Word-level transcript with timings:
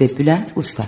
ve 0.00 0.18
Bülent 0.18 0.52
Usta 0.56 0.84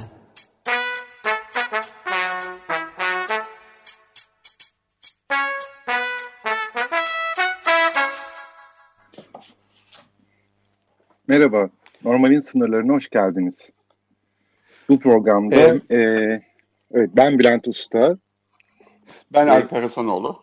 Merhaba, 11.28 11.70
Normalin 12.04 12.40
Sınırlarına 12.40 12.92
hoş 12.92 13.10
geldiniz. 13.10 13.70
Bu 14.88 14.98
programda 14.98 15.54
evet, 15.54 15.90
e, 15.90 15.96
evet 16.94 17.10
ben 17.16 17.38
Bülent 17.38 17.68
Usta. 17.68 18.18
Ben 19.32 19.48
Alper 19.48 19.82
Hasanoğlu. 19.82 20.42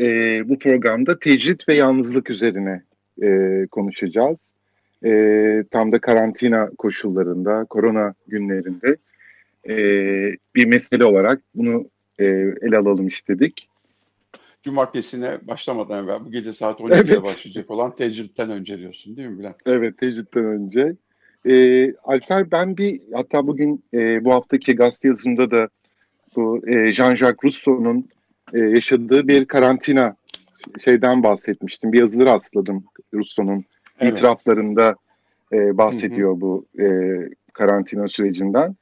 E, 0.00 0.04
bu 0.48 0.58
programda 0.58 1.18
tecrit 1.18 1.68
ve 1.68 1.74
yalnızlık 1.74 2.30
üzerine 2.30 2.82
e, 3.22 3.66
konuşacağız. 3.66 4.59
E, 5.04 5.64
tam 5.70 5.92
da 5.92 5.98
karantina 5.98 6.70
koşullarında, 6.78 7.64
korona 7.64 8.14
günlerinde 8.26 8.96
e, 9.68 9.74
bir 10.54 10.66
mesele 10.66 11.04
olarak 11.04 11.40
bunu 11.54 11.88
e, 12.18 12.24
ele 12.62 12.76
alalım 12.76 13.06
istedik 13.06 13.70
cumartesine 14.62 15.38
başlamadan 15.42 16.04
evvel 16.04 16.24
bu 16.24 16.30
gece 16.30 16.52
saat 16.52 16.80
12'de 16.80 16.94
evet. 16.94 17.24
başlayacak 17.24 17.70
olan 17.70 17.94
tecritten 17.94 18.50
önce 18.50 18.78
diyorsun 18.78 19.16
değil 19.16 19.28
mi 19.28 19.38
Bülent? 19.38 19.56
Evet 19.66 19.98
tecritten 19.98 20.44
önce. 20.44 20.96
Ee, 21.48 21.94
Alper 22.04 22.50
ben 22.50 22.76
bir 22.76 23.00
hatta 23.14 23.46
bugün 23.46 23.84
e, 23.94 24.24
bu 24.24 24.32
haftaki 24.32 24.76
gazete 24.76 25.08
yazımda 25.08 25.50
da 25.50 25.68
bu 26.36 26.68
e, 26.68 26.72
Jean-Jacques 26.92 27.44
Rousseau'nun 27.44 28.08
e, 28.54 28.58
yaşadığı 28.58 29.28
bir 29.28 29.44
karantina 29.44 30.16
şeyden 30.84 31.22
bahsetmiştim. 31.22 31.92
Bir 31.92 31.98
yazıları 31.98 32.28
rastladım 32.28 32.84
Rousseau'nun 33.14 33.64
evet. 34.00 34.18
itiraflarında 34.18 34.96
e, 35.52 35.78
bahsediyor 35.78 36.30
hı 36.30 36.36
hı. 36.36 36.40
bu 36.40 36.64
e, 36.78 36.86
karantina 37.52 38.08
sürecinden. 38.08 38.76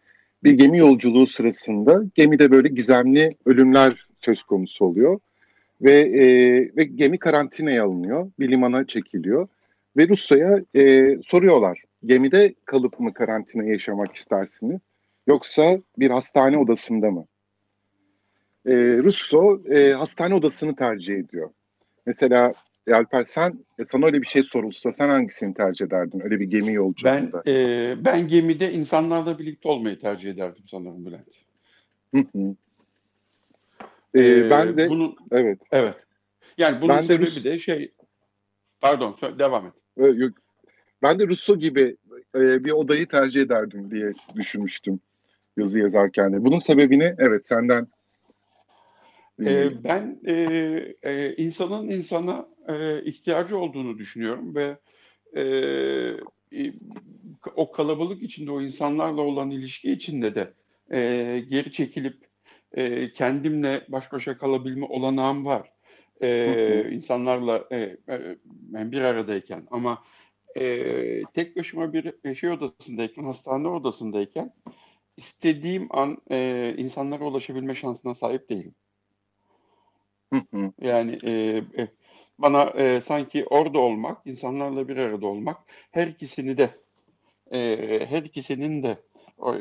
Bir 0.44 0.52
gemi 0.52 0.78
yolculuğu 0.78 1.26
sırasında 1.26 2.02
gemide 2.14 2.50
böyle 2.50 2.68
gizemli 2.68 3.30
ölümler 3.46 4.06
söz 4.20 4.42
konusu 4.42 4.84
oluyor 4.84 5.20
ve, 5.82 5.92
e, 5.92 6.24
ve 6.76 6.84
gemi 6.84 7.18
karantinaya 7.18 7.84
alınıyor, 7.84 8.30
bir 8.38 8.50
limana 8.50 8.86
çekiliyor 8.86 9.48
ve 9.96 10.08
Rusya'ya 10.08 10.60
e, 10.74 11.16
soruyorlar 11.22 11.82
gemide 12.04 12.54
kalıp 12.64 13.00
mı 13.00 13.12
karantina 13.12 13.64
yaşamak 13.64 14.14
istersiniz 14.14 14.80
yoksa 15.26 15.78
bir 15.98 16.10
hastane 16.10 16.58
odasında 16.58 17.10
mı? 17.10 17.26
E, 18.66 18.72
Russo 18.76 19.60
e, 19.70 19.92
hastane 19.92 20.34
odasını 20.34 20.76
tercih 20.76 21.14
ediyor. 21.14 21.50
Mesela 22.06 22.52
e, 22.88 22.94
Alper 22.94 23.24
sen 23.24 23.64
e, 23.78 23.84
sana 23.84 24.06
öyle 24.06 24.22
bir 24.22 24.26
şey 24.26 24.42
sorulsa 24.42 24.92
sen 24.92 25.08
hangisini 25.08 25.54
tercih 25.54 25.86
ederdin 25.86 26.20
öyle 26.20 26.40
bir 26.40 26.44
gemi 26.44 26.72
yolculuğunda? 26.72 27.42
Ben 27.46 27.52
e, 27.52 27.96
ben 28.04 28.28
gemide 28.28 28.72
insanlarla 28.72 29.38
birlikte 29.38 29.68
olmayı 29.68 30.00
tercih 30.00 30.30
ederdim 30.30 30.64
sanırım 30.66 31.06
Bülent. 31.06 31.28
Hı 32.14 32.20
hı. 32.20 32.54
Ee, 34.14 34.50
ben 34.50 34.76
de 34.76 34.88
bunun 34.88 35.16
evet. 35.32 35.58
Evet. 35.70 35.94
Yani 36.58 36.80
bunun 36.80 36.96
ben 36.96 37.02
sebebi 37.02 37.26
de, 37.26 37.26
Rus... 37.26 37.44
de 37.44 37.58
şey 37.58 37.92
pardon 38.80 39.16
devam 39.38 39.66
et. 39.66 39.72
Yok. 40.18 40.32
Ben 41.02 41.18
de 41.18 41.26
Russo 41.26 41.56
gibi 41.56 41.96
e, 42.34 42.64
bir 42.64 42.70
odayı 42.70 43.06
tercih 43.06 43.40
ederdim 43.40 43.90
diye 43.90 44.12
düşünmüştüm 44.34 45.00
yazı 45.56 45.78
yazarken 45.78 46.32
de. 46.32 46.44
Bunun 46.44 46.58
sebebini 46.58 47.14
evet 47.18 47.46
senden 47.46 47.88
ee, 49.46 49.84
ben 49.84 50.20
e, 50.26 50.34
e, 51.02 51.34
insanın 51.36 51.90
insana 51.90 52.48
e, 52.68 53.04
ihtiyacı 53.04 53.58
olduğunu 53.58 53.98
düşünüyorum 53.98 54.54
ve 54.54 54.78
e, 55.36 55.44
o 57.56 57.72
kalabalık 57.72 58.22
içinde 58.22 58.50
o 58.50 58.60
insanlarla 58.60 59.20
olan 59.20 59.50
ilişki 59.50 59.92
içinde 59.92 60.34
de 60.34 60.54
e, 60.90 61.40
geri 61.48 61.70
çekilip 61.70 62.28
e, 62.72 63.12
kendimle 63.12 63.84
baş 63.88 64.12
başa 64.12 64.38
kalabilme 64.38 64.86
olanağım 64.86 65.46
var. 65.46 65.72
E, 66.22 66.90
insanlarla 66.90 67.64
e, 67.72 67.76
e, 68.08 68.92
bir 68.92 69.00
aradayken 69.02 69.66
ama 69.70 70.02
e, 70.56 71.22
tek 71.34 71.56
başıma 71.56 71.92
bir 71.92 72.34
şey 72.34 72.50
odasındayken, 72.50 73.24
hastane 73.24 73.68
odasındayken 73.68 74.52
istediğim 75.16 75.86
an 75.90 76.18
e, 76.30 76.74
insanlara 76.76 77.24
ulaşabilme 77.24 77.74
şansına 77.74 78.14
sahip 78.14 78.50
değilim. 78.50 78.74
yani 80.80 81.18
e, 81.24 81.30
e, 81.78 81.88
bana 82.38 82.64
e, 82.64 83.00
sanki 83.00 83.46
orada 83.46 83.78
olmak, 83.78 84.26
insanlarla 84.26 84.88
bir 84.88 84.96
arada 84.96 85.26
olmak, 85.26 85.56
her 85.90 86.06
ikisini 86.06 86.58
de 86.58 86.70
e, 87.50 88.06
her 88.06 88.22
ikisinin 88.22 88.82
de 88.82 88.96
e, 89.38 89.60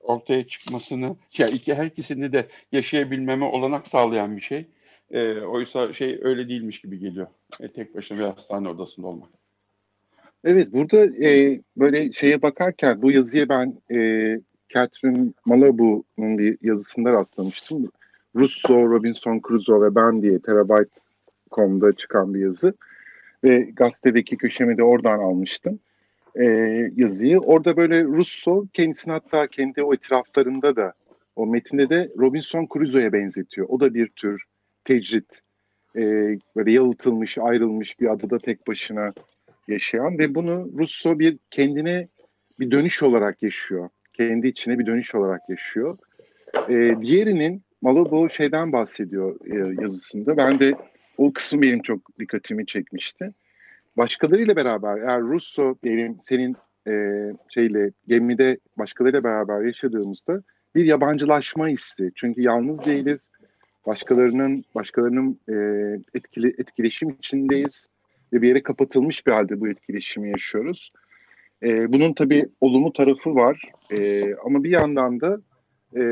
ortaya 0.00 0.46
çıkmasını, 0.46 1.16
ya 1.38 1.46
iki 1.46 1.74
her 1.74 1.86
ikisini 1.86 2.32
de 2.32 2.48
yaşayabilmeme 2.72 3.44
olanak 3.44 3.88
sağlayan 3.88 4.36
bir 4.36 4.40
şey. 4.40 4.66
E, 5.10 5.40
oysa 5.40 5.92
şey 5.92 6.18
öyle 6.22 6.48
değilmiş 6.48 6.80
gibi 6.80 6.98
geliyor. 6.98 7.26
E, 7.60 7.68
tek 7.68 7.94
başına 7.94 8.18
bir 8.18 8.24
hastane 8.24 8.68
odasında 8.68 9.06
olmak. 9.06 9.28
Evet 10.44 10.72
burada 10.72 11.26
e, 11.26 11.60
böyle 11.76 12.12
şeye 12.12 12.42
bakarken 12.42 13.02
bu 13.02 13.12
yazıya 13.12 13.48
ben 13.48 13.78
e, 13.90 13.98
Catherine 14.74 15.32
Malabou'nun 15.44 16.38
bir 16.38 16.58
yazısında 16.62 17.12
rastlamıştım. 17.12 17.90
Russo, 18.36 18.90
Robinson 18.90 19.40
Crusoe 19.48 19.80
ve 19.80 19.94
ben 19.94 20.22
diye 20.22 20.38
Terabyte.com'da 21.54 21.92
çıkan 21.92 22.34
bir 22.34 22.40
yazı. 22.40 22.74
Ve 23.44 23.58
gazetedeki 23.58 24.36
köşemi 24.36 24.76
de 24.76 24.82
oradan 24.82 25.18
almıştım 25.18 25.78
e, 26.36 26.44
yazıyı. 26.96 27.38
Orada 27.38 27.76
böyle 27.76 28.04
Russo 28.04 28.66
kendisini 28.72 29.12
hatta 29.12 29.46
kendi 29.46 29.82
o 29.82 29.94
etraflarında 29.94 30.76
da 30.76 30.92
o 31.36 31.46
metinde 31.46 31.88
de 31.88 32.10
Robinson 32.18 32.68
Crusoe'ya 32.72 33.12
benzetiyor. 33.12 33.66
O 33.70 33.80
da 33.80 33.94
bir 33.94 34.08
tür 34.08 34.42
tecrit. 34.84 35.40
E, 35.96 36.00
böyle 36.56 36.72
yalıtılmış, 36.72 37.38
ayrılmış 37.38 38.00
bir 38.00 38.12
adada 38.12 38.38
tek 38.38 38.68
başına 38.68 39.12
yaşayan 39.68 40.18
ve 40.18 40.34
bunu 40.34 40.70
Russo 40.78 41.18
bir 41.18 41.38
kendine 41.50 42.08
bir 42.60 42.70
dönüş 42.70 43.02
olarak 43.02 43.42
yaşıyor. 43.42 43.88
Kendi 44.12 44.48
içine 44.48 44.78
bir 44.78 44.86
dönüş 44.86 45.14
olarak 45.14 45.48
yaşıyor. 45.48 45.98
E, 46.68 46.94
diğerinin 47.02 47.62
Malabo 47.82 48.28
şeyden 48.28 48.72
bahsediyor 48.72 49.36
e, 49.46 49.82
yazısında. 49.82 50.36
Ben 50.36 50.60
de 50.60 50.74
o 51.18 51.32
kısım 51.32 51.62
benim 51.62 51.82
çok 51.82 52.18
dikkatimi 52.18 52.66
çekmişti 52.66 53.34
başkalarıyla 53.96 54.56
beraber 54.56 54.98
eğer 54.98 55.20
Russo 55.20 55.74
diyelim 55.82 56.18
senin 56.22 56.56
e, 56.88 56.92
şeyle 57.48 57.90
gemide 58.08 58.58
başkalarıyla 58.78 59.24
beraber 59.24 59.60
yaşadığımızda 59.60 60.42
bir 60.74 60.84
yabancılaşma 60.84 61.68
hissi. 61.68 62.12
Çünkü 62.14 62.42
yalnız 62.42 62.86
değiliz. 62.86 63.20
Başkalarının 63.86 64.64
başkalarının 64.74 65.40
e, 65.48 65.54
etkili 66.14 66.48
etkileşim 66.48 67.10
içindeyiz 67.10 67.86
ve 68.32 68.42
bir 68.42 68.48
yere 68.48 68.62
kapatılmış 68.62 69.26
bir 69.26 69.32
halde 69.32 69.60
bu 69.60 69.68
etkileşimi 69.68 70.30
yaşıyoruz. 70.30 70.92
E, 71.62 71.92
bunun 71.92 72.12
tabii 72.12 72.48
olumlu 72.60 72.92
tarafı 72.92 73.34
var 73.34 73.62
e, 73.98 74.22
ama 74.34 74.64
bir 74.64 74.70
yandan 74.70 75.20
da 75.20 75.40
e, 75.96 76.02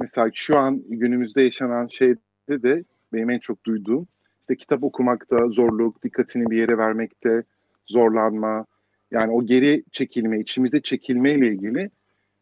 mesela 0.00 0.30
şu 0.34 0.58
an 0.58 0.82
günümüzde 0.88 1.42
yaşanan 1.42 1.86
şeyde 1.86 2.62
de 2.62 2.84
benim 3.12 3.30
en 3.30 3.38
çok 3.38 3.64
duyduğum 3.64 4.08
işte 4.42 4.56
kitap 4.56 4.84
okumakta 4.84 5.48
zorluk, 5.48 6.02
dikkatini 6.02 6.50
bir 6.50 6.58
yere 6.58 6.78
vermekte 6.78 7.42
zorlanma, 7.86 8.66
yani 9.10 9.32
o 9.32 9.46
geri 9.46 9.84
çekilme, 9.92 10.40
içimize 10.40 10.80
çekilme 10.80 11.30
ile 11.30 11.46
ilgili 11.48 11.90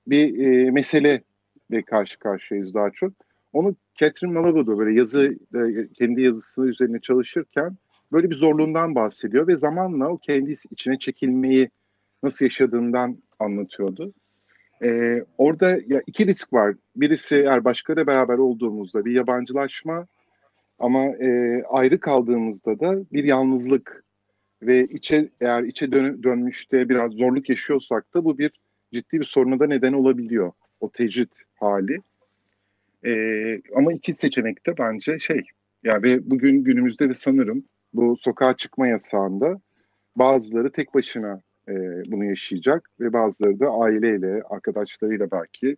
bir 0.07 0.39
e, 0.39 0.71
mesele 0.71 1.23
ve 1.71 1.83
karşı 1.83 2.19
karşıyayız 2.19 2.75
daha 2.75 2.91
çok. 2.91 3.13
Onu 3.53 3.77
Catherine 3.95 4.39
Malabou'da 4.39 4.79
böyle 4.79 4.99
yazı, 4.99 5.39
e, 5.55 5.89
kendi 5.95 6.23
yazısını 6.23 6.67
üzerine 6.67 7.01
çalışırken 7.01 7.77
böyle 8.13 8.31
bir 8.31 8.37
zorluğundan 8.37 8.95
bahsediyor 8.95 9.47
ve 9.47 9.57
zamanla 9.57 10.09
o 10.09 10.19
kendi 10.19 10.55
içine 10.71 10.99
çekilmeyi 10.99 11.71
nasıl 12.23 12.45
yaşadığından 12.45 13.17
anlatıyordu. 13.39 14.13
Ee, 14.83 15.25
orada 15.39 15.71
ya 15.71 16.03
iki 16.07 16.27
risk 16.27 16.53
var. 16.53 16.75
Birisi 16.97 17.37
eğer 17.37 17.65
başkalarıyla 17.65 18.07
beraber 18.07 18.39
olduğumuzda 18.39 19.05
bir 19.05 19.13
yabancılaşma 19.13 20.07
ama 20.81 21.05
e, 21.05 21.63
ayrı 21.63 22.01
kaldığımızda 22.01 22.81
da 22.81 22.97
bir 23.13 23.25
yalnızlık 23.25 24.05
ve 24.63 24.85
içe 24.85 25.29
eğer 25.41 25.63
içe 25.63 25.93
dön, 25.93 26.23
dönmüşte 26.23 26.89
biraz 26.89 27.13
zorluk 27.13 27.49
yaşıyorsak 27.49 28.15
da 28.15 28.25
bu 28.25 28.39
bir 28.39 28.51
ciddi 28.93 29.21
bir 29.21 29.25
soruna 29.25 29.61
da 29.61 29.67
neden 29.67 29.93
olabiliyor. 29.93 30.53
O 30.81 30.91
tecrit 30.91 31.33
hali. 31.55 31.99
E, 33.05 33.13
ama 33.77 33.93
iki 33.93 34.15
seçenek 34.15 34.67
de 34.67 34.79
bence 34.79 35.19
şey 35.19 35.43
yani 35.85 36.03
ve 36.03 36.31
bugün 36.31 36.65
günümüzde 36.65 37.09
de 37.09 37.15
sanırım 37.15 37.65
bu 37.95 38.17
sokağa 38.17 38.57
çıkma 38.57 38.89
yasağında 38.89 39.61
bazıları 40.17 40.73
tek 40.73 40.95
başına 40.95 41.41
e, 41.69 41.73
bunu 42.07 42.25
yaşayacak 42.25 42.91
ve 43.01 43.13
bazıları 43.13 43.61
da 43.61 43.69
aileyle, 43.71 44.43
arkadaşlarıyla 44.43 45.31
belki 45.31 45.77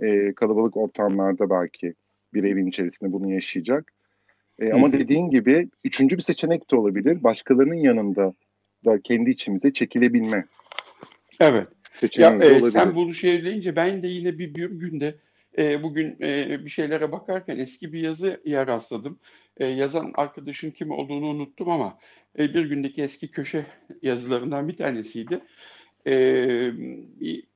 e, 0.00 0.32
kalabalık 0.32 0.76
ortamlarda 0.76 1.50
belki 1.50 1.94
bir 2.34 2.44
evin 2.44 2.66
içerisinde 2.66 3.12
bunu 3.12 3.32
yaşayacak. 3.32 3.92
E, 4.62 4.72
ama 4.72 4.92
dediğin 4.92 5.30
gibi 5.30 5.68
üçüncü 5.84 6.16
bir 6.16 6.22
seçenek 6.22 6.70
de 6.70 6.76
olabilir. 6.76 7.22
Başkalarının 7.22 7.74
yanında 7.74 8.34
da 8.84 9.00
kendi 9.02 9.30
içimize 9.30 9.72
çekilebilme. 9.72 10.44
Evet. 11.40 11.68
Ya, 12.18 12.38
e, 12.42 12.70
sen 12.70 12.94
bunu 12.94 13.14
söyleyince 13.14 13.76
ben 13.76 14.02
de 14.02 14.08
yine 14.08 14.38
bir, 14.38 14.54
bir 14.54 14.70
günde 14.70 15.14
e, 15.58 15.82
bugün 15.82 16.16
e, 16.20 16.64
bir 16.64 16.70
şeylere 16.70 17.12
bakarken 17.12 17.58
eski 17.58 17.92
bir 17.92 18.00
yazıya 18.00 18.66
rastladım. 18.66 19.18
E, 19.56 19.66
yazan 19.66 20.12
arkadaşın 20.14 20.70
kim 20.70 20.90
olduğunu 20.90 21.26
unuttum 21.26 21.68
ama 21.68 21.98
e, 22.38 22.54
bir 22.54 22.64
gündeki 22.64 23.02
eski 23.02 23.28
köşe 23.28 23.66
yazılarından 24.02 24.68
bir 24.68 24.76
tanesiydi. 24.76 25.40
E, 26.06 26.12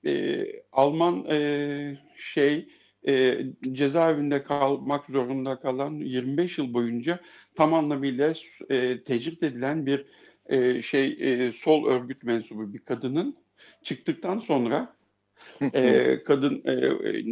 e, 0.07 0.45
Alman 0.73 1.27
e, 1.31 1.99
şey 2.17 2.69
e, 3.09 3.47
cezaevinde 3.73 4.43
kalmak 4.43 5.07
zorunda 5.07 5.61
kalan 5.61 5.93
25 5.93 6.59
yıl 6.59 6.75
boyunca 6.75 7.21
tam 7.55 7.75
anlamıyla 7.75 8.35
e, 8.71 9.03
tecrit 9.03 9.43
edilen 9.43 9.87
bir 9.87 10.07
e, 10.47 10.83
şey 10.83 11.17
e, 11.21 11.53
sol 11.53 11.87
örgüt 11.87 12.23
mensubu 12.23 12.75
bir 12.75 12.79
kadının 12.79 13.37
çıktıktan 13.83 14.39
sonra 14.39 14.97
e, 15.75 16.23
kadın 16.25 16.63
e, 16.65 16.73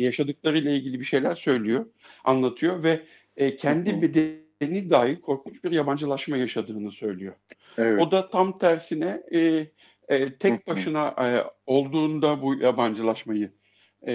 yaşadıklarıyla 0.05 0.71
ilgili 0.71 1.01
bir 1.01 1.05
şeyler 1.05 1.37
söylüyor, 1.37 1.87
anlatıyor 2.25 2.83
ve 2.83 3.01
e, 3.37 3.57
kendi 3.57 4.03
bedeni 4.03 4.91
dahi 4.91 5.21
korkunç 5.21 5.65
bir 5.65 5.71
yabancılaşma 5.71 6.37
yaşadığını 6.37 6.91
söylüyor. 6.91 7.35
Evet. 7.79 8.03
O 8.03 8.11
da 8.11 8.31
tam 8.31 8.59
tersine 8.59 9.23
e, 9.35 9.67
e, 10.09 10.35
tek 10.35 10.67
başına 10.67 11.09
e, 11.09 11.45
olduğunda 11.67 12.43
bu 12.43 12.55
yabancılaşmayı 12.55 13.51
e, 14.07 14.15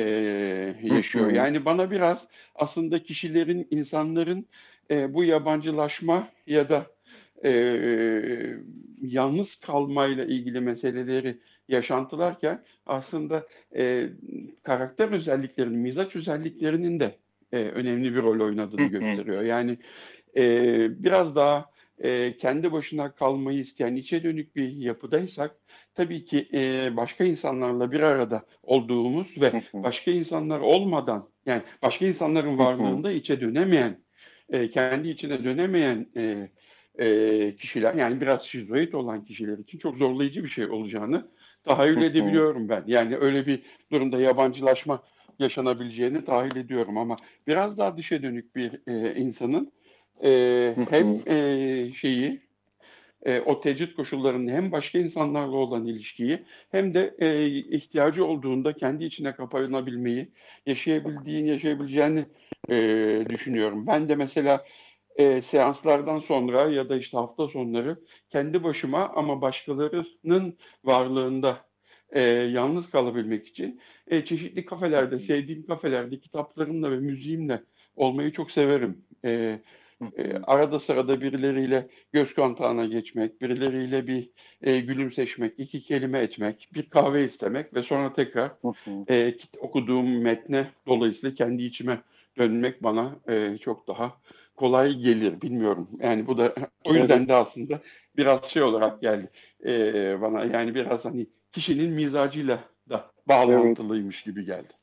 yaşıyor. 0.81 1.31
Yani 1.31 1.65
bana 1.65 1.91
biraz 1.91 2.27
aslında 2.55 3.03
kişilerin, 3.03 3.67
insanların 3.71 4.45
e, 4.91 5.13
bu 5.13 5.23
yabancılaşma 5.23 6.27
ya 6.47 6.69
da 6.69 6.85
e, 7.45 7.51
yalnız 9.01 9.55
kalmayla 9.55 10.25
ilgili 10.25 10.61
meseleleri 10.61 11.37
yaşantılarken 11.67 12.63
aslında 12.85 13.47
e, 13.75 14.09
karakter 14.63 15.11
özelliklerinin, 15.11 15.79
mizaç 15.79 16.15
özelliklerinin 16.15 16.99
de 16.99 17.15
e, 17.51 17.57
önemli 17.57 18.15
bir 18.15 18.21
rol 18.21 18.39
oynadığını 18.39 18.85
gösteriyor. 18.87 19.41
Yani 19.41 19.77
e, 20.37 20.43
biraz 21.03 21.35
daha 21.35 21.69
e, 21.99 22.37
kendi 22.37 22.71
başına 22.71 23.11
kalmayı 23.11 23.59
isteyen 23.59 23.95
içe 23.95 24.23
dönük 24.23 24.55
bir 24.55 24.69
yapıdaysak 24.69 25.55
tabii 25.95 26.25
ki 26.25 26.49
e, 26.53 26.95
başka 26.97 27.23
insanlarla 27.23 27.91
bir 27.91 27.99
arada 27.99 28.45
olduğumuz 28.63 29.41
ve 29.41 29.63
başka 29.73 30.11
insanlar 30.11 30.59
olmadan 30.59 31.29
yani 31.45 31.61
başka 31.81 32.05
insanların 32.05 32.57
varlığında 32.57 33.11
içe 33.11 33.41
dönemeyen 33.41 34.03
e, 34.49 34.69
kendi 34.69 35.09
içine 35.09 35.43
dönemeyen 35.43 36.07
e, 36.17 36.49
e, 36.99 37.55
kişiler 37.55 37.95
yani 37.95 38.21
biraz 38.21 38.43
şizoid 38.43 38.93
olan 38.93 39.23
kişiler 39.23 39.57
için 39.57 39.77
çok 39.77 39.97
zorlayıcı 39.97 40.43
bir 40.43 40.49
şey 40.49 40.65
olacağını 40.65 41.27
tahayyül 41.63 42.01
edebiliyorum 42.01 42.69
ben. 42.69 42.83
Yani 42.87 43.17
öyle 43.17 43.45
bir 43.47 43.61
durumda 43.91 44.19
yabancılaşma 44.19 45.03
yaşanabileceğini 45.39 46.25
tahil 46.25 46.55
ediyorum 46.55 46.97
ama 46.97 47.17
biraz 47.47 47.77
daha 47.77 47.97
dışa 47.97 48.23
dönük 48.23 48.55
bir 48.55 48.71
e, 48.87 49.15
insanın 49.15 49.71
e, 50.23 50.75
hem 50.89 51.21
e, 51.27 51.91
şeyi 51.93 52.41
e, 53.25 53.39
o 53.39 53.61
tecrit 53.61 53.95
koşullarını 53.95 54.51
hem 54.51 54.71
başka 54.71 54.99
insanlarla 54.99 55.55
olan 55.55 55.85
ilişkiyi 55.85 56.45
hem 56.71 56.93
de 56.93 57.15
e, 57.19 57.47
ihtiyacı 57.47 58.25
olduğunda 58.25 58.73
kendi 58.73 59.05
içine 59.05 59.35
kapanabilmeyi, 59.35 60.31
yaşayabildiğin, 60.65 61.45
yaşayabileceğini 61.45 62.25
e, 62.69 63.25
düşünüyorum. 63.29 63.87
Ben 63.87 64.09
de 64.09 64.15
mesela 64.15 64.65
e, 65.15 65.41
seanslardan 65.41 66.19
sonra 66.19 66.63
ya 66.65 66.89
da 66.89 66.97
işte 66.97 67.17
hafta 67.17 67.47
sonları 67.47 67.99
kendi 68.29 68.63
başıma 68.63 69.09
ama 69.15 69.41
başkalarının 69.41 70.57
varlığında 70.83 71.57
e, 72.11 72.21
yalnız 72.29 72.89
kalabilmek 72.89 73.47
için 73.47 73.81
e, 74.07 74.25
çeşitli 74.25 74.65
kafelerde, 74.65 75.19
sevdiğim 75.19 75.65
kafelerde 75.65 76.19
kitaplarımla 76.19 76.91
ve 76.91 76.95
müziğimle 76.95 77.63
olmayı 77.95 78.31
çok 78.31 78.51
severim. 78.51 79.05
E, 79.25 79.59
e, 80.17 80.37
arada 80.37 80.79
sırada 80.79 81.21
birileriyle 81.21 81.87
göz 82.13 82.33
kontağına 82.33 82.85
geçmek, 82.85 83.41
birileriyle 83.41 84.07
bir 84.07 84.29
e, 84.61 84.79
gülümseşmek, 84.79 85.53
iki 85.57 85.81
kelime 85.81 86.19
etmek, 86.19 86.69
bir 86.73 86.89
kahve 86.89 87.25
istemek 87.25 87.73
ve 87.73 87.83
sonra 87.83 88.13
tekrar 88.13 88.51
e, 89.09 89.33
okuduğum 89.59 90.21
metne 90.21 90.67
dolayısıyla 90.87 91.35
kendi 91.35 91.63
içime 91.63 92.01
dönmek 92.37 92.83
bana 92.83 93.15
e, 93.27 93.57
çok 93.57 93.87
daha 93.87 94.17
kolay 94.55 94.93
gelir 94.95 95.41
bilmiyorum. 95.41 95.89
Yani 95.99 96.27
bu 96.27 96.37
da 96.37 96.55
o 96.85 96.93
yüzden 96.93 97.27
de 97.27 97.33
aslında 97.33 97.81
biraz 98.17 98.45
şey 98.45 98.63
olarak 98.63 99.01
geldi 99.01 99.29
e, 99.65 100.21
bana 100.21 100.45
yani 100.45 100.75
biraz 100.75 101.05
hani 101.05 101.27
kişinin 101.51 101.93
mizacıyla 101.93 102.59
da 102.89 103.11
bağlantılıymış 103.27 104.15
evet. 104.17 104.25
gibi 104.25 104.45
geldi. 104.45 104.73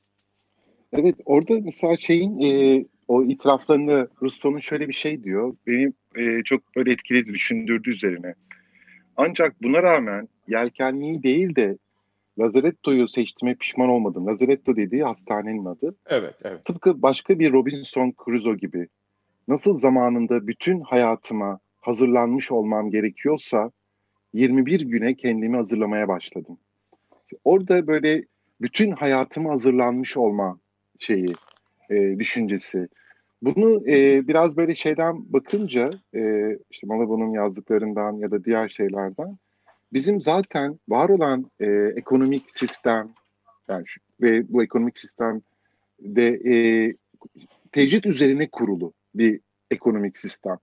Evet 0.92 1.14
orada 1.24 1.54
mesela 1.60 1.96
şeyin 1.96 2.40
e, 2.40 2.84
o 3.08 3.24
itiraflarında 3.24 4.08
Rusto'nun 4.22 4.58
şöyle 4.58 4.88
bir 4.88 4.92
şey 4.94 5.24
diyor. 5.24 5.56
Beni 5.66 5.92
e, 6.16 6.42
çok 6.42 6.76
böyle 6.76 6.92
etkiledi, 6.92 7.34
düşündürdü 7.34 7.90
üzerine. 7.90 8.34
Ancak 9.16 9.62
buna 9.62 9.82
rağmen 9.82 10.28
yelkenliği 10.48 11.22
değil 11.22 11.56
de 11.56 11.78
Lazaretto'yu 12.38 13.08
seçtiğime 13.08 13.54
pişman 13.54 13.88
olmadım. 13.88 14.26
Lazaretto 14.26 14.76
dediği 14.76 15.02
hastanenin 15.02 15.64
adı. 15.64 15.96
Evet, 16.06 16.34
evet. 16.44 16.64
Tıpkı 16.64 17.02
başka 17.02 17.38
bir 17.38 17.52
Robinson 17.52 18.14
Crusoe 18.24 18.56
gibi. 18.56 18.88
Nasıl 19.48 19.76
zamanında 19.76 20.46
bütün 20.46 20.80
hayatıma 20.80 21.58
hazırlanmış 21.80 22.52
olmam 22.52 22.90
gerekiyorsa 22.90 23.70
21 24.32 24.80
güne 24.80 25.14
kendimi 25.14 25.56
hazırlamaya 25.56 26.08
başladım. 26.08 26.58
Orada 27.44 27.86
böyle 27.86 28.24
bütün 28.60 28.90
hayatıma 28.90 29.50
hazırlanmış 29.50 30.16
olma 30.16 30.58
şeyi, 30.98 31.28
e, 31.90 32.18
düşüncesi. 32.18 32.88
Bunu 33.42 33.88
e, 33.88 34.28
biraz 34.28 34.56
böyle 34.56 34.74
şeyden 34.74 35.32
bakınca, 35.32 35.90
e, 36.14 36.52
işte 36.70 36.86
Malabon'un 36.86 37.30
yazdıklarından 37.30 38.12
ya 38.12 38.30
da 38.30 38.44
diğer 38.44 38.68
şeylerden, 38.68 39.38
bizim 39.92 40.20
zaten 40.20 40.78
var 40.88 41.08
olan 41.08 41.50
e, 41.60 41.66
ekonomik 41.96 42.44
sistem, 42.50 43.08
yani 43.68 43.82
şu, 43.86 44.00
ve 44.20 44.52
bu 44.52 44.62
ekonomik 44.62 44.98
sistem 44.98 45.40
de 46.00 46.40
e, 46.44 46.54
tecrit 47.72 48.06
üzerine 48.06 48.48
kurulu 48.48 48.92
bir 49.14 49.40
ekonomik 49.70 50.18
sistem. 50.18 50.56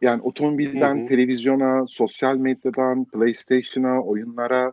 Yani 0.00 0.22
otomobilden 0.22 0.98
hı 0.98 1.02
hı. 1.02 1.06
televizyona, 1.06 1.86
sosyal 1.86 2.36
medyadan, 2.36 3.04
PlayStation'a, 3.04 4.02
oyunlara 4.02 4.72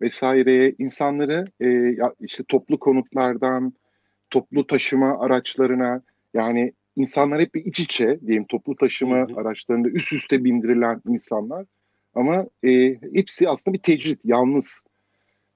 vesaireye 0.00 0.74
insanları 0.78 1.44
e, 1.62 1.96
işte 2.20 2.44
toplu 2.48 2.78
konutlardan, 2.78 3.72
toplu 4.32 4.66
taşıma 4.66 5.20
araçlarına 5.20 6.02
yani 6.34 6.72
insanlar 6.96 7.40
hep 7.40 7.54
bir 7.54 7.64
iç 7.64 7.80
içe 7.80 8.20
diyeyim 8.20 8.44
toplu 8.44 8.76
taşıma 8.76 9.16
hı 9.16 9.34
hı. 9.34 9.40
araçlarında 9.40 9.88
üst 9.88 10.12
üste 10.12 10.44
bindirilen 10.44 11.02
insanlar 11.08 11.66
ama 12.14 12.46
e, 12.64 12.98
hepsi 13.14 13.48
aslında 13.48 13.74
bir 13.74 13.82
tecrit, 13.82 14.20
yalnız 14.24 14.84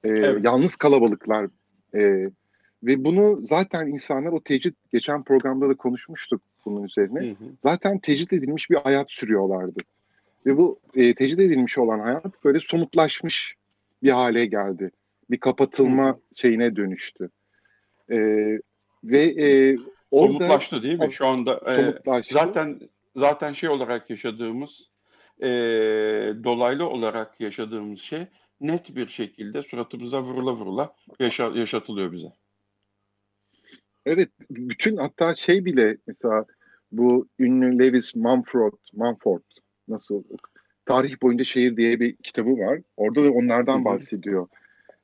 e, 0.04 0.08
evet. 0.08 0.44
yalnız 0.44 0.76
kalabalıklar 0.76 1.46
e, 1.94 2.30
ve 2.82 3.04
bunu 3.04 3.46
zaten 3.46 3.86
insanlar 3.86 4.32
o 4.32 4.42
tecrit 4.42 4.74
geçen 4.92 5.22
programda 5.22 5.68
da 5.68 5.74
konuşmuştuk 5.74 6.42
bunun 6.64 6.82
üzerine. 6.82 7.20
Hı 7.20 7.30
hı. 7.30 7.48
Zaten 7.62 7.98
tecrit 7.98 8.32
edilmiş 8.32 8.70
bir 8.70 8.76
hayat 8.76 9.10
sürüyorlardı. 9.10 9.80
Ve 10.46 10.56
bu 10.56 10.80
e, 10.94 11.14
tecrit 11.14 11.38
edilmiş 11.38 11.78
olan 11.78 12.00
hayat 12.00 12.44
böyle 12.44 12.60
somutlaşmış 12.60 13.54
bir 14.02 14.10
hale 14.10 14.46
geldi. 14.46 14.90
Bir 15.30 15.38
kapatılma 15.38 16.08
hı. 16.08 16.20
şeyine 16.34 16.76
dönüştü. 16.76 17.30
E, 18.10 18.18
ve 19.04 19.18
e, 19.18 19.76
orada, 20.10 20.32
somutlaştı 20.32 20.82
değil 20.82 20.98
mi? 20.98 21.12
Şu 21.12 21.26
anda 21.26 21.60
e, 21.76 22.22
zaten 22.22 22.80
zaten 23.16 23.52
şey 23.52 23.68
olarak 23.68 24.10
yaşadığımız 24.10 24.90
e, 25.42 25.48
dolaylı 26.44 26.88
olarak 26.88 27.40
yaşadığımız 27.40 28.00
şey 28.00 28.26
net 28.60 28.96
bir 28.96 29.08
şekilde 29.08 29.62
suratımıza 29.62 30.22
vurula 30.22 30.52
vurula 30.52 30.94
yaşa, 31.20 31.52
yaşatılıyor 31.54 32.12
bize. 32.12 32.32
Evet, 34.06 34.30
bütün 34.50 34.96
hatta 34.96 35.34
şey 35.34 35.64
bile 35.64 35.96
mesela 36.06 36.44
bu 36.92 37.28
ünlü 37.38 37.78
Lewis 37.78 38.14
Mumford, 38.14 38.72
Mumford 38.92 39.42
nasıl 39.88 40.24
Tarih 40.86 41.22
Boyunca 41.22 41.44
Şehir 41.44 41.76
diye 41.76 42.00
bir 42.00 42.16
kitabı 42.16 42.58
var. 42.58 42.80
Orada 42.96 43.24
da 43.24 43.30
onlardan 43.30 43.84
bahsediyor. 43.84 44.48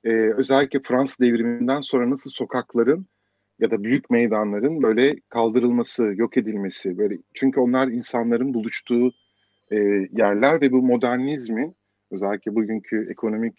Ee, 0.05 0.11
özellikle 0.11 0.81
Fransız 0.81 1.21
devriminden 1.21 1.81
sonra 1.81 2.11
nasıl 2.11 2.31
sokakların 2.31 3.07
ya 3.59 3.71
da 3.71 3.85
büyük 3.85 4.11
meydanların 4.11 4.83
böyle 4.83 5.17
kaldırılması, 5.29 6.13
yok 6.17 6.37
edilmesi 6.37 6.99
böyle 6.99 7.19
çünkü 7.35 7.61
onlar 7.61 7.89
insanların 7.89 8.55
buluştuğu 8.55 9.13
e, 9.71 9.77
yerler 10.13 10.61
ve 10.61 10.73
bu 10.73 10.83
modernizmin 10.83 11.77
özellikle 12.11 12.55
bugünkü 12.55 13.11
ekonomik 13.11 13.55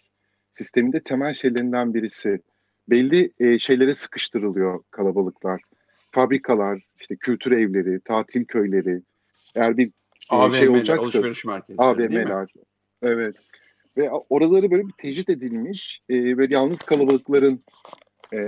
sisteminde 0.52 1.00
temel 1.00 1.34
şeylerinden 1.34 1.94
birisi. 1.94 2.40
Belli 2.88 3.32
e, 3.38 3.58
şeylere 3.58 3.94
sıkıştırılıyor 3.94 4.82
kalabalıklar. 4.90 5.62
Fabrikalar, 6.10 6.86
işte 7.00 7.16
kültür 7.16 7.52
evleri, 7.52 8.00
tatil 8.00 8.44
köyleri. 8.44 9.02
Eğer 9.54 9.76
bir 9.76 9.92
e, 10.32 10.52
şey 10.52 10.68
olacaksa 10.68 11.22
AVM'ler. 11.78 12.48
Evet. 13.02 13.36
Ve 13.96 14.10
oraları 14.10 14.70
böyle 14.70 14.86
bir 14.86 14.92
tecrit 14.98 15.30
edilmiş, 15.30 16.00
e, 16.10 16.38
böyle 16.38 16.54
yalnız 16.54 16.78
kalabalıkların 16.78 17.64
e, 18.32 18.38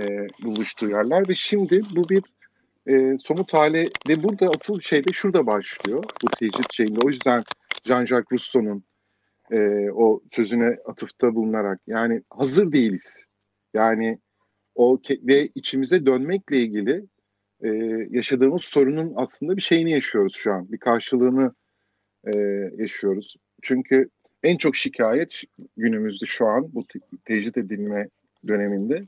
buluştuğu 0.43 0.89
yerler 0.89 1.29
ve 1.29 1.35
şimdi 1.35 1.81
bu 1.95 2.09
bir 2.09 2.23
e, 2.87 3.17
somut 3.17 3.53
hale 3.53 3.85
ve 4.09 4.23
burada 4.23 4.45
asıl 4.45 4.81
şey 4.81 4.99
de 5.03 5.13
şurada 5.13 5.47
başlıyor 5.47 6.03
bu 6.23 6.27
tecrit 6.39 6.73
şeyinde. 6.73 6.99
O 7.05 7.09
yüzden 7.09 7.43
Jean-Jacques 7.85 8.31
Rousseau'nun 8.31 8.83
e, 9.51 9.89
o 9.91 10.21
sözüne 10.31 10.77
atıfta 10.85 11.35
bulunarak 11.35 11.81
yani 11.87 12.21
hazır 12.29 12.71
değiliz. 12.71 13.23
Yani 13.73 14.19
o 14.75 14.99
ve 15.09 15.49
içimize 15.55 16.05
dönmekle 16.05 16.57
ilgili 16.61 17.05
e, 17.63 17.69
yaşadığımız 18.09 18.63
sorunun 18.63 19.13
aslında 19.15 19.57
bir 19.57 19.61
şeyini 19.61 19.91
yaşıyoruz 19.91 20.35
şu 20.35 20.53
an. 20.53 20.71
Bir 20.71 20.77
karşılığını 20.77 21.53
e, 22.23 22.37
yaşıyoruz. 22.77 23.35
Çünkü 23.61 24.09
en 24.43 24.57
çok 24.57 24.75
şikayet 24.75 25.43
günümüzde 25.77 26.25
şu 26.25 26.47
an 26.47 26.69
bu 26.73 26.87
te 26.87 26.99
tecrit 27.25 27.57
edilme 27.57 28.09
döneminde 28.47 29.03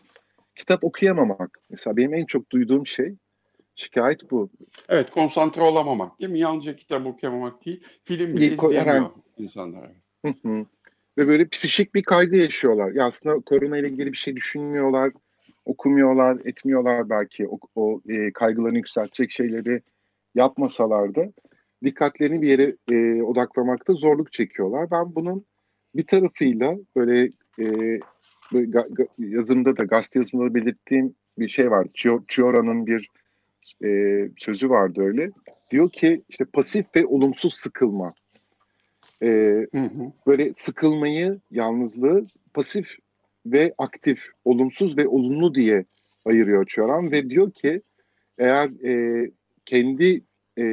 kitap 0.55 0.83
okuyamamak. 0.83 1.59
Mesela 1.69 1.97
benim 1.97 2.13
en 2.13 2.25
çok 2.25 2.51
duyduğum 2.51 2.87
şey 2.87 3.15
şikayet 3.75 4.31
bu. 4.31 4.49
Evet 4.89 5.11
konsantre 5.11 5.61
olamamak 5.61 6.19
değil 6.19 6.31
mi? 6.31 6.39
Yalnızca 6.39 6.75
kitap 6.75 7.05
okuyamamak 7.05 7.65
değil. 7.65 7.83
Film 8.03 8.35
bile 8.35 8.53
izleyemiyor 8.53 9.09
insanlar. 9.37 9.91
Ve 11.17 11.27
böyle 11.27 11.47
psikik 11.47 11.95
bir 11.95 12.03
kaygı 12.03 12.35
yaşıyorlar. 12.35 12.91
Ya 12.91 13.05
aslında 13.05 13.39
korona 13.39 13.77
ile 13.77 13.89
ilgili 13.89 14.11
bir 14.11 14.17
şey 14.17 14.35
düşünmüyorlar, 14.35 15.11
okumuyorlar, 15.65 16.37
etmiyorlar 16.45 17.09
belki. 17.09 17.47
O, 17.47 17.59
o 17.75 18.01
e, 18.09 18.31
kaygılarını 18.31 18.77
yükseltecek 18.77 19.31
şeyleri 19.31 19.81
yapmasalar 20.35 21.15
da 21.15 21.31
dikkatlerini 21.83 22.41
bir 22.41 22.47
yere 22.49 22.75
e, 22.91 23.23
odaklamakta 23.23 23.93
zorluk 23.93 24.33
çekiyorlar. 24.33 24.91
Ben 24.91 25.15
bunun 25.15 25.45
bir 25.95 26.03
tarafıyla 26.03 26.77
böyle, 26.95 27.29
e, 27.59 27.65
böyle 28.53 28.71
ga, 28.71 28.87
ga, 28.89 29.03
yazımda 29.17 29.77
da 29.77 29.83
gazete 29.83 30.19
yazımında 30.19 30.55
belirttiğim 30.55 31.15
bir 31.39 31.47
şey 31.47 31.71
vardı. 31.71 31.89
Chiora'nın 32.27 32.87
bir 32.87 33.09
e, 33.83 34.19
sözü 34.37 34.69
vardı 34.69 35.01
öyle. 35.01 35.31
Diyor 35.71 35.89
ki 35.89 36.21
işte 36.29 36.45
pasif 36.45 36.85
ve 36.95 37.05
olumsuz 37.05 37.53
sıkılma. 37.53 38.13
E, 39.21 39.27
hı 39.73 39.79
hı. 39.79 40.11
Böyle 40.27 40.53
sıkılmayı, 40.53 41.39
yalnızlığı 41.51 42.25
pasif 42.53 42.87
ve 43.45 43.73
aktif, 43.77 44.19
olumsuz 44.45 44.97
ve 44.97 45.07
olumlu 45.07 45.55
diye 45.55 45.85
ayırıyor 46.25 46.65
Çören 46.65 47.11
ve 47.11 47.29
diyor 47.29 47.51
ki 47.51 47.81
eğer 48.37 48.69
e, 48.85 49.31
kendi 49.65 50.21
e, 50.57 50.63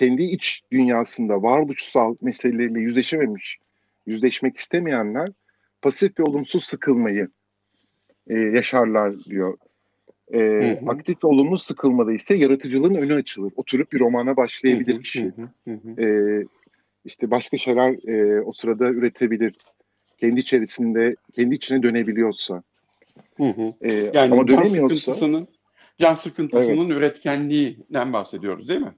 kendi 0.00 0.22
iç 0.22 0.62
dünyasında 0.72 1.42
varoluşsal 1.42 2.16
meseleleriyle 2.20 2.80
yüzleşememiş, 2.80 3.58
yüzleşmek 4.06 4.56
istemeyenler 4.56 5.26
pasif 5.82 6.18
ve 6.18 6.22
olumsuz 6.22 6.64
sıkılmayı 6.64 7.28
e, 8.28 8.34
yaşarlar 8.38 9.24
diyor. 9.24 9.58
E, 10.32 10.38
hı 10.38 10.86
hı. 10.86 10.90
Aktif 10.90 11.24
ve 11.24 11.28
olumlu 11.28 11.58
sıkılmada 11.58 12.12
ise 12.12 12.34
yaratıcılığın 12.34 12.94
önü 12.94 13.14
açılır. 13.14 13.52
Oturup 13.56 13.92
bir 13.92 14.00
romana 14.00 14.36
başlayabilir 14.36 14.94
hı 14.94 14.98
hı. 14.98 15.02
kişi. 15.02 15.32
Hı 15.68 15.72
hı. 15.74 16.02
E, 16.02 16.06
işte 17.04 17.30
başka 17.30 17.58
şeyler 17.58 18.08
e, 18.08 18.42
o 18.42 18.52
sırada 18.52 18.88
üretebilir. 18.88 19.54
Kendi 20.20 20.40
içerisinde, 20.40 21.16
kendi 21.32 21.54
içine 21.54 21.82
dönebiliyorsa. 21.82 22.62
Hı 23.36 23.44
hı. 23.44 23.74
E, 23.80 24.10
yani 24.14 24.32
ama 24.32 24.46
can 24.46 24.64
sıkıntısının, 24.64 25.48
can 25.98 26.14
sıkıntısının 26.14 26.86
evet. 26.86 26.98
üretkenliğinden 26.98 28.12
bahsediyoruz 28.12 28.68
değil 28.68 28.80
mi? 28.80 28.94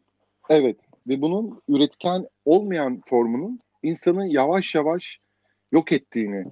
Evet 0.49 0.77
ve 1.09 1.23
bunun 1.23 1.63
üretken 1.69 2.27
olmayan 2.45 3.03
formunun 3.07 3.61
insanı 3.83 4.29
yavaş 4.29 4.75
yavaş 4.75 5.19
yok 5.73 5.93
ettiğini, 5.93 6.45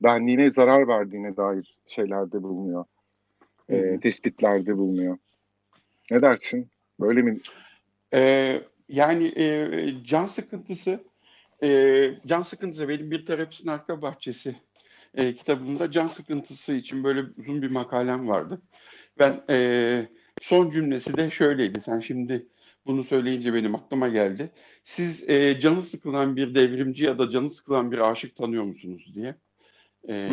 benliğine 0.00 0.50
zarar 0.50 0.88
verdiğine 0.88 1.36
dair 1.36 1.78
şeylerde 1.86 2.42
bulunuyor. 2.42 2.84
E, 3.68 4.00
tespitlerde 4.00 4.76
bulunuyor. 4.76 5.18
Ne 6.10 6.22
dersin? 6.22 6.68
Böyle 7.00 7.22
mi? 7.22 7.38
Ee, 8.14 8.62
yani 8.88 9.32
e, 9.36 9.68
can 10.04 10.26
sıkıntısı, 10.26 11.04
e, 11.62 12.10
can 12.26 12.42
sıkıntısı 12.42 12.88
benim 12.88 13.10
bir 13.10 13.26
terapistin 13.26 13.68
arka 13.68 14.02
bahçesi 14.02 14.56
e, 15.14 15.34
kitabımda 15.34 15.90
can 15.90 16.08
sıkıntısı 16.08 16.72
için 16.72 17.04
böyle 17.04 17.24
uzun 17.38 17.62
bir 17.62 17.70
makalem 17.70 18.28
vardı. 18.28 18.62
Ben 19.18 19.44
e, 19.50 20.08
son 20.42 20.70
cümlesi 20.70 21.16
de 21.16 21.30
şöyleydi. 21.30 21.80
Sen 21.80 22.00
şimdi 22.00 22.46
bunu 22.86 23.04
söyleyince 23.04 23.54
benim 23.54 23.74
aklıma 23.74 24.08
geldi. 24.08 24.50
Siz 24.84 25.30
e, 25.30 25.60
canı 25.60 25.82
sıkılan 25.82 26.36
bir 26.36 26.54
devrimci 26.54 27.04
ya 27.04 27.18
da 27.18 27.30
canı 27.30 27.50
sıkılan 27.50 27.92
bir 27.92 28.10
aşık 28.10 28.36
tanıyor 28.36 28.64
musunuz 28.64 29.12
diye. 29.14 29.34
E, 30.08 30.30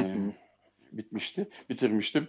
bitmişti, 0.91 1.49
bitirmiştim. 1.69 2.27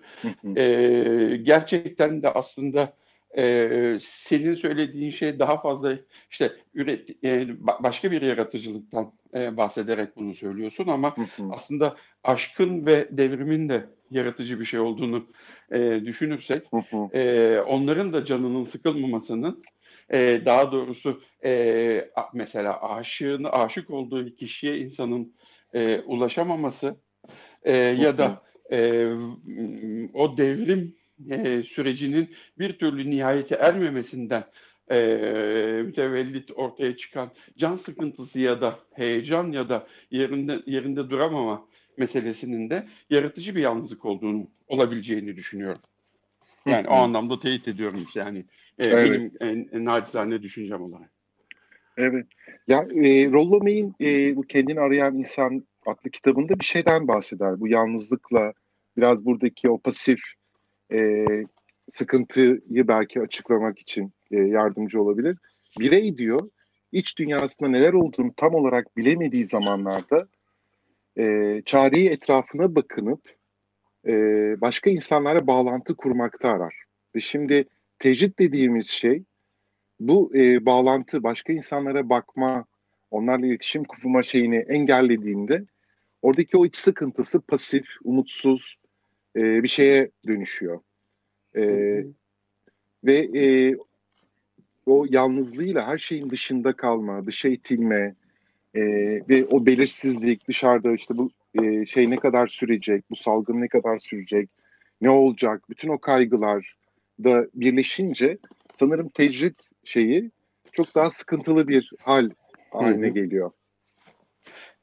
e, 0.56 1.38
gerçekten 1.42 2.22
de 2.22 2.28
aslında 2.28 2.92
e, 3.36 3.98
senin 4.02 4.54
söylediğin 4.54 5.10
şey 5.10 5.38
daha 5.38 5.60
fazla 5.60 5.98
işte 6.30 6.52
üret 6.74 7.24
e, 7.24 7.48
başka 7.60 8.10
bir 8.10 8.22
yaratıcılıktan 8.22 9.12
e, 9.34 9.56
bahsederek 9.56 10.16
bunu 10.16 10.34
söylüyorsun 10.34 10.86
ama 10.88 11.16
aslında 11.50 11.96
aşkın 12.24 12.86
ve 12.86 13.08
devrimin 13.10 13.68
de 13.68 13.86
yaratıcı 14.10 14.60
bir 14.60 14.64
şey 14.64 14.80
olduğunu 14.80 15.26
e, 15.72 16.00
düşünürsek 16.04 16.62
e, 17.12 17.58
onların 17.60 18.12
da 18.12 18.24
canının 18.24 18.64
sıkılmamasının 18.64 19.62
e, 20.12 20.40
daha 20.44 20.72
doğrusu 20.72 21.22
e, 21.44 22.10
mesela 22.34 22.82
aşığını 22.82 23.52
aşık 23.52 23.90
olduğu 23.90 24.36
kişiye 24.36 24.78
insanın 24.78 25.34
e, 25.74 26.00
ulaşamaması 26.00 26.96
e, 27.62 27.76
ya 27.76 28.18
da 28.18 28.42
e, 28.70 29.06
o 30.14 30.36
devrim 30.36 30.94
e, 31.30 31.62
sürecinin 31.62 32.34
bir 32.58 32.78
türlü 32.78 33.10
nihayete 33.10 33.54
ermemesinden 33.54 34.44
e, 34.90 34.98
mütevellit 35.84 36.50
ortaya 36.54 36.96
çıkan 36.96 37.30
can 37.58 37.76
sıkıntısı 37.76 38.40
ya 38.40 38.60
da 38.60 38.78
heyecan 38.92 39.52
ya 39.52 39.68
da 39.68 39.86
yerinde 40.10 40.62
yerinde 40.66 41.10
duramama 41.10 41.66
meselesinin 41.96 42.70
de 42.70 42.86
yaratıcı 43.10 43.56
bir 43.56 43.62
yalnızlık 43.62 44.04
olduğunu 44.04 44.46
olabileceğini 44.68 45.36
düşünüyorum. 45.36 45.82
Yani 46.66 46.88
o 46.88 46.94
anlamda 46.94 47.38
teyit 47.38 47.68
ediyorum. 47.68 48.06
Yani 48.14 48.44
e, 48.78 48.86
evet. 48.86 49.10
benim 49.10 49.32
en, 49.40 49.68
en 49.72 49.84
nacizane 49.84 50.42
düşüncem 50.42 50.82
olarak. 50.82 51.10
Evet. 51.96 52.26
Ya 52.68 52.78
e, 52.78 53.32
Rollo 53.32 53.60
May'in 53.60 53.94
e, 54.00 54.36
bu 54.36 54.42
kendini 54.42 54.80
arayan 54.80 55.18
insan 55.18 55.66
adlı 55.86 56.10
kitabında 56.10 56.58
bir 56.58 56.64
şeyden 56.64 57.08
bahseder. 57.08 57.60
Bu 57.60 57.68
yalnızlıkla 57.68 58.52
biraz 58.96 59.24
buradaki 59.24 59.70
o 59.70 59.78
pasif 59.78 60.20
e, 60.92 61.24
sıkıntıyı 61.88 62.88
belki 62.88 63.20
açıklamak 63.20 63.78
için 63.78 64.12
e, 64.30 64.36
yardımcı 64.36 65.02
olabilir. 65.02 65.36
Birey 65.80 66.18
diyor 66.18 66.50
iç 66.92 67.18
dünyasında 67.18 67.68
neler 67.68 67.92
olduğunu 67.92 68.32
tam 68.36 68.54
olarak 68.54 68.96
bilemediği 68.96 69.44
zamanlarda 69.44 70.28
e, 71.18 71.62
çareyi 71.66 72.10
etrafına 72.10 72.74
bakınıp 72.74 73.20
e, 74.06 74.12
başka 74.60 74.90
insanlara 74.90 75.46
bağlantı 75.46 75.96
kurmakta 75.96 76.48
arar. 76.48 76.74
Ve 77.14 77.20
şimdi 77.20 77.68
tecrit 77.98 78.38
dediğimiz 78.38 78.88
şey 78.88 79.22
bu 80.00 80.36
e, 80.36 80.66
bağlantı 80.66 81.22
başka 81.22 81.52
insanlara 81.52 82.08
bakma, 82.08 82.64
onlarla 83.10 83.46
iletişim 83.46 83.84
kurma 83.84 84.22
şeyini 84.22 84.56
engellediğinde 84.56 85.64
oradaki 86.22 86.56
o 86.56 86.66
iç 86.66 86.76
sıkıntısı 86.76 87.40
pasif, 87.40 87.86
umutsuz, 88.04 88.76
e, 89.36 89.62
bir 89.62 89.68
şeye 89.68 90.10
dönüşüyor. 90.26 90.80
E, 91.56 91.62
ve 93.04 93.40
e, 93.40 93.76
o 94.86 95.06
yalnızlığıyla 95.10 95.86
her 95.86 95.98
şeyin 95.98 96.30
dışında 96.30 96.72
kalma, 96.72 97.26
dışa 97.26 97.48
itilme 97.48 98.14
e, 98.74 98.82
ve 99.28 99.44
o 99.44 99.66
belirsizlik 99.66 100.48
dışarıda 100.48 100.92
işte 100.92 101.18
bu 101.18 101.30
e, 101.62 101.86
şey 101.86 102.10
ne 102.10 102.16
kadar 102.16 102.46
sürecek, 102.46 103.04
bu 103.10 103.16
salgın 103.16 103.60
ne 103.60 103.68
kadar 103.68 103.98
sürecek, 103.98 104.50
ne 105.00 105.10
olacak, 105.10 105.70
bütün 105.70 105.88
o 105.88 105.98
kaygılar 105.98 106.75
da 107.24 107.46
birleşince 107.54 108.38
sanırım 108.74 109.08
tecrit 109.08 109.70
şeyi 109.84 110.30
çok 110.72 110.94
daha 110.94 111.10
sıkıntılı 111.10 111.68
bir 111.68 111.90
hal 112.00 112.30
haline 112.70 113.08
geliyor. 113.08 113.50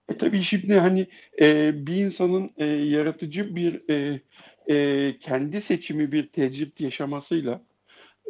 E 0.09 0.17
tabii 0.17 0.41
şimdi 0.41 0.73
hani 0.73 1.07
e, 1.41 1.71
bir 1.87 1.95
insanın 1.95 2.51
e, 2.57 2.65
yaratıcı 2.65 3.55
bir 3.55 3.89
e, 3.89 4.21
e, 4.69 5.17
kendi 5.19 5.61
seçimi 5.61 6.11
bir 6.11 6.27
tecrit 6.27 6.81
yaşamasıyla 6.81 7.61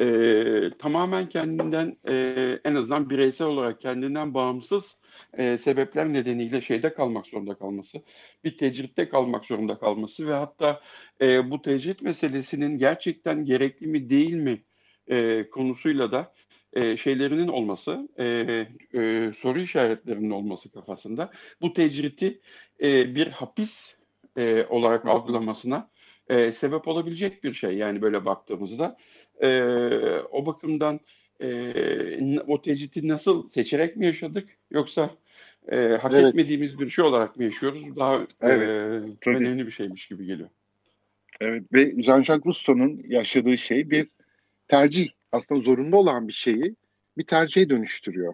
e, 0.02 0.70
tamamen 0.80 1.30
kendinden 1.30 1.98
e, 2.08 2.60
en 2.66 2.76
azından 2.76 3.10
bireysel 3.10 3.48
olarak 3.48 3.82
kendinden 3.82 4.34
bağımsız 4.34 4.98
e, 5.38 5.58
sebepler 5.58 6.14
nedeniyle 6.14 6.62
şeyde 6.62 6.94
kalmak 6.94 7.28
zorunda 7.28 7.54
kalması, 7.54 8.02
bir 8.44 8.58
tecritte 8.58 9.10
kalmak 9.10 9.46
zorunda 9.46 9.80
kalması 9.80 10.28
ve 10.28 10.34
hatta 10.34 10.82
e, 11.22 11.52
bu 11.52 11.62
tecrit 11.62 12.02
meselesinin 12.02 12.80
gerçekten 12.80 13.46
gerekli 13.46 13.88
mi 13.88 14.10
değil 14.10 14.34
mi 14.34 14.64
e, 15.10 15.50
konusuyla 15.52 16.12
da 16.12 16.34
e, 16.74 16.98
şeylerinin 16.98 17.48
olması, 17.48 18.10
e, 18.20 18.68
e, 18.96 19.32
soru 19.36 19.60
işaretlerinin 19.60 20.30
olması 20.30 20.72
kafasında 20.72 21.32
bu 21.62 21.74
tecriti 21.74 22.42
e, 22.84 23.16
bir 23.16 23.28
hapis 23.28 23.98
e, 24.38 24.66
olarak 24.70 25.06
algılamasına 25.06 25.90
e, 26.30 26.52
sebep 26.52 26.88
olabilecek 26.88 27.44
bir 27.44 27.54
şey. 27.54 27.78
Yani 27.78 28.02
böyle 28.02 28.26
baktığımızda 28.26 28.98
e, 29.42 29.62
o 30.32 30.46
bakımdan 30.46 31.00
e, 31.44 32.40
o 32.48 32.62
tecriti 32.62 33.08
nasıl 33.08 33.50
seçerek 33.50 33.98
mi 33.98 34.06
yaşadık 34.06 34.50
yoksa 34.72 35.10
e, 35.72 35.78
hak 35.78 36.12
evet. 36.14 36.26
etmediğimiz 36.26 36.80
bir 36.80 36.90
şey 36.90 37.06
olarak 37.06 37.38
mı 37.38 37.44
yaşıyoruz? 37.44 37.96
Daha 37.96 38.28
evet, 38.42 38.70
e, 39.28 39.30
önemli 39.30 39.66
bir 39.66 39.72
şeymiş 39.72 40.08
gibi 40.08 40.26
geliyor. 40.26 40.50
Evet 41.42 41.64
ve 41.74 41.84
Jean-Jacques 41.84 42.46
Rousseau'nun 42.46 43.04
yaşadığı 43.08 43.58
şey 43.58 43.90
bir 43.90 44.08
tercih 44.68 45.08
aslında 45.32 45.62
zorunda 45.62 45.98
olan 45.98 46.28
bir 46.28 46.34
şeyi 46.34 46.76
bir 47.18 47.24
tercihe 47.24 47.70
dönüştürüyor. 47.70 48.34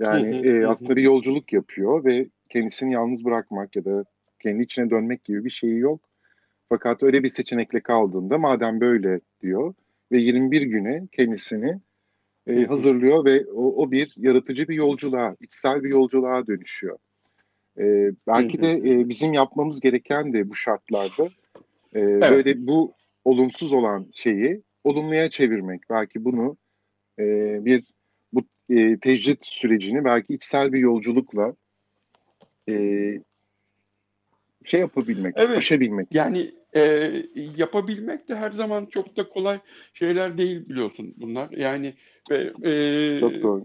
Yani 0.00 0.48
e, 0.48 0.66
aslında 0.66 0.96
bir 0.96 1.02
yolculuk 1.02 1.52
yapıyor 1.52 2.04
ve 2.04 2.26
kendisini 2.48 2.92
yalnız 2.92 3.24
bırakmak 3.24 3.76
ya 3.76 3.84
da 3.84 4.04
kendi 4.38 4.62
içine 4.62 4.90
dönmek 4.90 5.24
gibi 5.24 5.44
bir 5.44 5.50
şeyi 5.50 5.78
yok. 5.78 6.00
Fakat 6.68 7.02
öyle 7.02 7.22
bir 7.22 7.28
seçenekle 7.28 7.80
kaldığında 7.80 8.38
madem 8.38 8.80
böyle 8.80 9.20
diyor 9.42 9.74
ve 10.12 10.18
21 10.18 10.62
güne 10.62 11.02
kendisini 11.12 11.80
e, 12.46 12.64
hazırlıyor 12.64 13.24
ve 13.24 13.44
o, 13.46 13.82
o 13.82 13.90
bir 13.90 14.14
yaratıcı 14.16 14.68
bir 14.68 14.74
yolculuğa, 14.74 15.36
içsel 15.40 15.82
bir 15.82 15.88
yolculuğa 15.88 16.46
dönüşüyor. 16.46 16.98
E, 17.78 18.12
belki 18.26 18.62
de 18.62 18.72
e, 18.72 19.08
bizim 19.08 19.32
yapmamız 19.32 19.80
gereken 19.80 20.32
de 20.32 20.50
bu 20.50 20.56
şartlarda 20.56 21.24
e, 21.94 22.00
evet. 22.00 22.30
böyle 22.30 22.66
bu 22.66 22.92
olumsuz 23.24 23.72
olan 23.72 24.06
şeyi 24.14 24.62
olumluya 24.84 25.30
çevirmek. 25.30 25.80
Belki 25.90 26.24
bunu 26.24 26.56
e, 27.18 27.24
bir 27.64 27.84
bu 28.32 28.42
e, 28.70 28.98
tecrit 28.98 29.44
sürecini 29.44 30.04
belki 30.04 30.34
içsel 30.34 30.72
bir 30.72 30.78
yolculukla 30.78 31.54
e, 32.68 32.74
şey 34.64 34.80
yapabilmek, 34.80 35.34
evet. 35.36 35.58
aşabilmek. 35.58 36.14
Yani 36.14 36.50
e, 36.76 37.12
yapabilmek 37.56 38.28
de 38.28 38.36
her 38.36 38.52
zaman 38.52 38.86
çok 38.86 39.16
da 39.16 39.28
kolay 39.28 39.60
şeyler 39.94 40.38
değil 40.38 40.68
biliyorsun 40.68 41.14
bunlar. 41.16 41.50
Yani 41.50 41.94
e, 42.30 43.16
çok 43.20 43.42
doğru. 43.42 43.64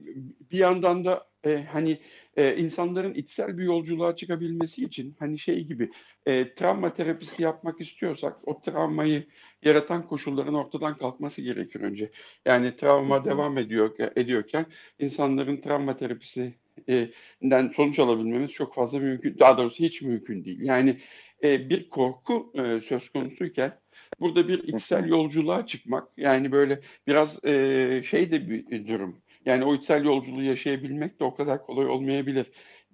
bir 0.52 0.58
yandan 0.58 1.06
da 1.06 1.28
e, 1.46 1.64
hani 1.64 1.98
e, 2.38 2.58
insanların 2.58 3.14
içsel 3.14 3.58
bir 3.58 3.64
yolculuğa 3.64 4.16
çıkabilmesi 4.16 4.84
için 4.84 5.16
hani 5.20 5.40
şey 5.40 5.64
gibi 5.64 5.92
e, 6.26 6.54
travma 6.54 6.94
terapisi 6.94 7.44
yapmak 7.44 7.82
istiyorsak 7.82 8.48
o 8.48 8.62
travmayı 8.62 9.24
yaratan 9.64 10.08
koşulların 10.08 10.54
ortadan 10.54 10.98
kalkması 10.98 11.42
gerekir 11.42 11.82
önce. 11.82 12.12
Yani 12.46 12.76
travma 12.76 13.26
devam 13.26 13.58
ediyor 13.58 13.92
ediyorken 14.16 14.66
insanların 15.00 15.62
travma 15.62 15.98
terapisinden 15.98 17.72
sonuç 17.76 18.00
alabilmemiz 18.00 18.52
çok 18.52 18.76
fazla 18.76 19.00
mümkün, 19.00 19.40
daha 19.40 19.58
doğrusu 19.58 19.84
hiç 19.84 20.02
mümkün 20.02 20.46
değil. 20.46 20.60
Yani 20.62 20.98
e, 21.46 21.70
bir 21.70 21.90
korku 21.90 22.52
e, 22.56 22.82
söz 22.82 23.10
konusuyken 23.10 23.80
burada 24.20 24.48
bir 24.48 24.64
içsel 24.64 25.08
yolculuğa 25.08 25.66
çıkmak 25.66 26.08
yani 26.18 26.52
böyle 26.52 26.80
biraz 27.08 27.46
e, 27.46 28.02
şey 28.06 28.32
de 28.32 28.50
bir 28.50 28.88
durum 28.88 29.18
yani 29.46 29.66
o 29.66 29.76
içsel 29.76 30.06
yolculuğu 30.06 30.44
yaşayabilmek 30.44 31.20
de 31.20 31.24
o 31.24 31.36
kadar 31.36 31.66
kolay 31.66 31.88
olmayabilir. 31.88 32.46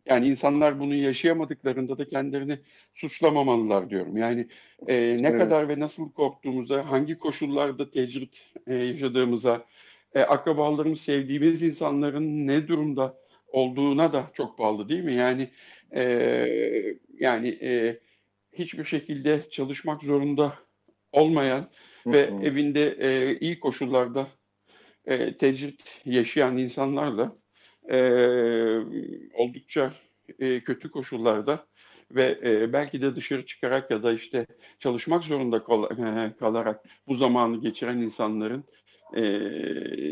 Yani 0.06 0.28
insanlar 0.28 0.80
bunu 0.80 0.96
yaşayamadıklarında 0.96 1.98
da 1.98 2.10
kendilerini 2.10 2.60
suçlamamalılar 2.94 3.90
diyorum. 3.90 4.18
Yani 4.18 4.48
e, 4.88 4.96
ne 5.22 5.28
evet. 5.28 5.40
kadar 5.40 5.70
ve 5.70 5.80
nasıl 5.80 6.12
korktuğumuza, 6.12 6.92
hangi 6.92 7.18
koşullarda 7.18 7.92
tecrüt 7.92 8.42
e, 8.68 8.74
yaşadığımıza, 8.74 9.66
e, 10.16 10.22
akrabalarımız, 10.22 11.02
sevdiğimiz 11.02 11.64
insanların 11.64 12.48
ne 12.48 12.68
durumda 12.68 13.18
olduğuna 13.48 14.14
da 14.14 14.32
çok 14.34 14.60
bağlı 14.60 14.90
değil 14.90 15.04
mi? 15.04 15.14
Yani 15.14 15.50
e, 15.96 16.04
yani 17.20 17.48
e, 17.62 18.00
hiçbir 18.54 18.86
şekilde 18.86 19.50
çalışmak 19.52 20.04
zorunda 20.04 20.54
olmayan 21.12 21.70
ve 22.06 22.20
evinde 22.20 22.98
e, 23.00 23.40
iyi 23.40 23.60
koşullarda 23.60 24.28
e, 25.06 25.38
tecrit 25.38 26.02
yaşayan 26.06 26.58
insanlarla 26.58 27.36
e, 27.92 27.98
oldukça 29.34 29.94
e, 30.40 30.64
kötü 30.64 30.92
koşullarda 30.92 31.66
ve 32.12 32.40
e, 32.44 32.74
belki 32.74 33.02
de 33.02 33.16
dışarı 33.16 33.46
çıkarak 33.46 33.92
ya 33.92 34.04
da 34.04 34.14
işte 34.14 34.46
çalışmak 34.80 35.24
zorunda 35.24 35.64
kal 35.64 35.84
e, 35.84 36.34
kalarak 36.40 36.86
bu 37.08 37.16
zamanı 37.16 37.62
geçiren 37.62 37.98
insanların 37.98 38.64
e, 39.16 39.22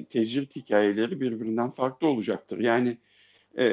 tecrit 0.06 0.56
hikayeleri 0.56 1.21
birbirinden 1.21 1.71
farklı 1.71 2.08
olacaktır. 2.08 2.60
Yani 2.60 2.97
e, 3.58 3.65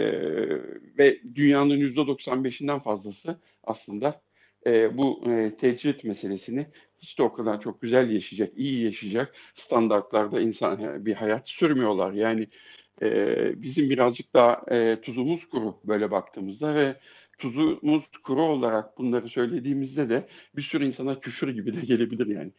ve 0.98 1.18
dünyanın 1.34 1.76
yüzde 1.76 2.00
95'inden 2.00 2.82
fazlası 2.82 3.40
aslında 3.64 4.25
e, 4.66 4.96
bu 4.96 5.22
e, 5.30 5.56
tecrit 5.56 6.04
meselesini 6.04 6.66
hiç 6.98 7.18
de 7.18 7.22
o 7.22 7.32
kadar 7.32 7.60
çok 7.60 7.82
güzel 7.82 8.10
yaşayacak, 8.10 8.52
iyi 8.56 8.84
yaşayacak 8.84 9.34
standartlarda 9.54 10.40
insan 10.40 11.06
bir 11.06 11.14
hayat 11.14 11.48
sürmüyorlar. 11.48 12.12
Yani 12.12 12.46
e, 13.02 13.36
bizim 13.62 13.90
birazcık 13.90 14.34
daha 14.34 14.62
e, 14.70 15.00
tuzumuz 15.00 15.46
kuru 15.46 15.76
böyle 15.84 16.10
baktığımızda 16.10 16.74
ve 16.74 16.96
tuzumuz 17.38 18.06
kuru 18.24 18.42
olarak 18.42 18.98
bunları 18.98 19.28
söylediğimizde 19.28 20.08
de 20.08 20.26
bir 20.56 20.62
sürü 20.62 20.84
insana 20.84 21.20
küfür 21.20 21.48
gibi 21.48 21.74
de 21.74 21.80
gelebilir 21.80 22.26
yani. 22.26 22.50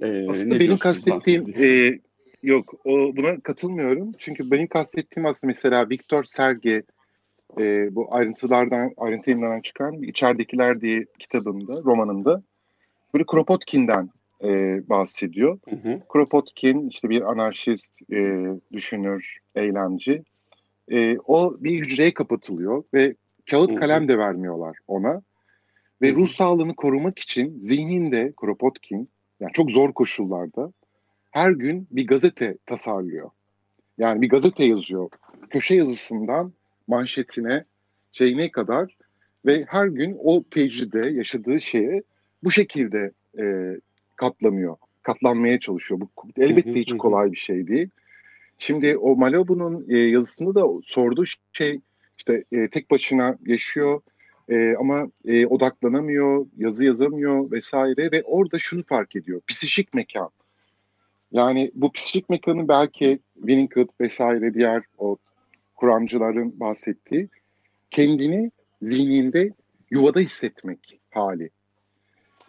E, 0.00 0.26
aslında 0.30 0.60
benim 0.60 0.78
kastettiğim 0.78 1.54
e, 1.58 1.98
yok 2.42 2.74
o 2.84 3.16
buna 3.16 3.40
katılmıyorum. 3.40 4.12
Çünkü 4.18 4.50
benim 4.50 4.66
kastettiğim 4.66 5.26
aslında 5.26 5.50
mesela 5.50 5.90
Viktor 5.90 6.24
Serge 6.24 6.82
e, 7.58 7.94
bu 7.94 8.14
ayrıntılardan 8.14 8.92
ayrıntıyından 8.96 9.60
çıkan 9.60 10.02
içeridekiler 10.02 10.80
diye 10.80 11.06
kitabında, 11.18 11.82
romanında 11.84 12.42
böyle 13.14 13.24
Kropotkin'den 13.26 14.10
e, 14.44 14.80
bahsediyor. 14.88 15.58
Hı 15.70 15.76
hı. 15.76 16.00
Kropotkin 16.08 16.88
işte 16.88 17.10
bir 17.10 17.30
anarşist, 17.30 17.92
e, 18.12 18.46
düşünür, 18.72 19.38
eylemci. 19.54 20.22
E, 20.88 21.18
o 21.18 21.56
bir 21.60 21.80
hücreye 21.80 22.14
kapatılıyor 22.14 22.84
ve 22.94 23.14
kağıt 23.50 23.70
hı 23.70 23.74
hı. 23.74 23.80
kalem 23.80 24.08
de 24.08 24.18
vermiyorlar 24.18 24.76
ona. 24.88 25.22
Ve 26.02 26.08
hı 26.08 26.12
hı. 26.12 26.16
ruh 26.16 26.28
sağlığını 26.28 26.74
korumak 26.74 27.18
için 27.18 27.58
zihninde 27.62 28.32
Kropotkin, 28.36 29.08
yani 29.40 29.52
çok 29.52 29.70
zor 29.70 29.92
koşullarda 29.92 30.72
her 31.30 31.50
gün 31.50 31.88
bir 31.90 32.06
gazete 32.06 32.56
tasarlıyor. 32.66 33.30
Yani 33.98 34.20
bir 34.20 34.28
gazete 34.28 34.64
yazıyor. 34.64 35.10
Köşe 35.50 35.74
yazısından 35.74 36.52
manşetine, 36.86 37.64
şeyine 38.12 38.50
kadar 38.50 38.96
ve 39.46 39.64
her 39.68 39.86
gün 39.86 40.16
o 40.22 40.44
tecride 40.50 40.98
yaşadığı 40.98 41.60
şeye 41.60 42.02
bu 42.44 42.50
şekilde 42.50 43.10
e, 43.38 43.76
katlanıyor. 44.16 44.76
Katlanmaya 45.02 45.60
çalışıyor. 45.60 46.00
Bu 46.00 46.08
elbette 46.38 46.74
hiç 46.74 46.96
kolay 46.96 47.32
bir 47.32 47.36
şey 47.36 47.66
değil. 47.66 47.88
Şimdi 48.58 48.96
o 48.96 49.16
Malibu'nun 49.16 49.86
e, 49.88 49.98
yazısında 49.98 50.54
da 50.54 50.66
sorduğu 50.84 51.24
şey 51.52 51.80
işte 52.18 52.44
e, 52.52 52.68
tek 52.68 52.90
başına 52.90 53.38
yaşıyor 53.46 54.00
e, 54.48 54.74
ama 54.80 55.10
e, 55.24 55.46
odaklanamıyor, 55.46 56.46
yazı 56.56 56.84
yazamıyor 56.84 57.50
vesaire 57.50 58.12
ve 58.12 58.22
orada 58.22 58.58
şunu 58.58 58.82
fark 58.82 59.16
ediyor. 59.16 59.40
Psişik 59.46 59.94
mekan. 59.94 60.30
Yani 61.32 61.70
bu 61.74 61.92
psişik 61.92 62.30
mekanı 62.30 62.68
belki 62.68 63.18
Winnicott 63.34 64.00
vesaire 64.00 64.54
diğer 64.54 64.82
o 64.98 65.16
kuramcıların 65.76 66.60
bahsettiği 66.60 67.28
kendini 67.90 68.50
zihninde 68.82 69.52
yuvada 69.90 70.20
hissetmek 70.20 71.00
hali. 71.10 71.50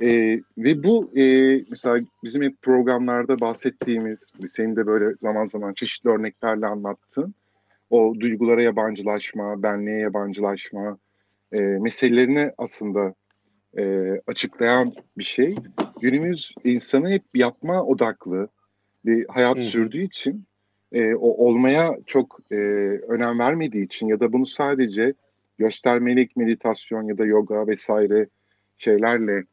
E, 0.02 0.40
ve 0.58 0.84
bu 0.84 1.12
e, 1.16 1.24
mesela 1.70 2.00
bizim 2.24 2.42
hep 2.42 2.62
programlarda 2.62 3.40
bahsettiğimiz, 3.40 4.20
senin 4.48 4.76
de 4.76 4.88
böyle 4.88 5.16
zaman 5.16 5.46
zaman 5.46 5.74
çeşitli 5.74 6.10
örneklerle 6.10 6.66
anlattığın 6.66 7.34
o 7.90 8.14
duygulara 8.20 8.62
yabancılaşma, 8.62 9.64
benliğe 9.64 10.00
yabancılaşma 10.00 10.98
e, 11.52 11.60
meselelerini 11.60 12.52
aslında 12.58 13.14
e, 13.78 14.14
açıklayan 14.28 14.94
bir 15.18 15.24
şey. 15.24 15.56
Günümüz 16.02 16.54
insanı 16.64 17.10
hep 17.10 17.24
yapma 17.34 17.84
odaklı 17.84 18.48
bir 19.06 19.26
hayat 19.30 19.58
Hı. 19.58 19.62
sürdüğü 19.62 20.02
için 20.02 20.47
e, 20.92 21.16
o 21.16 21.48
olmaya 21.48 21.98
çok 22.06 22.40
e, 22.52 22.56
önem 23.08 23.40
vermediği 23.40 23.86
için 23.86 24.08
ya 24.08 24.20
da 24.20 24.34
bunu 24.34 24.46
sadece 24.46 25.14
göstermelik 25.58 26.36
meditasyon 26.36 27.04
ya 27.04 27.18
da 27.18 27.26
yoga 27.26 27.68
vesaire 27.68 28.28
şeylerle 28.78 29.44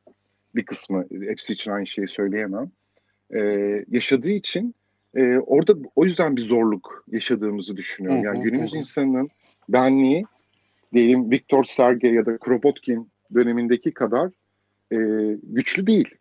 bir 0.54 0.66
kısmı 0.66 1.06
hepsi 1.20 1.52
için 1.52 1.70
aynı 1.70 1.86
şeyi 1.86 2.08
söyleyemem. 2.08 2.70
E, 3.34 3.40
yaşadığı 3.90 4.30
için 4.30 4.74
e, 5.16 5.38
orada 5.38 5.74
o 5.96 6.04
yüzden 6.04 6.36
bir 6.36 6.42
zorluk 6.42 7.04
yaşadığımızı 7.12 7.76
düşünüyorum. 7.76 8.24
Yani 8.24 8.42
günümüz 8.42 8.74
insanının 8.74 9.28
benliği 9.68 10.24
diyelim 10.92 11.30
Viktor 11.30 11.64
Sergey 11.64 12.12
ya 12.12 12.26
da 12.26 12.38
Kropotkin 12.38 13.10
dönemindeki 13.34 13.94
kadar 13.94 14.30
e, 14.92 14.98
güçlü 15.42 15.86
değil. 15.86 16.14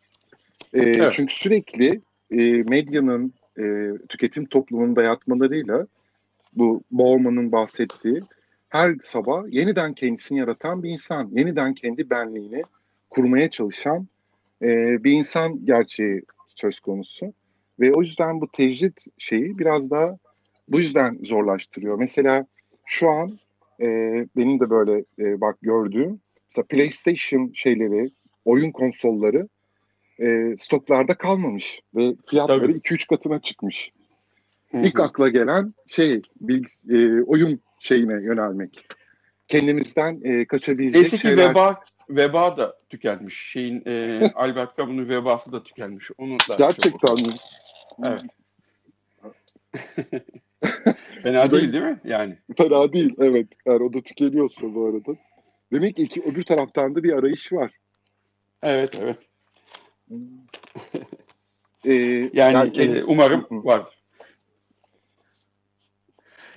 E, 0.73 0.80
evet. 0.80 1.13
Çünkü 1.13 1.34
sürekli 1.34 2.02
e, 2.32 2.38
medyanın 2.69 3.34
e, 3.60 3.92
tüketim 4.10 4.46
toplumunun 4.46 4.96
dayatmalarıyla 4.96 5.88
bu 6.54 6.84
Bauman'ın 6.92 7.52
bahsettiği 7.52 8.22
her 8.70 8.96
sabah 9.04 9.44
yeniden 9.48 9.94
kendisini 9.94 10.39
yaratan 10.39 10.84
bir 10.84 10.89
insan, 10.89 11.30
yeniden 11.32 11.74
kendi 11.74 12.10
benliğini 12.10 12.63
kurmaya 13.10 13.50
çalışan 13.50 14.08
e, 14.62 14.68
bir 15.04 15.12
insan 15.12 15.66
gerçeği 15.66 16.22
söz 16.56 16.80
konusu. 16.80 17.34
Ve 17.80 17.94
o 17.94 18.02
yüzden 18.02 18.42
bu 18.42 18.48
tecrit 18.48 18.94
şeyi 19.18 19.60
biraz 19.60 19.92
daha 19.92 20.18
bu 20.68 20.80
yüzden 20.80 21.20
zorlaştırıyor. 21.24 21.98
Mesela 21.98 22.46
şu 22.86 23.10
an 23.10 23.39
e, 23.82 23.88
benim 24.38 24.60
de 24.60 24.70
böyle 24.70 25.06
e, 25.20 25.42
bak 25.42 25.58
gördüğüm 25.62 26.20
mesela 26.50 26.66
PlayStation 26.70 27.52
şeyleri, 27.54 28.10
oyun 28.46 28.72
konsolları 28.72 29.48
e, 30.19 30.56
stoklarda 30.60 31.13
kalmamış 31.13 31.82
ve 31.95 32.15
fiyatları 32.30 32.71
2-3 32.71 33.08
katına 33.08 33.41
çıkmış. 33.41 33.91
Hı-hı. 34.71 34.82
İlk 34.82 34.99
akla 34.99 35.30
gelen 35.30 35.73
şey 35.88 36.21
bilgis- 36.41 36.89
e, 36.89 37.23
oyun 37.23 37.60
şeyine 37.80 38.13
yönelmek. 38.13 38.86
Kendimizden 39.47 40.21
e, 40.23 40.45
kaçabilecek 40.45 41.02
Neyse 41.02 41.17
ki 41.17 41.21
şeyler... 41.21 41.49
veba, 41.49 41.80
veba 42.10 42.58
da 42.58 42.78
tükenmiş. 42.89 43.52
Şeyin 43.52 43.84
e, 43.86 44.21
Albert 44.36 44.78
Camus'un 44.78 45.10
vebası 45.10 45.52
da 45.52 45.63
tükenmiş. 45.63 46.12
Onu 46.17 46.38
da 46.49 46.56
Gerçekten 46.58 47.15
mi? 47.15 47.34
Evet. 48.04 48.23
Fena 51.23 51.52
değil 51.52 51.73
değil 51.73 51.84
mi? 51.84 51.99
Yani. 52.04 52.38
Fena 52.58 52.93
değil 52.93 53.15
evet. 53.19 53.47
Eğer 53.65 53.80
o 53.80 53.93
da 53.93 54.02
tükeniyorsa 54.02 54.76
bu 54.76 54.86
arada. 54.86 55.19
Demek 55.71 55.95
ki 55.95 56.23
öbür 56.26 56.43
taraftan 56.43 56.95
da 56.95 57.04
bir 57.04 57.13
arayış 57.13 57.54
var. 57.54 57.71
Evet 58.63 58.99
evet. 59.02 59.17
Ee, 61.86 61.93
yani, 62.34 62.34
yani 62.34 62.97
e, 62.97 63.04
umarım 63.04 63.47
var. 63.49 63.84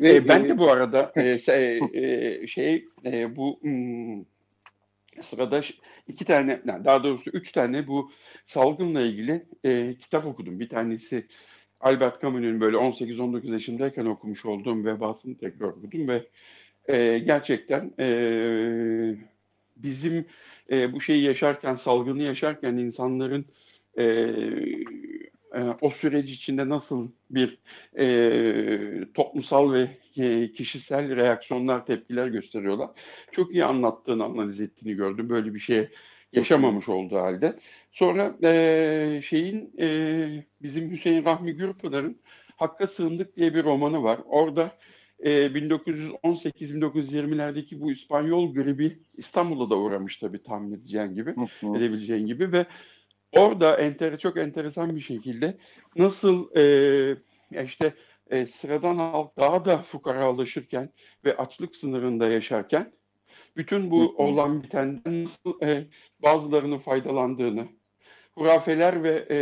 Ve, 0.01 0.15
e, 0.15 0.29
ben 0.29 0.45
e, 0.45 0.49
de 0.49 0.59
bu 0.59 0.71
arada 0.71 1.13
e, 1.17 1.39
e, 1.53 2.47
şey 2.47 2.85
e, 3.05 3.37
bu 3.37 3.59
hmm, 3.63 4.25
sırada 5.23 5.61
iki 6.09 6.25
tane 6.25 6.61
daha 6.85 7.05
doğrusu 7.05 7.31
üç 7.31 7.53
tane 7.53 7.87
bu 7.87 8.11
salgınla 8.47 9.01
ilgili 9.01 9.47
e, 9.65 9.95
kitap 9.95 10.27
okudum. 10.27 10.61
Bir 10.61 10.69
tanesi 10.69 11.27
Albert 11.81 12.23
Camus'un 12.23 12.61
böyle 12.61 12.77
18-19 12.77 13.53
yaşındayken 13.53 14.05
okumuş 14.05 14.47
olduğum 14.47 14.85
vebasını 14.85 15.39
tekrar 15.39 15.69
okudum 15.69 16.09
ve 16.09 16.27
e, 16.89 17.19
gerçekten 17.19 17.93
e, 18.01 18.07
bizim 19.77 20.27
e, 20.71 20.93
bu 20.93 21.01
şeyi 21.01 21.23
yaşarken, 21.23 21.75
salgını 21.77 22.23
yaşarken 22.23 22.77
insanların 22.77 23.47
e, 23.99 24.05
e, 25.55 25.61
o 25.81 25.91
süreç 25.91 26.31
içinde 26.33 26.69
nasıl 26.69 27.11
bir 27.31 27.59
e, 27.99 29.13
toplumsal 29.15 29.73
ve 29.73 29.89
e, 30.17 30.53
kişisel 30.53 31.17
reaksiyonlar, 31.17 31.87
tepkiler 31.87 32.27
gösteriyorlar. 32.27 32.91
Çok 33.33 33.55
iyi 33.55 33.65
anlattığını, 33.65 34.25
analiz 34.25 34.61
ettiğini 34.61 34.95
gördüm. 34.95 35.29
Böyle 35.29 35.55
bir 35.55 35.61
şey 35.61 35.89
yaşamamış 36.33 36.89
olduğu 36.89 37.17
halde. 37.17 37.59
Sonra 37.93 38.37
e, 38.43 39.21
şeyin 39.23 39.73
e, 39.81 39.89
bizim 40.63 40.91
Hüseyin 40.91 41.25
Rahmi 41.25 41.53
Gürpınar'ın 41.53 42.21
Hakka 42.57 42.87
Sığındık 42.87 43.37
diye 43.37 43.55
bir 43.55 43.65
romanı 43.65 44.03
var. 44.03 44.21
Orada 44.25 44.73
e, 45.19 45.47
1918-1920'lerdeki 45.47 47.81
bu 47.81 47.93
İspanyol 47.93 48.55
gribi 48.55 48.99
İstanbul'da 49.17 49.71
da 49.71 49.79
uğramış 49.79 50.19
tabii 50.19 50.43
tahmin 50.43 50.73
edeceğin 50.73 51.15
gibi, 51.15 51.35
edebileceğin 51.63 52.27
gibi 52.27 52.53
ve 52.53 52.67
orada 53.33 53.77
enter, 53.77 54.19
çok 54.19 54.37
enteresan 54.37 54.97
bir 54.97 55.01
şekilde 55.01 55.59
nasıl 55.97 56.57
e, 56.57 57.17
işte 57.65 57.95
e, 58.31 58.47
sıradan 58.47 58.95
halk 58.95 59.37
daha 59.37 59.65
da 59.65 59.79
fukaralaşırken 59.79 60.91
ve 61.25 61.37
açlık 61.37 61.77
sınırında 61.77 62.27
yaşarken 62.27 62.93
bütün 63.57 63.91
bu 63.91 64.15
olan 64.17 64.63
bitenden 64.63 65.25
nasıl 65.25 65.63
e, 65.63 65.87
bazılarının 66.23 66.79
faydalandığını, 66.79 67.69
hurafeler 68.35 69.03
ve 69.03 69.27
e, 69.31 69.39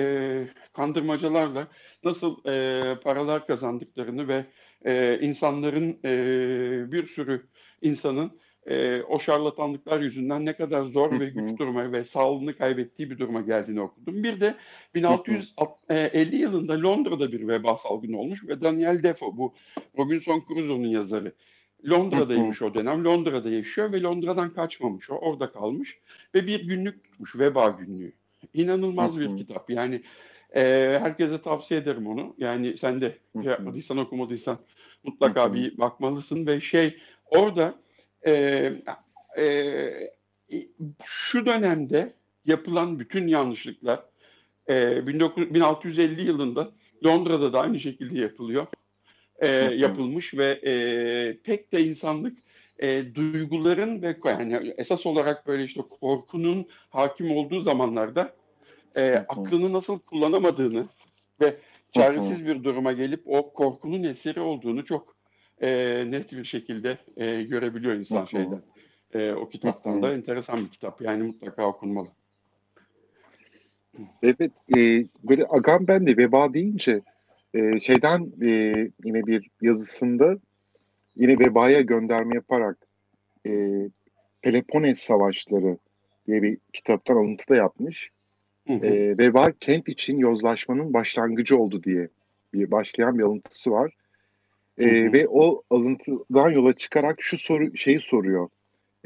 kandırmacalarla 0.72 1.68
nasıl 2.04 2.44
e, 2.46 3.00
paralar 3.00 3.46
kazandıklarını 3.46 4.28
ve 4.28 4.44
e, 4.84 5.18
insanların 5.20 5.98
e, 6.04 6.92
bir 6.92 7.06
sürü 7.06 7.42
insanın 7.82 8.32
e, 8.66 9.02
o 9.02 9.18
şarlatanlıklar 9.18 10.00
yüzünden 10.00 10.46
ne 10.46 10.52
kadar 10.52 10.84
zor 10.84 11.20
ve 11.20 11.26
güç 11.26 11.58
duruma 11.58 11.92
ve 11.92 12.04
sağlığını 12.04 12.56
kaybettiği 12.56 13.10
bir 13.10 13.18
duruma 13.18 13.40
geldiğini 13.40 13.80
okudum. 13.80 14.22
Bir 14.22 14.40
de 14.40 14.54
1650 14.94 16.36
yılında 16.36 16.82
Londra'da 16.82 17.32
bir 17.32 17.48
veba 17.48 17.76
salgını 17.76 18.18
olmuş 18.18 18.44
ve 18.48 18.60
Daniel 18.60 19.02
Defoe 19.02 19.36
bu 19.36 19.54
Robinson 19.98 20.44
Crusoe'nun 20.48 20.88
yazarı. 20.88 21.32
Londra'daymış 21.90 22.62
o 22.62 22.74
dönem. 22.74 23.04
Londra'da 23.04 23.50
yaşıyor 23.50 23.92
ve 23.92 24.02
Londra'dan 24.02 24.54
kaçmamış 24.54 25.10
o. 25.10 25.14
Orada 25.14 25.52
kalmış 25.52 25.98
ve 26.34 26.46
bir 26.46 26.68
günlük 26.68 27.04
tutmuş. 27.04 27.38
Veba 27.38 27.68
günlüğü. 27.68 28.12
İnanılmaz 28.54 29.20
bir 29.20 29.36
kitap. 29.36 29.70
Yani 29.70 30.02
e, 30.54 30.60
herkese 31.00 31.42
tavsiye 31.42 31.80
ederim 31.80 32.06
onu. 32.06 32.34
Yani 32.38 32.78
sen 32.78 33.00
de 33.00 33.18
şey 33.42 33.50
yapmadıysan 33.50 33.98
okumadıysan 33.98 34.58
mutlaka 35.04 35.54
bir 35.54 35.78
bakmalısın 35.78 36.46
ve 36.46 36.60
şey 36.60 36.98
orada 37.26 37.74
e, 38.26 38.32
e, 39.38 39.44
şu 41.04 41.46
dönemde 41.46 42.14
yapılan 42.44 42.98
bütün 42.98 43.26
yanlışlıklar 43.26 44.00
e, 44.66 45.00
19, 45.00 45.54
1650 45.54 46.26
yılında 46.26 46.72
Londra'da 47.04 47.52
da 47.52 47.60
aynı 47.60 47.78
şekilde 47.78 48.18
yapılıyor. 48.18 48.66
E, 49.38 49.48
yapılmış 49.74 50.34
ve 50.34 50.60
e, 50.66 50.72
pek 51.44 51.72
de 51.72 51.84
insanlık 51.84 52.38
e, 52.78 53.14
duyguların 53.14 54.02
ve 54.02 54.16
yani 54.24 54.74
esas 54.76 55.06
olarak 55.06 55.46
böyle 55.46 55.64
işte 55.64 55.82
korkunun 56.00 56.66
hakim 56.90 57.36
olduğu 57.36 57.60
zamanlarda 57.60 58.34
e, 58.94 59.14
aklını 59.16 59.72
nasıl 59.72 59.98
kullanamadığını 59.98 60.86
ve 61.40 61.56
çaresiz 61.92 62.46
bir 62.46 62.64
duruma 62.64 62.92
gelip 62.92 63.22
o 63.26 63.52
korkunun 63.52 64.02
eseri 64.02 64.40
olduğunu 64.40 64.84
çok 64.84 65.16
e, 65.60 65.70
net 66.10 66.32
bir 66.32 66.44
şekilde 66.44 66.98
e, 67.16 67.42
görebiliyor 67.42 67.94
insan 67.94 68.24
şeyden. 68.24 68.62
E, 69.14 69.32
o 69.32 69.48
kitaptan 69.48 70.02
da 70.02 70.14
enteresan 70.14 70.58
bir 70.58 70.68
kitap. 70.68 71.00
Yani 71.00 71.22
mutlaka 71.22 71.66
okunmalı. 71.66 72.08
Evet, 74.22 74.52
e, 74.76 75.04
böyle 75.24 75.46
Agamben'de 75.48 76.16
veba 76.16 76.54
deyince 76.54 77.00
e, 77.54 77.80
şeyden 77.80 78.32
e, 78.42 78.48
yine 79.04 79.26
bir 79.26 79.50
yazısında 79.62 80.36
yine 81.16 81.38
vebaya 81.38 81.80
gönderme 81.80 82.34
yaparak 82.34 82.86
e, 83.46 83.50
Peloponnes 84.42 84.98
Savaşları 84.98 85.78
diye 86.26 86.42
bir 86.42 86.58
kitaptan 86.72 87.16
alıntı 87.16 87.48
da 87.48 87.56
yapmış. 87.56 88.10
Hı 88.66 88.72
hı. 88.72 88.86
E, 88.86 89.18
veba 89.18 89.52
kent 89.60 89.88
için 89.88 90.18
yozlaşmanın 90.18 90.92
başlangıcı 90.92 91.58
oldu 91.58 91.82
diye 91.82 92.08
bir 92.54 92.70
başlayan 92.70 93.18
bir 93.18 93.22
alıntısı 93.22 93.70
var. 93.70 93.92
E, 94.78 94.84
hı 94.84 95.08
hı. 95.08 95.12
Ve 95.12 95.28
o 95.28 95.62
alıntıdan 95.70 96.50
yola 96.50 96.72
çıkarak 96.72 97.22
şu 97.22 97.38
soru 97.38 97.76
şeyi 97.76 98.00
soruyor. 98.00 98.48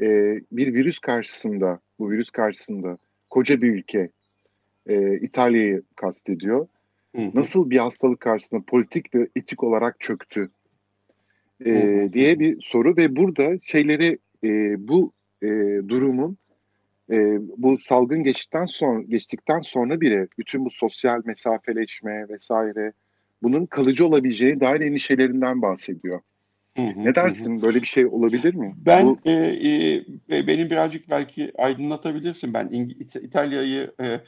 E, 0.01 0.05
bir 0.51 0.73
virüs 0.73 0.99
karşısında, 0.99 1.79
bu 1.99 2.11
virüs 2.11 2.29
karşısında 2.29 2.97
koca 3.29 3.61
bir 3.61 3.69
ülke 3.69 4.09
e, 4.87 5.17
İtalya'yı 5.17 5.83
kastediyor 5.95 6.67
nasıl 7.13 7.69
bir 7.69 7.77
hastalık 7.77 8.19
karşısında 8.19 8.61
politik 8.67 9.15
ve 9.15 9.27
etik 9.35 9.63
olarak 9.63 9.99
çöktü 9.99 10.49
e, 11.65 12.09
diye 12.13 12.39
bir 12.39 12.61
soru 12.61 12.97
ve 12.97 13.15
burada 13.15 13.59
şeyleri 13.63 14.17
e, 14.43 14.49
bu 14.87 15.11
e, 15.43 15.47
durumun 15.87 16.37
e, 17.11 17.39
bu 17.57 17.77
salgın 17.77 18.23
geçtikten 18.23 18.65
sonra 18.65 19.01
geçtikten 19.01 19.61
sonra 19.61 20.01
bile 20.01 20.27
bütün 20.37 20.65
bu 20.65 20.69
sosyal 20.69 21.21
mesafeleşme 21.25 22.29
vesaire 22.29 22.93
bunun 23.43 23.65
kalıcı 23.65 24.07
olabileceğini 24.07 24.59
dair 24.59 24.81
endişelerinden 24.81 25.61
bahsediyor. 25.61 26.21
Hı 26.87 26.99
hı, 26.99 27.05
ne 27.05 27.15
dersin? 27.15 27.57
Hı. 27.57 27.61
Böyle 27.61 27.81
bir 27.81 27.87
şey 27.87 28.05
olabilir 28.05 28.53
mi? 28.53 28.75
Ben 28.85 29.05
Bu... 29.05 29.17
e, 29.25 29.31
e, 30.31 30.47
benim 30.47 30.69
birazcık 30.69 31.09
belki 31.09 31.51
aydınlatabilirsin. 31.57 32.53
Ben 32.53 32.67
İng- 32.67 33.25
İtalya'yı 33.25 33.91
e, 34.01 34.19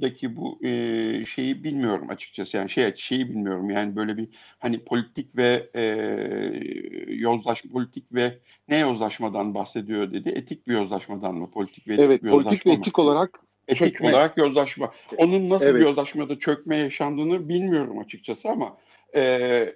daki 0.00 0.36
bu 0.36 0.58
e, 0.64 1.24
şeyi 1.24 1.64
bilmiyorum 1.64 2.06
açıkçası. 2.10 2.56
Yani 2.56 2.70
şey 2.70 2.92
şeyi 2.96 3.28
bilmiyorum. 3.28 3.70
Yani 3.70 3.96
böyle 3.96 4.16
bir 4.16 4.28
hani 4.58 4.78
politik 4.78 5.36
ve 5.36 5.70
e, 5.74 5.84
yozlaşma 7.08 7.72
politik 7.72 8.14
ve 8.14 8.38
ne 8.68 8.78
yozlaşmadan 8.78 9.54
bahsediyor 9.54 10.12
dedi. 10.12 10.28
Etik 10.28 10.68
bir 10.68 10.72
yozlaşmadan 10.72 11.34
mı? 11.34 11.50
Politik 11.50 11.88
ve 11.88 11.92
etik 11.92 12.04
evet, 12.06 12.24
bir 12.24 12.30
politik 12.30 12.66
ve 12.66 12.72
etik 12.72 12.98
mı? 12.98 13.04
olarak 13.04 13.40
etik 13.68 13.78
çökme. 13.78 14.10
olarak 14.10 14.38
yozlaşma. 14.38 14.92
Onun 15.16 15.50
nasıl 15.50 15.66
evet. 15.66 15.80
bir 15.80 15.86
yozlaşmada 15.86 16.38
çökme 16.38 16.76
yaşandığını 16.76 17.48
bilmiyorum 17.48 17.98
açıkçası 17.98 18.48
ama 18.48 18.76
e, 19.14 19.22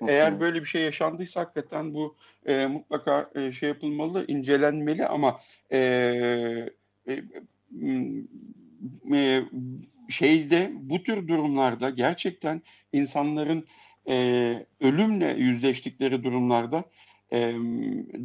eğer 0.09 0.41
böyle 0.41 0.61
bir 0.61 0.67
şey 0.67 0.83
yaşandıysa 0.83 1.41
hakikaten 1.41 1.95
bu 1.95 2.17
e, 2.47 2.67
mutlaka 2.67 3.31
e, 3.35 3.53
şey 3.53 3.69
yapılmalı, 3.69 4.25
incelenmeli 4.29 5.07
ama 5.07 5.41
e, 5.73 5.79
e, 5.79 7.23
e, 9.15 9.43
şeyde 10.09 10.73
bu 10.75 11.03
tür 11.03 11.29
durumlarda 11.29 11.91
gerçekten 11.91 12.63
insanların 12.93 13.67
e, 14.09 14.67
ölümle 14.81 15.35
yüzleştikleri 15.39 16.25
durumlarda 16.25 16.85
e, 17.33 17.55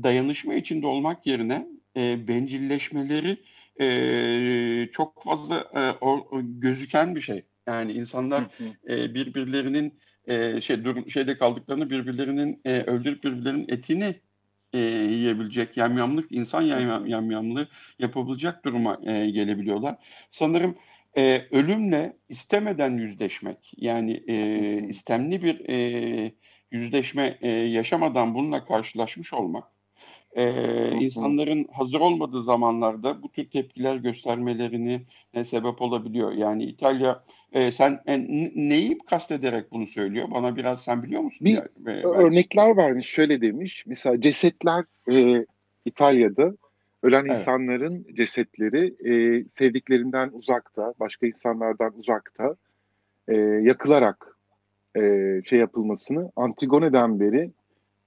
dayanışma 0.04 0.54
içinde 0.54 0.88
olmak 0.88 1.28
yerine 1.28 1.68
e, 1.98 2.28
bencilleşmeleri 2.28 3.38
e, 3.82 4.90
çok 4.92 5.24
fazla 5.24 5.56
e, 5.76 6.06
o, 6.06 6.28
gözüken 6.44 7.16
bir 7.16 7.22
şey. 7.22 7.44
Yani 7.68 7.92
insanlar 7.92 8.44
e, 8.90 9.14
birbirlerinin 9.14 9.94
e, 10.28 10.62
şey 10.62 10.84
durum 10.84 11.10
şeyde 11.10 11.38
kaldıklarını 11.38 11.90
birbirlerinin 11.90 12.62
e, 12.66 12.82
öldürüp 12.82 13.24
birbirlerinin 13.24 13.66
etini 13.70 14.16
e, 14.74 14.80
yiyebilecek 14.80 15.78
yamyamlık 15.78 16.32
insan 16.32 16.62
yam, 16.62 17.08
yamyamlığı 17.08 17.68
yapabilecek 18.00 18.66
duruma 18.66 19.00
e, 19.06 19.30
gelebiliyorlar. 19.30 19.96
Sanırım 20.32 20.76
e, 21.18 21.42
ölümle 21.52 22.18
istemeden 22.30 22.98
yüzleşmek 22.98 23.74
yani 23.78 24.24
e, 24.28 24.36
istemli 24.88 25.44
bir 25.44 25.70
e, 25.70 26.34
yüzleşme 26.72 27.38
e, 27.42 27.50
yaşamadan 27.50 28.36
bununla 28.36 28.66
karşılaşmış 28.66 29.34
olmak 29.34 29.64
e, 30.36 30.92
insanların 30.92 31.68
hazır 31.72 32.00
olmadığı 32.00 32.44
zamanlarda 32.44 33.24
bu 33.24 33.32
tür 33.32 33.50
tepkiler 33.50 33.96
göstermelerini 33.96 35.02
e, 35.34 35.44
sebep 35.44 35.82
olabiliyor. 35.82 36.32
Yani 36.32 36.64
İtalya 36.64 37.24
e, 37.52 37.72
sen 37.72 38.00
e, 38.08 38.20
neyi 38.56 39.00
kastederek 39.00 39.72
bunu 39.72 39.88
söylüyor? 39.88 40.28
Bana 40.32 40.56
biraz 40.56 40.84
sen 40.84 41.04
biliyor 41.04 41.22
musun? 41.22 41.46
Bir 41.46 41.58
e, 41.88 42.08
örnekler 42.08 42.78
vermiş. 42.78 43.08
Şöyle 43.08 43.42
demiş. 43.42 43.84
Mesela 43.88 44.22
cesetler 44.22 44.86
e, 45.12 45.46
İtalya'da 45.86 46.54
ölen 47.04 47.26
evet. 47.26 47.32
insanların 47.32 48.06
cesetleri 48.14 48.86
e, 48.88 49.44
sevdiklerinden 49.58 50.30
uzakta, 50.34 50.94
başka 51.00 51.28
insanlardan 51.28 51.94
uzakta 52.00 52.56
e, 53.28 53.36
yakılarak 53.38 54.38
e, 54.98 55.02
şey 55.46 55.60
yapılmasını 55.60 56.32
Antigone'den 56.36 57.20
beri 57.20 57.52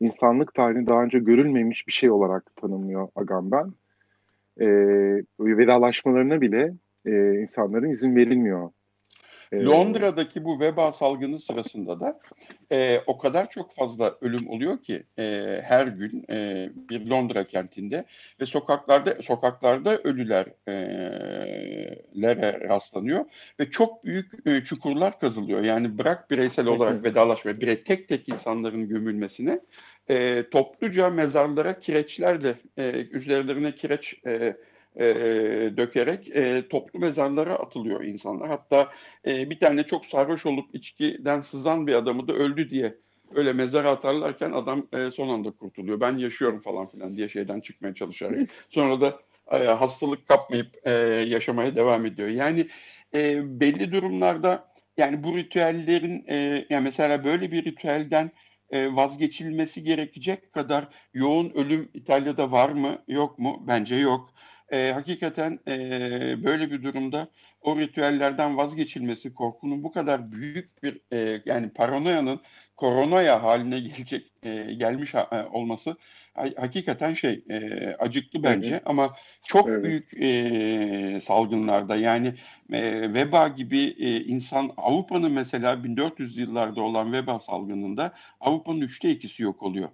insanlık 0.01 0.55
tarihinde 0.55 0.87
daha 0.87 1.03
önce 1.03 1.19
görülmemiş 1.19 1.87
bir 1.87 1.93
şey 1.93 2.11
olarak 2.11 2.57
tanımlıyor 2.57 3.09
Agamben. 3.17 3.73
E, 4.61 4.67
vedalaşmalarına 5.39 6.41
bile 6.41 6.75
e, 7.07 7.41
insanların 7.41 7.91
izin 7.91 8.17
verilmiyor. 8.17 8.71
E, 9.55 9.65
Londra'daki 9.65 10.45
bu 10.45 10.61
veba 10.61 10.93
salgını 10.93 11.41
sırasında 11.41 12.01
da 12.01 12.21
e, 12.73 13.01
o 13.07 13.19
kadar 13.19 13.51
çok 13.51 13.75
fazla 13.75 14.15
ölüm 14.21 14.49
oluyor 14.49 14.83
ki 14.83 15.03
e, 15.19 15.59
her 15.63 15.87
gün 15.87 16.25
e, 16.31 16.71
bir 16.75 17.07
Londra 17.07 17.45
kentinde 17.45 18.05
ve 18.41 18.47
sokaklarda 18.47 19.23
sokaklarda 19.23 19.99
ölülerlere 19.99 20.57
e, 22.47 22.69
rastlanıyor 22.69 23.25
ve 23.61 23.71
çok 23.71 24.05
büyük 24.05 24.47
e, 24.47 24.65
çukurlar 24.65 25.21
kazılıyor. 25.21 25.63
Yani 25.63 25.99
bırak 25.99 26.31
bireysel 26.31 26.67
olarak 26.67 27.05
vedalaşma, 27.05 27.61
birey 27.61 27.83
tek 27.83 28.09
tek 28.09 28.29
insanların 28.29 28.89
gömülmesine 28.89 29.61
e, 30.11 30.45
topluca 30.51 31.11
mezarlara 31.11 31.81
kireçlerle 31.81 32.55
e, 32.77 32.91
üzerlerine 32.93 33.73
kireç 33.73 34.15
e, 34.27 34.57
e, 35.01 35.05
dökerek 35.77 36.29
e, 36.37 36.69
toplu 36.69 36.99
mezarlara 36.99 37.55
atılıyor 37.55 38.05
insanlar. 38.05 38.49
Hatta 38.49 38.89
e, 39.27 39.51
bir 39.51 39.61
tane 39.61 39.83
çok 39.83 40.07
sarhoş 40.07 40.47
olup 40.47 40.75
içkiden 40.75 41.41
sızan 41.41 41.87
bir 41.87 41.95
adamı 41.95 42.29
da 42.29 42.33
öldü 42.33 42.71
diye 42.71 42.95
öyle 43.35 43.53
mezara 43.53 43.91
atarlarken 43.91 44.51
adam 44.51 44.87
e, 44.93 45.11
son 45.11 45.29
anda 45.29 45.51
kurtuluyor. 45.51 46.01
Ben 46.01 46.19
yaşıyorum 46.19 46.61
falan 46.61 46.87
filan 46.87 47.17
diye 47.17 47.29
şeyden 47.29 47.61
çıkmaya 47.61 47.95
çalışarak. 47.95 48.49
Sonra 48.71 49.01
da 49.01 49.21
e, 49.51 49.57
hastalık 49.67 50.29
kapmayıp 50.29 50.87
e, 50.87 50.91
yaşamaya 51.29 51.77
devam 51.77 52.07
ediyor. 52.07 52.29
Yani 52.29 52.67
e, 53.15 53.43
belli 53.61 53.93
durumlarda 53.93 54.69
yani 54.97 55.25
bu 55.25 55.37
ritüellerin 55.37 56.25
e, 56.29 56.67
yani 56.71 56.85
mesela 56.85 57.25
böyle 57.25 57.53
bir 57.53 57.65
ritüelden 57.65 58.31
e, 58.71 58.97
vazgeçilmesi 58.97 59.85
gerekecek 59.85 60.53
kadar 60.53 60.89
yoğun 61.15 61.51
ölüm 61.51 61.89
İtalya'da 61.95 62.53
var 62.53 62.71
mı 62.71 62.99
yok 63.09 63.39
mu? 63.39 63.65
Bence 63.67 63.95
yok. 63.95 64.35
Hakikaten 64.95 65.61
e, 65.69 66.45
böyle 66.45 66.71
bir 66.71 66.83
durumda 66.83 67.29
o 67.65 67.79
ritüellerden 67.79 68.57
vazgeçilmesi, 68.57 69.35
korkunun 69.35 69.85
bu 69.85 69.93
kadar 69.93 70.33
büyük 70.33 70.83
bir 70.83 71.01
e, 71.13 71.43
yani 71.47 71.71
paranoyanın 71.71 72.41
koronaya 72.77 73.43
haline 73.43 73.81
gelecek 73.81 74.33
e, 74.43 74.75
gelmiş 74.75 75.15
ha, 75.15 75.29
e, 75.33 75.57
olması 75.57 75.97
hakikaten 76.35 77.15
şey 77.15 77.45
e, 77.51 77.89
acıklı 77.99 78.43
bence 78.43 78.71
evet. 78.71 78.83
ama 78.87 79.15
çok 79.47 79.69
evet. 79.69 79.85
büyük 79.85 80.15
e, 80.23 81.21
salgınlarda 81.21 81.97
yani 81.97 82.35
e, 82.73 83.13
veba 83.15 83.49
gibi 83.49 83.97
e, 83.99 84.21
insan 84.21 84.71
Avrupa'nın 84.77 85.33
mesela 85.33 85.85
1400 85.85 86.37
yıllarda 86.37 86.83
olan 86.83 87.13
veba 87.13 87.41
salgınında 87.41 88.13
Avrupa'nın 88.41 88.81
üçte 88.81 89.11
ikisi 89.11 89.43
yok 89.43 89.63
oluyor. 89.63 89.89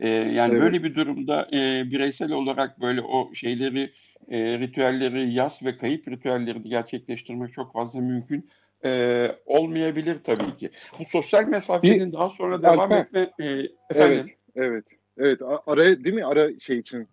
E, 0.00 0.08
yani 0.08 0.52
evet. 0.52 0.62
böyle 0.62 0.84
bir 0.84 0.94
durumda 0.94 1.48
e, 1.52 1.90
bireysel 1.90 2.32
olarak 2.32 2.80
böyle 2.80 3.00
o 3.00 3.34
şeyleri 3.34 3.92
e, 4.30 4.58
ritüelleri 4.58 5.30
yas 5.32 5.62
ve 5.64 5.78
kayıp 5.78 6.08
ritüellerini 6.08 6.68
gerçekleştirmek 6.68 7.13
çok 7.52 7.72
fazla 7.72 8.00
mümkün 8.00 8.50
e, 8.84 9.28
olmayabilir 9.46 10.18
tabii 10.24 10.56
ki. 10.56 10.70
Bu 10.98 11.04
sosyal 11.04 11.44
mesafenin 11.44 12.12
bir, 12.12 12.12
daha 12.12 12.30
sonra 12.30 12.62
devam 12.62 12.92
etme 12.92 13.30
e, 13.40 13.44
efendim. 13.90 14.26
Evet, 14.56 14.56
evet. 14.56 14.84
Evet, 15.18 15.40
araya 15.66 16.04
değil 16.04 16.14
mi? 16.14 16.24
Ara 16.24 16.60
şey 16.60 16.78
için 16.78 17.08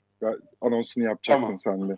anonsunu 0.61 1.03
yapacaktın 1.03 1.41
tamam. 1.41 1.59
sen 1.59 1.89
de. 1.89 1.97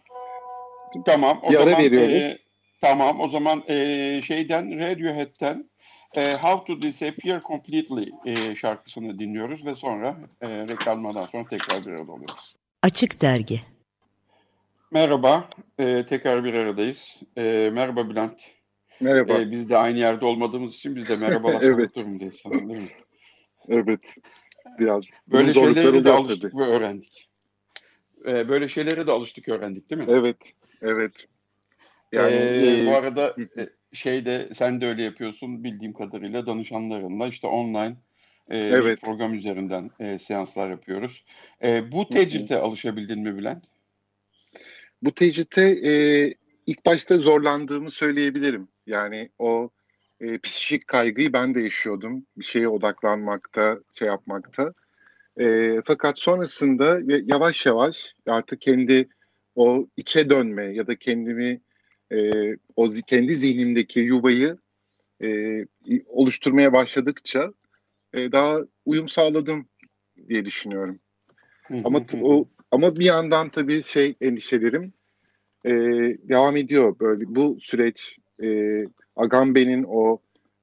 Tamam. 1.05 1.39
O 1.43 1.49
bir 1.49 1.53
zaman, 1.53 1.73
ara 1.73 1.77
veriyoruz. 1.77 2.13
E, 2.13 2.37
tamam. 2.81 3.19
O 3.19 3.29
zaman 3.29 3.63
e, 3.67 4.21
şeyden 4.21 4.79
Radiohead'ten 4.79 5.69
e, 6.15 6.33
How 6.33 6.73
to 6.73 6.81
Disappear 6.81 7.41
Completely 7.41 8.11
e, 8.25 8.55
şarkısını 8.55 9.19
dinliyoruz 9.19 9.65
ve 9.65 9.75
sonra 9.75 10.17
e, 10.41 10.47
reklamlardan 10.47 11.25
sonra 11.25 11.43
tekrar 11.43 11.85
bir 11.85 11.91
arada 11.91 12.11
oluyoruz. 12.11 12.55
Açık 12.81 13.21
Dergi 13.21 13.61
Merhaba, 14.93 15.49
e, 15.79 16.05
tekrar 16.05 16.43
bir 16.43 16.53
aradayız. 16.53 17.21
E, 17.37 17.69
merhaba 17.73 18.09
Bülent. 18.09 18.41
Merhaba. 18.99 19.33
E, 19.33 19.51
biz 19.51 19.69
de 19.69 19.77
aynı 19.77 19.99
yerde 19.99 20.25
olmadığımız 20.25 20.75
için 20.75 20.95
biz 20.95 21.09
de 21.09 21.15
merhabalaşmak 21.15 21.63
evet. 21.79 21.95
durumundayız 21.95 22.35
sanırım 22.35 22.69
değil 22.69 22.81
mi? 22.81 22.87
Evet, 23.69 24.15
biraz. 24.79 25.03
Böyle 25.27 25.53
şeylere 25.53 26.03
de 26.03 26.11
alıştık 26.11 26.51
tabii. 26.51 26.61
ve 26.61 26.65
öğrendik. 26.65 27.29
E, 28.27 28.49
böyle 28.49 28.67
şeylere 28.67 29.07
de 29.07 29.11
alıştık, 29.11 29.49
öğrendik 29.49 29.89
değil 29.89 30.01
mi? 30.01 30.07
Evet, 30.09 30.53
evet. 30.81 31.27
Yani 32.11 32.35
e, 32.35 32.85
bu 32.87 32.95
arada 32.95 33.35
e, 33.57 33.69
şeyde 33.93 34.49
sen 34.53 34.81
de 34.81 34.87
öyle 34.87 35.03
yapıyorsun 35.03 35.63
bildiğim 35.63 35.93
kadarıyla 35.93 36.45
danışanlarınla 36.45 37.27
işte 37.27 37.47
online 37.47 37.95
e, 38.49 38.57
evet. 38.57 39.01
program 39.01 39.33
üzerinden 39.33 39.89
e, 39.99 40.19
seanslar 40.19 40.69
yapıyoruz. 40.69 41.23
E, 41.63 41.91
bu 41.91 42.09
tecrite 42.09 42.57
alışabildin 42.57 43.19
mi 43.19 43.37
Bülent? 43.37 43.72
Bu 45.03 45.13
tecrite 45.13 45.61
e, 45.61 45.93
ilk 46.65 46.85
başta 46.85 47.17
zorlandığımı 47.17 47.89
söyleyebilirim. 47.89 48.67
Yani 48.87 49.29
o 49.39 49.69
e, 50.21 50.37
psikik 50.37 50.87
kaygıyı 50.87 51.33
ben 51.33 51.55
de 51.55 51.61
yaşıyordum. 51.61 52.25
Bir 52.37 52.45
şeye 52.45 52.67
odaklanmakta, 52.67 53.79
şey 53.93 54.07
yapmakta. 54.07 54.73
E, 55.39 55.77
fakat 55.85 56.19
sonrasında 56.19 56.99
yavaş 57.05 57.65
yavaş 57.65 58.15
artık 58.27 58.61
kendi 58.61 59.09
o 59.55 59.87
içe 59.97 60.29
dönme 60.29 60.65
ya 60.65 60.87
da 60.87 60.95
kendimi 60.95 61.61
e, 62.11 62.17
o 62.75 62.89
kendi 63.07 63.35
zihnimdeki 63.35 63.99
yuvayı 63.99 64.57
e, 65.23 65.27
oluşturmaya 66.07 66.73
başladıkça 66.73 67.53
e, 68.13 68.31
daha 68.31 68.59
uyum 68.85 69.09
sağladım 69.09 69.67
diye 70.29 70.45
düşünüyorum. 70.45 70.99
ama 71.83 72.05
o 72.21 72.47
ama 72.73 72.95
bir 72.95 73.05
yandan 73.05 73.49
tabii 73.49 73.83
şey 73.83 74.15
endişelerim 74.21 74.93
e, 75.65 75.71
devam 76.29 76.57
ediyor. 76.57 76.99
Böyle 76.99 77.23
bu 77.27 77.57
süreç 77.59 78.17
e, 78.43 78.47
Agamben'in 79.15 79.85
o 79.89 80.17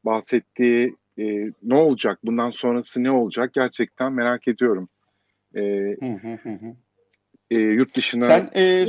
bahsettiği 0.04 0.96
e, 1.18 1.24
ne 1.62 1.74
olacak 1.74 2.18
bundan 2.24 2.50
sonrası 2.50 3.02
ne 3.02 3.10
olacak 3.10 3.54
gerçekten 3.54 4.12
merak 4.12 4.48
ediyorum. 4.48 4.88
E, 5.54 5.62
e, 7.50 7.56
yurt 7.58 7.96
dışına... 7.96 8.24
Sen 8.24 8.50
e, 8.56 8.86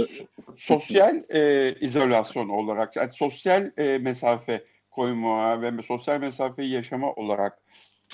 sosyal 0.57 1.21
e, 1.29 1.73
izolasyon 1.81 2.49
olarak, 2.49 2.95
yani 2.95 3.09
sosyal 3.13 3.71
e, 3.77 3.97
mesafe 3.97 4.63
koyma 4.91 5.61
ve 5.61 5.81
sosyal 5.81 6.19
mesafeyi 6.19 6.71
yaşama 6.71 7.13
olarak 7.13 7.60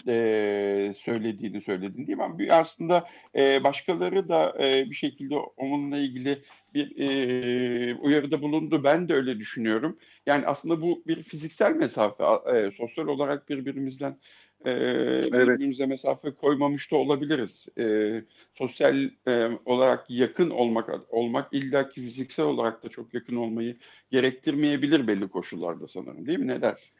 e, 0.07 0.93
söylediğini 0.97 1.61
söyledin 1.61 2.07
değil 2.07 2.17
mi? 2.17 2.23
Ama 2.23 2.37
aslında 2.49 3.07
e, 3.35 3.63
başkaları 3.63 4.29
da 4.29 4.55
e, 4.59 4.89
bir 4.89 4.95
şekilde 4.95 5.35
onunla 5.35 5.97
ilgili 5.97 6.41
bir 6.73 6.99
e, 6.99 7.95
uyarıda 7.95 8.41
bulundu. 8.41 8.83
Ben 8.83 9.09
de 9.09 9.13
öyle 9.13 9.39
düşünüyorum. 9.39 9.97
Yani 10.25 10.45
aslında 10.45 10.81
bu 10.81 11.03
bir 11.07 11.23
fiziksel 11.23 11.75
mesafe. 11.75 12.23
E, 12.23 12.71
sosyal 12.71 13.07
olarak 13.07 13.49
birbirimizden 13.49 14.17
e, 14.65 14.71
evet. 14.71 15.31
birbirimize 15.33 15.85
mesafe 15.85 16.31
koymamış 16.31 16.91
da 16.91 16.95
olabiliriz. 16.95 17.67
E, 17.77 18.23
sosyal 18.55 19.09
e, 19.27 19.49
olarak 19.65 20.05
yakın 20.09 20.49
olmak 20.49 21.13
olmak 21.13 21.53
illaki 21.53 22.01
fiziksel 22.01 22.45
olarak 22.45 22.83
da 22.83 22.89
çok 22.89 23.13
yakın 23.13 23.35
olmayı 23.35 23.77
gerektirmeyebilir 24.11 25.07
belli 25.07 25.27
koşullarda 25.27 25.87
sanırım 25.87 26.27
değil 26.27 26.39
mi? 26.39 26.47
Ne 26.47 26.61
dersin? 26.61 26.96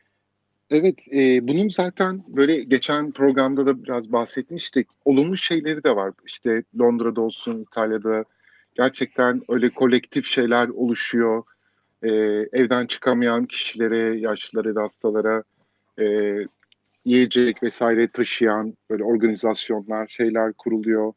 Evet, 0.70 1.08
e, 1.14 1.48
bunun 1.48 1.70
zaten 1.70 2.24
böyle 2.28 2.64
geçen 2.64 3.12
programda 3.12 3.66
da 3.66 3.84
biraz 3.84 4.12
bahsetmiştik. 4.12 4.88
Olumlu 5.06 5.38
şeyleri 5.38 5.84
de 5.84 5.96
var. 5.96 6.14
İşte 6.26 6.64
Londra'da 6.80 7.22
olsun, 7.22 7.62
İtalya'da 7.62 8.26
gerçekten 8.76 9.42
öyle 9.50 9.70
kolektif 9.70 10.26
şeyler 10.26 10.68
oluşuyor. 10.68 11.44
E, 12.04 12.10
evden 12.54 12.88
çıkamayan 12.88 13.46
kişilere, 13.46 14.20
yaşlılara 14.20 14.84
hastalara 14.84 15.44
e, 16.00 16.36
yiyecek 17.06 17.64
vesaire 17.64 18.08
taşıyan 18.08 18.74
böyle 18.90 19.04
organizasyonlar, 19.04 20.08
şeyler 20.08 20.54
kuruluyor. 20.54 21.14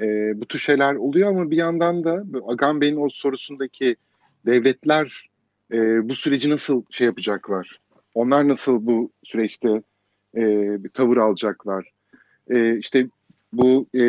E, 0.00 0.04
bu 0.40 0.46
tür 0.46 0.58
şeyler 0.58 0.94
oluyor 0.94 1.28
ama 1.28 1.50
bir 1.50 1.56
yandan 1.56 2.04
da 2.04 2.24
Agan 2.48 2.80
Bey'in 2.80 2.96
o 2.96 3.08
sorusundaki 3.08 3.96
devletler 4.46 5.30
e, 5.72 6.08
bu 6.08 6.14
süreci 6.14 6.50
nasıl 6.50 6.82
şey 6.90 7.06
yapacaklar? 7.06 7.80
Onlar 8.16 8.48
nasıl 8.48 8.86
bu 8.86 9.10
süreçte 9.24 9.68
e, 10.36 10.44
bir 10.84 10.88
tavır 10.88 11.16
alacaklar? 11.16 11.92
E, 12.50 12.78
işte 12.78 13.08
bu 13.52 13.86
e, 13.94 14.02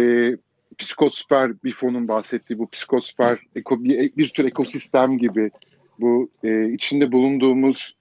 psikosfer 0.78 1.64
bir 1.64 1.72
fonun 1.72 2.08
bahsettiği 2.08 2.60
bu 2.60 2.70
psikosfer 2.70 3.40
eko, 3.56 3.84
bir, 3.84 4.18
bir 4.18 4.30
tür 4.30 4.46
ekosistem 4.46 5.18
gibi 5.18 5.52
bu 6.00 6.30
e, 6.44 6.70
içinde 6.70 7.12
bulunduğumuz 7.12 7.96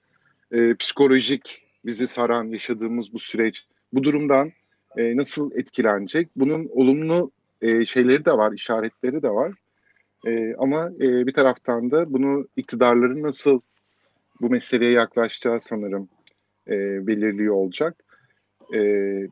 e, 0.52 0.74
psikolojik 0.74 1.62
bizi 1.84 2.06
saran 2.06 2.44
yaşadığımız 2.44 3.12
bu 3.12 3.18
süreç 3.18 3.66
bu 3.92 4.02
durumdan 4.02 4.52
e, 4.96 5.16
nasıl 5.16 5.52
etkilenecek? 5.54 6.28
Bunun 6.36 6.68
olumlu 6.72 7.30
e, 7.62 7.84
şeyleri 7.84 8.24
de 8.24 8.32
var, 8.32 8.52
işaretleri 8.52 9.22
de 9.22 9.30
var. 9.30 9.52
E, 10.26 10.54
ama 10.54 10.90
e, 11.00 11.26
bir 11.26 11.32
taraftan 11.32 11.90
da 11.90 12.12
bunu 12.12 12.48
iktidarların 12.56 13.22
nasıl 13.22 13.60
bu 14.40 14.51
meseleye 14.51 14.92
yaklaşacağı 14.92 15.61
sanırım 15.61 16.09
e, 16.68 17.07
belirliyor 17.07 17.55
olacak 17.55 18.05
e, 18.75 18.81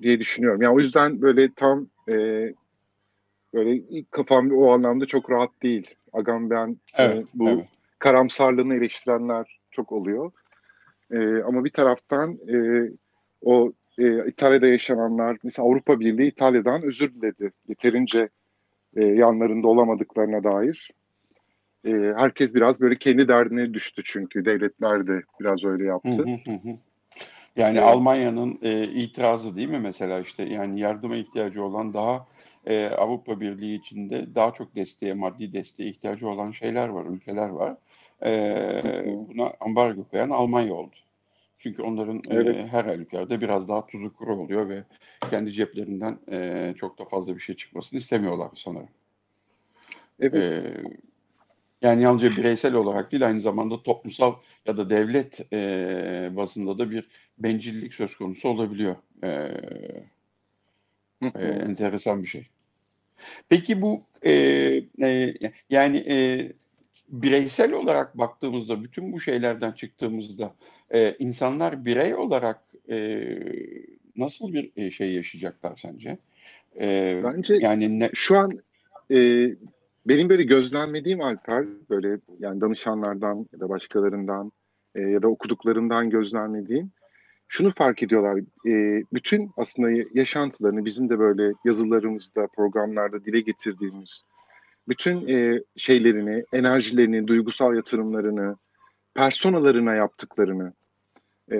diye 0.03 0.21
düşünüyorum. 0.21 0.63
Yani 0.63 0.75
o 0.75 0.81
yüzden 0.81 1.23
böyle 1.23 1.53
tam 1.53 1.87
e, 2.09 2.15
böyle 3.55 3.83
kafam 4.11 4.51
o 4.51 4.73
anlamda 4.73 5.07
çok 5.07 5.31
rahat 5.31 5.51
değil. 5.63 5.95
Agam 6.13 6.51
ben 6.51 6.77
e, 6.99 7.03
evet, 7.03 7.25
e, 7.25 7.27
bu 7.35 7.49
evet. 7.49 7.69
karamsarlığını 7.99 8.75
eleştirenler 8.75 9.61
çok 9.71 9.93
oluyor. 9.93 10.33
E, 11.11 11.43
ama 11.43 11.65
bir 11.65 11.71
taraftan 11.71 12.39
e, 12.49 12.89
o 13.43 13.73
e, 13.99 14.29
İtalya'da 14.29 14.67
yaşananlar, 14.67 15.37
mesela 15.43 15.67
Avrupa 15.67 16.01
Birliği 16.01 16.29
İtalya'dan 16.29 16.83
özür 16.83 17.15
diledi. 17.15 17.53
Yeterince 17.69 18.29
e, 18.97 19.05
yanlarında 19.05 19.69
olamadıklarına 19.69 20.45
dair. 20.45 20.91
E, 21.85 21.91
herkes 22.17 22.55
biraz 22.55 22.81
böyle 22.81 22.99
kendi 22.99 23.29
derdine 23.29 23.75
düştü 23.75 24.03
çünkü 24.05 24.45
devletler 24.45 25.07
de 25.07 25.23
biraz 25.41 25.65
öyle 25.65 25.85
yaptı. 25.85 26.25
Yani 27.57 27.79
evet. 27.79 27.89
Almanya'nın 27.89 28.59
e, 28.63 28.85
itirazı 28.85 29.57
değil 29.57 29.69
mi 29.69 29.79
mesela 29.79 30.21
işte 30.21 30.43
yani 30.43 30.81
yardıma 30.81 31.17
ihtiyacı 31.17 31.65
olan 31.65 31.95
daha 31.95 32.27
e, 32.67 32.87
Avrupa 32.87 33.41
Birliği 33.41 33.79
içinde 33.79 34.35
daha 34.35 34.55
çok 34.55 34.75
desteğe, 34.77 35.15
maddi 35.15 35.53
desteğe 35.53 35.91
ihtiyacı 35.91 36.29
olan 36.29 36.51
şeyler 36.51 36.89
var, 36.89 37.05
ülkeler 37.05 37.49
var. 37.49 37.77
E, 38.25 39.05
buna 39.29 39.53
ambargo 39.61 40.05
koyan 40.05 40.31
Almanya 40.31 40.75
oldu. 40.75 40.95
Çünkü 41.59 41.83
onların 41.83 42.17
e, 42.17 42.21
evet. 42.29 42.57
e, 42.57 42.67
her 42.67 42.85
halükarda 42.85 43.41
biraz 43.41 43.69
daha 43.69 43.87
tuzu 43.87 44.15
kuru 44.15 44.35
oluyor 44.35 44.69
ve 44.69 44.85
kendi 45.31 45.53
ceplerinden 45.53 46.19
e, 46.31 46.75
çok 46.77 46.99
da 46.99 47.05
fazla 47.05 47.35
bir 47.35 47.41
şey 47.41 47.57
çıkmasını 47.57 47.99
istemiyorlar 47.99 48.51
sanırım. 48.55 48.89
Evet. 50.21 50.35
E, 50.35 50.83
yani 51.85 52.03
yalnızca 52.03 52.31
bireysel 52.31 52.75
olarak 52.75 53.13
değil 53.13 53.27
aynı 53.27 53.41
zamanda 53.41 53.83
toplumsal 53.83 54.35
ya 54.67 54.77
da 54.77 54.91
devlet 54.91 55.53
e, 55.53 56.31
bazında 56.33 56.79
da 56.79 56.91
bir 56.91 57.09
bencillik 57.39 57.95
söz 57.95 58.17
konusu 58.17 58.49
olabiliyor. 58.49 58.97
E, 59.25 59.29
e, 61.35 61.47
enteresan 61.47 62.23
bir 62.23 62.29
şey. 62.29 62.47
Peki 63.49 63.83
bu 63.83 64.03
e, 64.23 64.33
e, 65.03 65.35
yani 65.71 65.97
e, 66.09 66.49
bireysel 67.09 67.73
olarak 67.73 68.19
baktığımızda 68.19 68.85
bütün 68.85 69.13
bu 69.13 69.21
şeylerden 69.21 69.73
çıktığımızda 69.73 70.55
e, 70.95 71.15
insanlar 71.19 71.85
birey 71.85 72.15
olarak 72.15 72.61
e, 72.91 73.29
nasıl 74.17 74.53
bir 74.53 74.73
e, 74.77 74.91
şey 74.91 75.13
yaşayacaklar 75.13 75.77
sence? 75.77 76.19
E, 76.81 77.21
Bence 77.25 77.55
yani 77.55 78.01
ne... 78.01 78.11
şu 78.15 78.39
an 78.39 78.51
e, 79.15 79.49
benim 80.07 80.29
böyle 80.29 80.43
gözlemlediğim 80.43 81.21
Alper 81.21 81.67
böyle 81.91 82.19
yani 82.39 82.61
danışanlardan 82.61 83.47
ya 83.53 83.61
da 83.61 83.69
başkalarından 83.69 84.53
e, 84.95 85.01
ya 85.01 85.23
da 85.23 85.29
okuduklarından 85.29 86.11
gözlemlediğim 86.11 86.93
şunu 87.49 87.71
fark 87.71 88.03
ediyorlar. 88.03 88.41
E, 88.67 89.03
bütün 89.13 89.51
aslında 89.57 90.05
yaşantılarını 90.15 90.85
bizim 90.85 91.09
de 91.09 91.19
böyle 91.19 91.53
yazılarımızda, 91.65 92.47
programlarda 92.57 93.25
dile 93.25 93.41
getirdiğimiz 93.41 94.25
bütün 94.89 95.29
e, 95.29 95.63
şeylerini, 95.77 96.45
enerjilerini, 96.53 97.27
duygusal 97.27 97.75
yatırımlarını, 97.77 98.57
personalarına 99.15 99.95
yaptıklarını 99.95 100.73
e, 101.51 101.59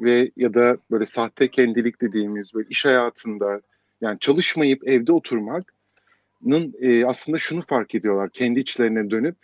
ve 0.00 0.30
ya 0.36 0.54
da 0.54 0.76
böyle 0.90 1.06
sahte 1.06 1.48
kendilik 1.48 2.00
dediğimiz 2.00 2.54
böyle 2.54 2.68
iş 2.68 2.84
hayatında 2.84 3.60
yani 4.00 4.18
çalışmayıp 4.18 4.88
evde 4.88 5.12
oturmak'nın 6.42 6.74
e, 6.80 7.06
aslında 7.06 7.38
şunu 7.38 7.62
fark 7.66 7.94
ediyorlar 7.94 8.30
kendi 8.30 8.60
içlerine 8.60 9.10
dönüp 9.10 9.36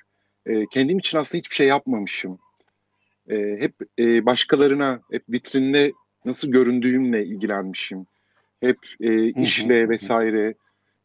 e, 0.47 0.67
kendim 0.67 0.99
için 0.99 1.19
aslında 1.19 1.39
hiçbir 1.39 1.55
şey 1.55 1.67
yapmamışım. 1.67 2.39
E, 3.31 3.37
hep 3.37 3.75
e, 3.99 4.27
başkalarına, 4.27 5.01
hep 5.11 5.25
vitrinde 5.29 5.93
nasıl 6.25 6.49
göründüğümle 6.51 7.25
ilgilenmişim. 7.25 8.07
Hep 8.61 8.79
e, 9.01 9.29
işle 9.43 9.89
vesaire 9.89 10.55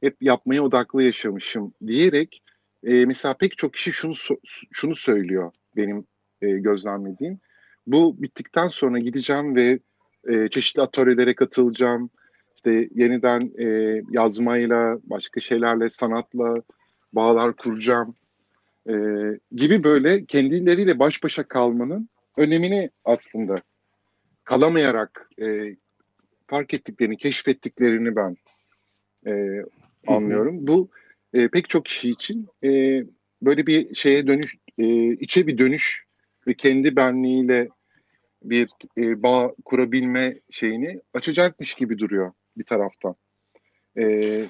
hep 0.02 0.16
yapmaya 0.22 0.64
odaklı 0.64 1.04
yaşamışım 1.04 1.74
diyerek 1.88 2.42
e, 2.84 3.06
mesela 3.06 3.34
pek 3.34 3.58
çok 3.58 3.74
kişi 3.74 3.92
şunu 3.92 4.14
şunu 4.72 4.96
söylüyor 4.96 5.52
benim 5.76 6.06
e, 6.42 6.48
gözlemlediğim. 6.48 7.40
Bu 7.88 8.22
bittikten 8.22 8.68
sonra 8.68 9.00
gideceğim 9.00 9.56
ve 9.56 9.80
e, 10.28 10.50
çeşitli 10.50 10.82
atölyelere 10.82 11.36
katılacağım. 11.36 12.10
İşte 12.66 12.90
yeniden 12.96 13.52
e, 13.60 13.68
yazmayla, 14.12 14.98
başka 15.04 15.40
şeylerle, 15.40 15.90
sanatla 15.90 16.56
bağlar 17.14 17.56
kuracağım 17.56 18.16
e, 18.90 18.94
gibi 19.52 19.84
böyle 19.84 20.26
kendileriyle 20.26 21.00
baş 21.00 21.24
başa 21.24 21.44
kalmanın 21.44 22.10
önemini 22.38 22.90
aslında 23.06 23.62
kalamayarak 24.44 25.30
e, 25.42 25.76
fark 26.48 26.74
ettiklerini, 26.74 27.18
keşfettiklerini 27.18 28.16
ben 28.16 28.38
e, 29.28 29.64
anlıyorum. 30.08 30.68
Bu 30.68 30.90
e, 31.34 31.48
pek 31.48 31.70
çok 31.70 31.86
kişi 31.86 32.10
için 32.10 32.48
e, 32.64 32.70
böyle 33.42 33.68
bir 33.68 33.96
şeye 33.96 34.28
dönüş, 34.28 34.56
e, 34.78 35.14
içe 35.14 35.48
bir 35.48 35.58
dönüş 35.58 36.06
ve 36.48 36.54
kendi 36.54 36.96
benliğiyle 36.96 37.70
bir 38.44 38.70
e, 38.98 39.24
bağ 39.24 39.54
kurabilme 39.66 40.36
şeyini 40.50 41.02
açacakmış 41.14 41.74
gibi 41.74 42.00
duruyor 42.00 42.32
bir 42.58 42.64
taraftan. 42.64 43.16
E, 43.98 44.46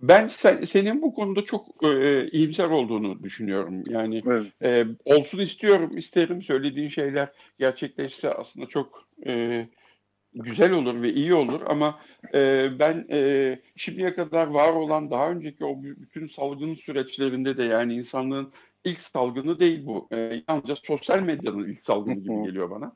ben 0.00 0.28
sen, 0.28 0.64
senin 0.64 1.02
bu 1.02 1.14
konuda 1.14 1.44
çok 1.44 1.84
e, 1.84 2.28
iyimser 2.28 2.68
olduğunu 2.68 3.22
düşünüyorum. 3.22 3.84
Yani 3.86 4.22
evet. 4.26 4.46
e, 4.62 4.84
olsun 5.04 5.38
istiyorum, 5.38 5.90
isterim. 5.96 6.42
Söylediğin 6.42 6.88
şeyler 6.88 7.28
gerçekleşse 7.58 8.34
aslında 8.34 8.66
çok 8.66 9.08
e, 9.26 9.66
güzel 10.34 10.72
olur 10.72 11.02
ve 11.02 11.12
iyi 11.12 11.34
olur 11.34 11.60
ama 11.66 11.98
e, 12.34 12.68
ben 12.78 13.06
e, 13.10 13.58
şimdiye 13.76 14.14
kadar 14.14 14.46
var 14.46 14.72
olan 14.72 15.10
daha 15.10 15.30
önceki 15.30 15.64
o 15.64 15.82
bütün 15.82 16.26
salgın 16.26 16.74
süreçlerinde 16.74 17.56
de 17.56 17.64
yani 17.64 17.94
insanlığın 17.94 18.52
ilk 18.84 19.00
salgını 19.00 19.60
değil 19.60 19.86
bu. 19.86 20.08
E, 20.12 20.42
yalnızca 20.48 20.76
sosyal 20.76 21.22
medyanın 21.22 21.68
ilk 21.68 21.82
salgını 21.82 22.14
gibi 22.14 22.44
geliyor 22.44 22.70
bana. 22.70 22.92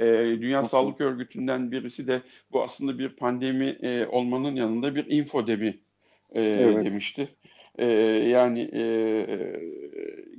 E, 0.00 0.06
Dünya 0.40 0.64
Sağlık 0.64 1.00
Örgütü'nden 1.00 1.72
birisi 1.72 2.06
de 2.06 2.22
bu 2.52 2.62
aslında 2.62 2.98
bir 2.98 3.08
pandemi 3.08 3.66
e, 3.66 4.06
olmanın 4.06 4.56
yanında 4.56 4.94
bir 4.94 5.06
infodemi 5.06 5.78
e, 6.32 6.42
evet. 6.42 6.84
demişti. 6.84 7.28
E, 7.78 7.86
yani 8.28 8.70
e, 8.74 8.82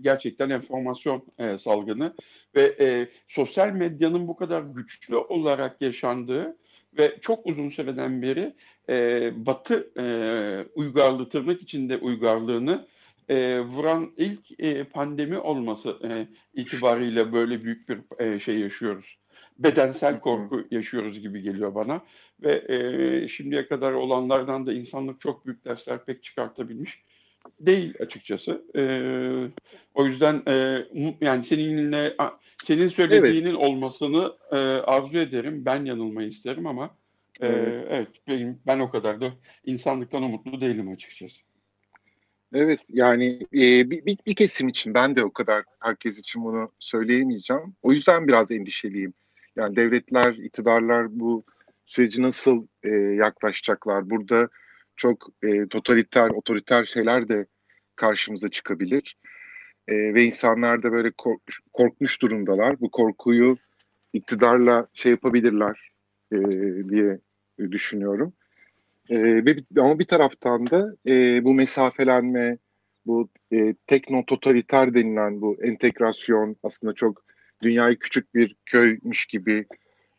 gerçekten 0.01 0.49
enformasyon 0.49 1.23
e, 1.39 1.57
salgını 1.57 2.13
ve 2.55 2.75
e, 2.79 3.07
sosyal 3.27 3.71
medyanın 3.71 4.27
bu 4.27 4.35
kadar 4.35 4.61
güçlü 4.61 5.15
olarak 5.15 5.81
yaşandığı 5.81 6.57
ve 6.97 7.17
çok 7.21 7.45
uzun 7.47 7.69
süreden 7.69 8.21
beri 8.21 8.53
e, 8.89 9.31
Batı 9.45 9.91
e, 9.99 10.05
uygarlığı 10.75 11.29
tırnak 11.29 11.61
içinde 11.61 11.97
uygarlığını 11.97 12.87
e, 13.29 13.59
vuran 13.59 14.11
ilk 14.17 14.59
e, 14.59 14.83
pandemi 14.83 15.37
olması 15.37 15.97
e, 16.03 16.27
itibariyle 16.61 17.33
böyle 17.33 17.63
büyük 17.63 17.89
bir 17.89 17.99
e, 18.19 18.39
şey 18.39 18.59
yaşıyoruz. 18.59 19.20
Bedensel 19.63 20.19
korku 20.19 20.63
yaşıyoruz 20.71 21.19
gibi 21.19 21.41
geliyor 21.41 21.75
bana 21.75 22.01
ve 22.43 22.63
e, 22.69 23.27
şimdiye 23.27 23.67
kadar 23.67 23.93
olanlardan 23.93 24.67
da 24.67 24.73
insanlık 24.73 25.19
çok 25.19 25.45
büyük 25.45 25.65
dersler 25.65 26.05
pek 26.05 26.23
çıkartabilmiş 26.23 27.03
değil 27.59 27.93
açıkçası. 27.99 28.63
E, 28.75 28.83
o 29.93 30.05
yüzden 30.05 30.41
e, 30.47 30.85
yani 31.21 31.43
seninle 31.43 32.15
senin 32.57 32.89
söylediğinin 32.89 33.49
evet. 33.49 33.59
olmasını 33.59 34.33
e, 34.51 34.55
arzu 34.57 35.17
ederim. 35.17 35.65
Ben 35.65 35.85
yanılmayı 35.85 36.29
isterim 36.29 36.67
ama 36.67 36.95
e, 37.41 37.47
evet, 37.47 37.87
evet 37.89 38.07
benim, 38.27 38.59
ben 38.67 38.79
o 38.79 38.89
kadar 38.89 39.21
da 39.21 39.31
insanlıktan 39.65 40.23
umutlu 40.23 40.61
değilim 40.61 40.89
açıkçası. 40.89 41.41
Evet 42.53 42.79
yani 42.89 43.39
e, 43.53 43.89
bir, 43.89 44.05
bir, 44.05 44.17
bir 44.25 44.35
kesim 44.35 44.67
için 44.67 44.93
ben 44.93 45.15
de 45.15 45.23
o 45.23 45.31
kadar 45.33 45.63
herkes 45.79 46.19
için 46.19 46.43
bunu 46.43 46.71
söyleyemeyeceğim. 46.79 47.75
O 47.81 47.91
yüzden 47.91 48.27
biraz 48.27 48.51
endişeliyim. 48.51 49.13
Yani 49.55 49.75
devletler, 49.75 50.33
iktidarlar 50.33 51.19
bu 51.19 51.43
süreci 51.85 52.21
nasıl 52.21 52.67
e, 52.83 52.89
yaklaşacaklar? 52.95 54.09
Burada 54.09 54.49
çok 54.95 55.27
e, 55.43 55.67
totaliter, 55.67 56.29
otoriter 56.29 56.85
şeyler 56.85 57.29
de 57.29 57.45
karşımıza 57.95 58.49
çıkabilir. 58.49 59.17
E, 59.87 60.13
ve 60.13 60.23
insanlar 60.23 60.83
da 60.83 60.91
böyle 60.91 61.11
korkmuş, 61.11 61.61
korkmuş 61.73 62.21
durumdalar. 62.21 62.79
Bu 62.79 62.91
korkuyu 62.91 63.57
iktidarla 64.13 64.87
şey 64.93 65.11
yapabilirler 65.11 65.91
e, 66.31 66.37
diye 66.89 67.19
düşünüyorum. 67.71 68.33
E, 69.09 69.43
ama 69.79 69.99
bir 69.99 70.05
taraftan 70.05 70.69
da 70.69 70.95
e, 71.07 71.43
bu 71.43 71.53
mesafelenme, 71.53 72.57
bu 73.05 73.29
e, 73.53 73.73
tekno 73.87 74.25
totaliter 74.25 74.93
denilen 74.93 75.41
bu 75.41 75.57
entegrasyon 75.63 76.55
aslında 76.63 76.93
çok 76.93 77.23
dünyayı 77.61 77.99
küçük 77.99 78.35
bir 78.35 78.55
köymüş 78.65 79.25
gibi 79.25 79.65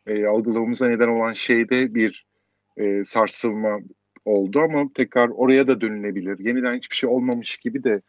e, 0.07 0.25
algılamamıza 0.25 0.87
neden 0.87 1.07
olan 1.07 1.33
şeyde 1.33 1.95
bir 1.95 2.25
e, 2.77 3.03
sarsılma 3.03 3.79
oldu 4.25 4.59
ama 4.59 4.89
tekrar 4.93 5.29
oraya 5.29 5.67
da 5.67 5.81
dönülebilir. 5.81 6.39
Yeniden 6.39 6.75
hiçbir 6.77 6.95
şey 6.95 7.09
olmamış 7.09 7.57
gibi 7.57 7.83
de 7.83 8.01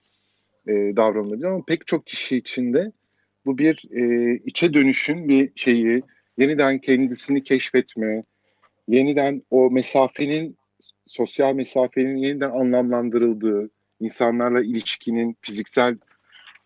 e, 0.67 0.73
davranılabilir 0.73 1.45
ama 1.45 1.65
pek 1.67 1.87
çok 1.87 2.07
kişi 2.07 2.37
için 2.37 2.75
de 2.75 2.93
bu 3.47 3.59
bir 3.59 3.83
e, 3.91 4.35
içe 4.45 4.75
dönüşün 4.75 5.29
bir 5.29 5.51
şeyi, 5.57 6.03
yeniden 6.39 6.79
kendisini 6.79 7.43
keşfetme, 7.43 8.25
yeniden 8.89 9.43
o 9.51 9.71
mesafenin, 9.71 10.57
sosyal 11.07 11.55
mesafenin 11.55 12.17
yeniden 12.17 12.51
anlamlandırıldığı, 12.51 13.71
insanlarla 14.01 14.63
ilişkinin, 14.63 15.37
fiziksel 15.41 15.99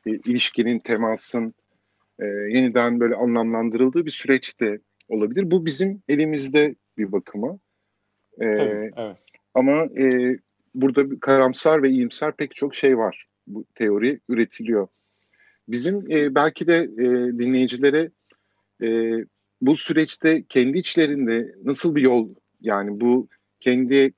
e, 0.07 0.11
ilişkinin, 0.11 0.79
temasın 0.79 1.55
e, 2.21 2.27
yeniden 2.27 3.01
böyle 3.01 3.15
anlamlandırıldığı 3.15 4.07
bir 4.07 4.11
süreçte 4.11 4.79
olabilir. 5.09 5.51
Bu 5.51 5.67
bizim 5.67 6.03
elimizde 6.09 6.75
bir 6.99 7.13
bakıma. 7.13 7.59
E, 8.41 8.47
evet. 8.47 8.95
Ama 9.55 9.85
e, 9.85 10.37
burada 10.75 11.21
karamsar 11.21 11.83
ve 11.83 11.91
iyimser 11.91 12.33
pek 12.33 12.55
çok 12.55 12.75
şey 12.75 12.99
var. 12.99 13.27
Bu 13.47 13.65
teori 13.75 14.21
üretiliyor. 14.29 14.89
Bizim 15.69 16.11
e, 16.11 16.35
belki 16.35 16.67
de 16.67 16.77
e, 16.77 17.07
dinleyicilere 17.39 18.11
e, 18.83 18.89
bu 19.61 19.77
süreçte 19.77 20.45
kendi 20.49 20.79
içlerinde 20.79 21.55
nasıl 21.65 21.95
bir 21.95 22.03
yol 22.03 22.29
yani 22.61 23.01
bu 23.01 23.29
kendi 23.61 24.13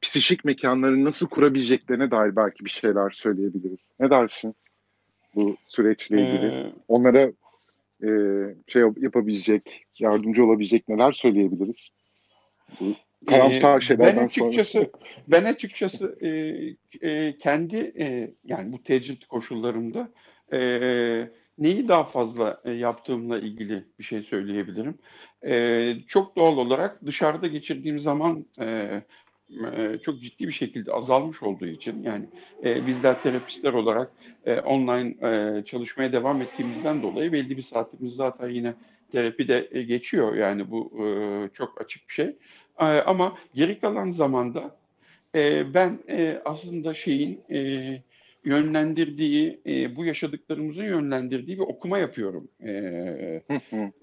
psikik 0.00 0.44
mekanlarını 0.44 1.04
nasıl 1.04 1.26
kurabileceklerine 1.26 2.10
dair 2.10 2.36
belki 2.36 2.64
bir 2.64 2.70
şeyler 2.70 3.10
söyleyebiliriz. 3.10 3.80
Ne 4.00 4.10
dersin 4.10 4.54
bu 5.34 5.56
süreçle 5.66 6.20
ilgili? 6.20 6.46
Ee, 6.46 6.72
Onlara 6.88 7.32
e, 8.02 8.10
şey 8.66 8.82
yapabilecek, 8.96 9.84
yardımcı 9.98 10.44
olabilecek 10.44 10.88
neler 10.88 11.12
söyleyebiliriz? 11.12 11.88
Bu 12.80 12.94
karamsar 13.26 13.78
ee, 13.78 13.84
şeylerden 13.84 14.16
ben 14.16 14.24
açıkçası, 14.24 14.72
sonra. 14.72 14.86
Ben 15.28 15.44
açıkçası 15.44 16.18
e, 16.20 16.28
e, 17.08 17.38
kendi 17.38 17.76
e, 17.98 18.34
yani 18.44 18.72
bu 18.72 18.82
tecrit 18.82 19.26
koşullarımda 19.26 20.10
e, 20.52 20.60
neyi 21.58 21.88
daha 21.88 22.04
fazla 22.04 22.60
e, 22.64 22.70
yaptığımla 22.70 23.38
ilgili 23.38 23.84
bir 23.98 24.04
şey 24.04 24.22
söyleyebilirim. 24.22 24.98
E, 25.46 25.94
çok 26.06 26.36
doğal 26.36 26.56
olarak 26.56 27.06
dışarıda 27.06 27.46
geçirdiğim 27.46 27.98
zaman 27.98 28.46
e, 28.60 29.02
e, 29.76 29.98
çok 30.02 30.22
ciddi 30.22 30.46
bir 30.46 30.52
şekilde 30.52 30.92
azalmış 30.92 31.42
olduğu 31.42 31.66
için 31.66 32.02
yani 32.02 32.26
e, 32.64 32.86
bizler 32.86 33.22
terapistler 33.22 33.72
olarak 33.72 34.12
e, 34.46 34.60
online 34.60 35.14
e, 35.28 35.62
çalışmaya 35.64 36.12
devam 36.12 36.42
ettiğimizden 36.42 37.02
dolayı 37.02 37.32
belli 37.32 37.56
bir 37.56 37.62
saatimiz 37.62 38.14
zaten 38.14 38.48
yine 38.48 38.74
terapide 39.12 39.68
e, 39.70 39.82
geçiyor 39.82 40.34
yani 40.34 40.70
bu 40.70 40.92
e, 41.04 41.06
çok 41.54 41.80
açık 41.80 42.08
bir 42.08 42.14
şey. 42.14 42.36
E, 42.78 42.84
ama 42.84 43.38
geri 43.54 43.80
kalan 43.80 44.10
zamanda 44.10 44.76
e, 45.34 45.74
ben 45.74 45.98
e, 46.08 46.42
aslında 46.44 46.94
şeyin 46.94 47.40
e, 47.50 47.58
yönlendirdiği, 48.44 49.60
e, 49.66 49.96
bu 49.96 50.04
yaşadıklarımızın 50.04 50.84
yönlendirdiği 50.84 51.58
bir 51.58 51.62
okuma 51.62 51.98
yapıyorum 51.98 52.48
e, 52.60 52.70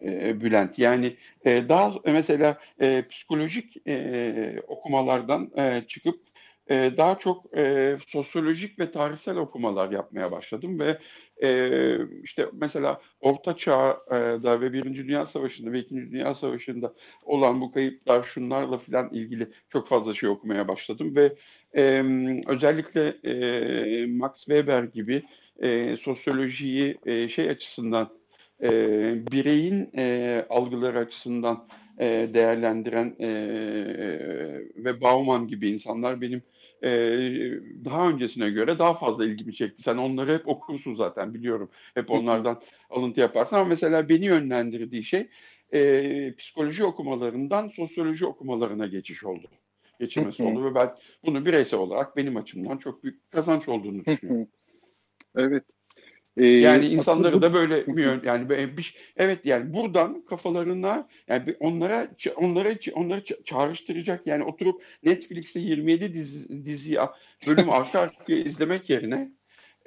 e, 0.04 0.42
Bülent. 0.42 0.80
Yani 0.80 1.16
e, 1.46 1.70
daha 1.70 1.94
mesela 2.06 2.58
e, 2.82 3.08
psikolojik 3.10 3.88
e, 3.88 4.62
okumalardan 4.68 5.52
e, 5.58 5.84
çıkıp 5.88 6.30
e, 6.70 6.98
daha 6.98 7.18
çok 7.18 7.58
e, 7.58 7.98
sosyolojik 8.08 8.80
ve 8.80 8.92
tarihsel 8.92 9.38
okumalar 9.38 9.92
yapmaya 9.92 10.32
başladım 10.32 10.80
ve 10.80 10.98
e, 11.44 11.98
işte 12.24 12.46
mesela 12.54 13.02
Orta 13.22 13.58
Çağ'da 13.58 14.62
ve 14.62 14.74
Birinci 14.74 15.08
Dünya 15.08 15.26
Savaşı'nda 15.26 15.72
ve 15.72 15.80
İkinci 15.80 16.12
Dünya 16.12 16.36
Savaşı'nda 16.36 16.94
olan 17.24 17.62
bu 17.62 17.72
kayıplar 17.72 18.24
şunlarla 18.24 18.78
filan 18.78 19.10
ilgili 19.14 19.52
çok 19.70 19.88
fazla 19.88 20.14
şey 20.14 20.30
okumaya 20.30 20.68
başladım 20.68 21.16
ve 21.16 21.36
e, 21.78 22.04
özellikle 22.48 23.08
e, 23.08 24.06
Max 24.06 24.36
Weber 24.36 24.84
gibi 24.84 25.24
e, 25.60 25.98
sosyolojiyi 25.98 26.98
e, 27.06 27.30
şey 27.30 27.50
açısından 27.50 28.10
e, 28.64 28.70
bireyin 29.32 29.90
e, 29.98 30.46
algıları 30.50 31.00
açısından 31.00 31.68
e, 32.00 32.30
değerlendiren 32.34 33.16
e, 33.20 33.30
ve 34.76 35.02
Bauman 35.02 35.48
gibi 35.48 35.70
insanlar 35.70 36.22
benim 36.22 36.42
e, 36.84 36.90
daha 37.86 38.10
öncesine 38.10 38.50
göre 38.50 38.80
daha 38.80 38.94
fazla 38.94 39.26
ilgimi 39.26 39.54
çekti. 39.54 39.84
Sen 39.84 39.98
onları 39.98 40.34
hep 40.34 40.48
okursun 40.48 40.94
zaten 40.96 41.34
biliyorum. 41.34 41.70
Hep 41.94 42.12
onlardan 42.12 42.62
alıntı 42.90 43.20
yaparsın 43.20 43.56
ama 43.56 43.66
mesela 43.66 44.10
beni 44.10 44.26
yönlendirdiği 44.26 45.04
şey 45.04 45.30
e, 45.74 46.36
psikoloji 46.36 46.84
okumalarından 46.84 47.68
sosyoloji 47.68 48.26
okumalarına 48.26 48.88
geçiş 48.88 49.24
oldu. 49.24 49.48
Geçirmesi 50.00 50.44
oldu 50.44 50.66
ve 50.66 50.76
ben 50.76 50.96
bunu 51.26 51.46
bireysel 51.46 51.80
olarak 51.80 52.18
benim 52.18 52.38
açımdan 52.38 52.78
çok 52.78 53.04
büyük 53.04 53.32
kazanç 53.32 53.70
olduğunu 53.70 54.06
düşünüyorum. 54.06 54.48
evet. 55.38 55.64
Ee, 56.38 56.46
yani 56.46 56.86
insanları 56.86 57.28
aslında... 57.28 57.42
da 57.42 57.54
böyle 57.54 57.86
yani 58.26 58.50
bir, 58.78 58.96
evet 59.18 59.46
yani 59.46 59.74
buradan 59.74 60.26
kafalarına 60.26 61.08
yani 61.28 61.56
onlara 61.60 62.12
onlara 62.36 62.76
onları 62.94 63.24
çağrıştıracak 63.46 64.28
yani 64.28 64.44
oturup 64.44 64.84
Netflix'te 65.04 65.60
27 65.60 66.14
dizi, 66.14 66.66
dizi 66.66 66.98
bölüm 67.48 67.70
arka 67.70 68.00
arkaya 68.00 68.40
izlemek 68.44 68.90
yerine 68.90 69.32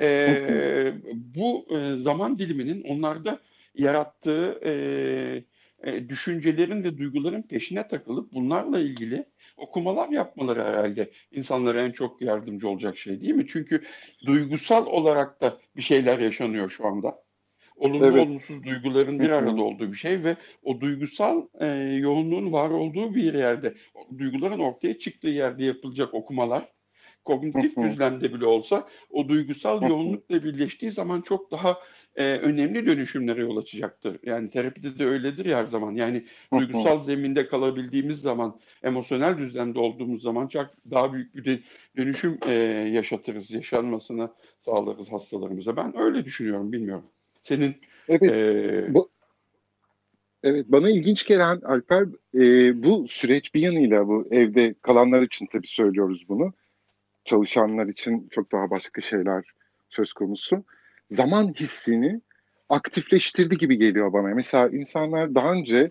e, 0.00 0.92
bu 1.14 1.66
e, 1.70 1.94
zaman 1.96 2.38
diliminin 2.38 2.82
onlarda 2.82 3.40
yarattığı 3.74 4.60
e, 4.64 4.72
e, 5.84 6.08
düşüncelerin 6.08 6.84
ve 6.84 6.98
duyguların 6.98 7.42
peşine 7.42 7.88
takılıp 7.88 8.32
bunlarla 8.32 8.78
ilgili 8.78 9.26
okumalar 9.56 10.08
yapmaları 10.08 10.62
herhalde 10.62 11.10
insanlara 11.30 11.80
en 11.80 11.90
çok 11.90 12.22
yardımcı 12.22 12.68
olacak 12.68 12.98
şey 12.98 13.20
değil 13.20 13.34
mi? 13.34 13.46
Çünkü 13.48 13.82
duygusal 14.26 14.86
olarak 14.86 15.40
da 15.40 15.58
bir 15.76 15.82
şeyler 15.82 16.18
yaşanıyor 16.18 16.70
şu 16.70 16.86
anda. 16.86 17.22
Olumlu 17.76 18.06
evet. 18.06 18.26
olumsuz 18.26 18.64
duyguların 18.64 19.20
bir 19.20 19.30
arada 19.30 19.62
olduğu 19.62 19.92
bir 19.92 19.96
şey 19.96 20.24
ve 20.24 20.36
o 20.62 20.80
duygusal 20.80 21.46
e, 21.60 21.66
yoğunluğun 22.00 22.52
var 22.52 22.70
olduğu 22.70 23.14
bir 23.14 23.34
yerde, 23.34 23.74
duyguların 24.18 24.58
ortaya 24.58 24.98
çıktığı 24.98 25.28
yerde 25.28 25.64
yapılacak 25.64 26.14
okumalar 26.14 26.68
kognitif 27.24 27.76
düzlemde 27.76 28.34
bile 28.34 28.46
olsa 28.46 28.88
o 29.10 29.28
duygusal 29.28 29.88
yoğunlukla 29.88 30.44
birleştiği 30.44 30.90
zaman 30.90 31.20
çok 31.20 31.50
daha 31.50 31.78
e, 32.16 32.24
önemli 32.24 32.86
dönüşümlere 32.86 33.40
yol 33.40 33.56
açacaktır. 33.56 34.18
Yani 34.22 34.50
terapide 34.50 34.98
de 34.98 35.06
öyledir 35.06 35.44
ya 35.44 35.58
her 35.58 35.64
zaman. 35.64 35.92
Yani 35.92 36.24
duygusal 36.52 37.00
zeminde 37.00 37.46
kalabildiğimiz 37.46 38.20
zaman, 38.20 38.60
emosyonel 38.82 39.38
düzlemde 39.38 39.78
olduğumuz 39.78 40.22
zaman 40.22 40.48
çok 40.48 40.66
daha 40.90 41.12
büyük 41.12 41.34
bir 41.34 41.64
dönüşüm 41.96 42.38
e, 42.46 42.52
yaşatırız, 42.92 43.50
yaşanmasını 43.50 44.30
sağlarız 44.60 45.12
hastalarımıza. 45.12 45.76
Ben 45.76 45.98
öyle 45.98 46.24
düşünüyorum, 46.24 46.72
bilmiyorum. 46.72 47.04
Senin 47.42 47.74
evet, 48.08 48.22
e, 48.22 48.94
bu, 48.94 49.10
evet 50.42 50.66
bana 50.68 50.90
ilginç 50.90 51.26
gelen 51.26 51.60
Alper 51.60 52.06
e, 52.34 52.82
bu 52.82 53.08
süreç 53.08 53.54
bir 53.54 53.60
yanıyla 53.60 54.08
bu 54.08 54.28
evde 54.30 54.74
kalanlar 54.82 55.22
için 55.22 55.46
tabii 55.52 55.68
söylüyoruz 55.68 56.28
bunu. 56.28 56.52
Çalışanlar 57.24 57.86
için 57.86 58.28
çok 58.30 58.52
daha 58.52 58.70
başka 58.70 59.00
şeyler 59.00 59.44
söz 59.88 60.12
konusu. 60.12 60.64
Zaman 61.12 61.54
hissini 61.54 62.20
aktifleştirdi 62.68 63.58
gibi 63.58 63.78
geliyor 63.78 64.12
bana. 64.12 64.28
Mesela 64.28 64.68
insanlar 64.68 65.34
daha 65.34 65.52
önce 65.52 65.90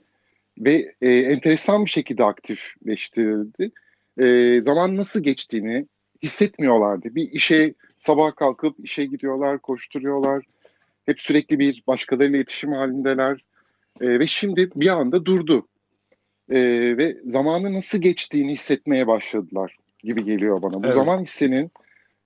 ve 0.60 0.96
e, 1.02 1.10
enteresan 1.10 1.86
bir 1.86 1.90
şekilde 1.90 2.24
aktifleştirildi. 2.24 3.72
E, 4.18 4.62
zaman 4.62 4.98
nasıl 4.98 5.24
geçtiğini 5.24 5.86
hissetmiyorlardı. 6.24 7.16
Bir 7.16 7.32
işe 7.32 7.74
sabah 8.00 8.36
kalkıp 8.36 8.76
işe 8.84 9.06
gidiyorlar, 9.06 9.60
koşturuyorlar. 9.60 10.46
Hep 11.06 11.20
sürekli 11.20 11.60
bir 11.60 11.84
başkalarıyla 11.88 12.38
iletişim 12.38 12.72
halindeler. 12.72 13.44
E, 14.02 14.20
ve 14.20 14.28
şimdi 14.28 14.70
bir 14.76 14.88
anda 14.88 15.26
durdu. 15.26 15.68
E, 16.50 16.58
ve 16.98 17.18
zamanı 17.26 17.74
nasıl 17.74 18.02
geçtiğini 18.02 18.52
hissetmeye 18.52 19.08
başladılar 19.08 19.78
gibi 20.04 20.24
geliyor 20.24 20.62
bana. 20.62 20.74
Bu 20.74 20.86
evet. 20.86 20.96
zaman 20.96 21.22
hissinin 21.22 21.72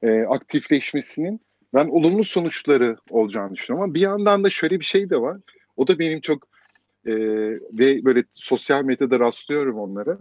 e, 0.01 0.21
aktifleşmesinin 0.21 1.41
ben 1.75 1.87
olumlu 1.87 2.25
sonuçları 2.25 2.97
olacağını 3.09 3.55
düşünüyorum. 3.55 3.83
Ama 3.83 3.93
bir 3.93 4.01
yandan 4.01 4.43
da 4.43 4.49
şöyle 4.49 4.79
bir 4.79 4.85
şey 4.85 5.09
de 5.09 5.21
var. 5.21 5.37
O 5.77 5.87
da 5.87 5.99
benim 5.99 6.21
çok 6.21 6.47
e, 7.05 7.13
ve 7.73 8.05
böyle 8.05 8.23
sosyal 8.33 8.83
medyada 8.83 9.19
rastlıyorum 9.19 9.79
onlara. 9.79 10.17